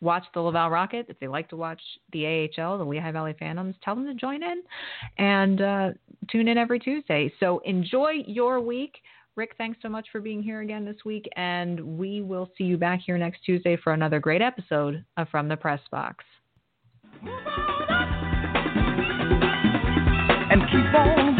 watch 0.00 0.24
the 0.34 0.40
Laval 0.40 0.70
Rocket, 0.70 1.06
if 1.08 1.18
they 1.18 1.26
like 1.26 1.48
to 1.48 1.56
watch 1.56 1.80
the 2.12 2.48
AHL, 2.58 2.78
the 2.78 2.84
Lehigh 2.84 3.12
Valley 3.12 3.34
Phantoms, 3.38 3.74
tell 3.82 3.94
them 3.94 4.06
to 4.06 4.14
join 4.14 4.42
in 4.42 4.62
and 5.18 5.60
uh, 5.60 5.90
tune 6.30 6.48
in 6.48 6.58
every 6.58 6.78
Tuesday. 6.78 7.32
So 7.40 7.60
enjoy 7.64 8.22
your 8.26 8.60
week. 8.60 8.96
Rick, 9.36 9.54
thanks 9.58 9.80
so 9.82 9.88
much 9.88 10.06
for 10.12 10.20
being 10.20 10.42
here 10.42 10.60
again 10.60 10.84
this 10.84 10.98
week, 11.04 11.28
and 11.34 11.98
we 11.98 12.22
will 12.22 12.48
see 12.56 12.62
you 12.64 12.76
back 12.76 13.00
here 13.04 13.18
next 13.18 13.40
Tuesday 13.44 13.76
for 13.82 13.92
another 13.92 14.20
great 14.20 14.40
episode 14.40 15.04
of 15.16 15.28
From 15.28 15.48
the 15.48 15.56
Press 15.56 15.80
Box. 15.90 16.24
And 20.50 20.62
keep 20.70 20.94
on 20.94 21.33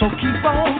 So 0.00 0.08
keep 0.18 0.44
on 0.44 0.79